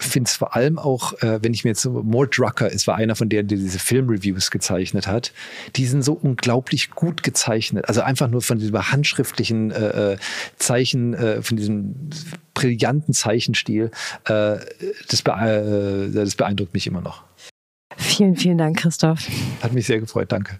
finde 0.03 0.27
es 0.27 0.35
vor 0.35 0.55
allem 0.55 0.77
auch, 0.79 1.13
äh, 1.21 1.39
wenn 1.41 1.53
ich 1.53 1.63
mir 1.63 1.71
jetzt 1.71 1.81
so, 1.81 1.91
Mort 1.91 2.37
Drucker, 2.37 2.71
es 2.71 2.87
war 2.87 2.95
einer 2.95 3.15
von 3.15 3.29
denen, 3.29 3.47
der 3.47 3.57
diese 3.57 3.79
Filmreviews 3.79 4.51
gezeichnet 4.51 5.07
hat, 5.07 5.33
die 5.75 5.85
sind 5.85 6.03
so 6.03 6.13
unglaublich 6.13 6.91
gut 6.91 7.23
gezeichnet. 7.23 7.87
Also 7.87 8.01
einfach 8.01 8.27
nur 8.27 8.41
von 8.41 8.59
diesem 8.59 8.91
handschriftlichen 8.91 9.71
äh, 9.71 10.13
äh 10.13 10.17
Zeichen, 10.57 11.13
äh, 11.13 11.41
von 11.41 11.57
diesem 11.57 12.09
brillanten 12.53 13.13
Zeichenstil, 13.13 13.91
äh, 14.25 14.57
das, 15.09 15.21
bee 15.23 15.31
äh, 15.31 16.11
das 16.11 16.35
beeindruckt 16.35 16.73
mich 16.73 16.87
immer 16.87 17.01
noch. 17.01 17.23
Vielen, 17.97 18.35
vielen 18.35 18.57
Dank, 18.57 18.77
Christoph. 18.77 19.27
Hat 19.61 19.73
mich 19.73 19.85
sehr 19.85 19.99
gefreut, 19.99 20.31
danke. 20.31 20.59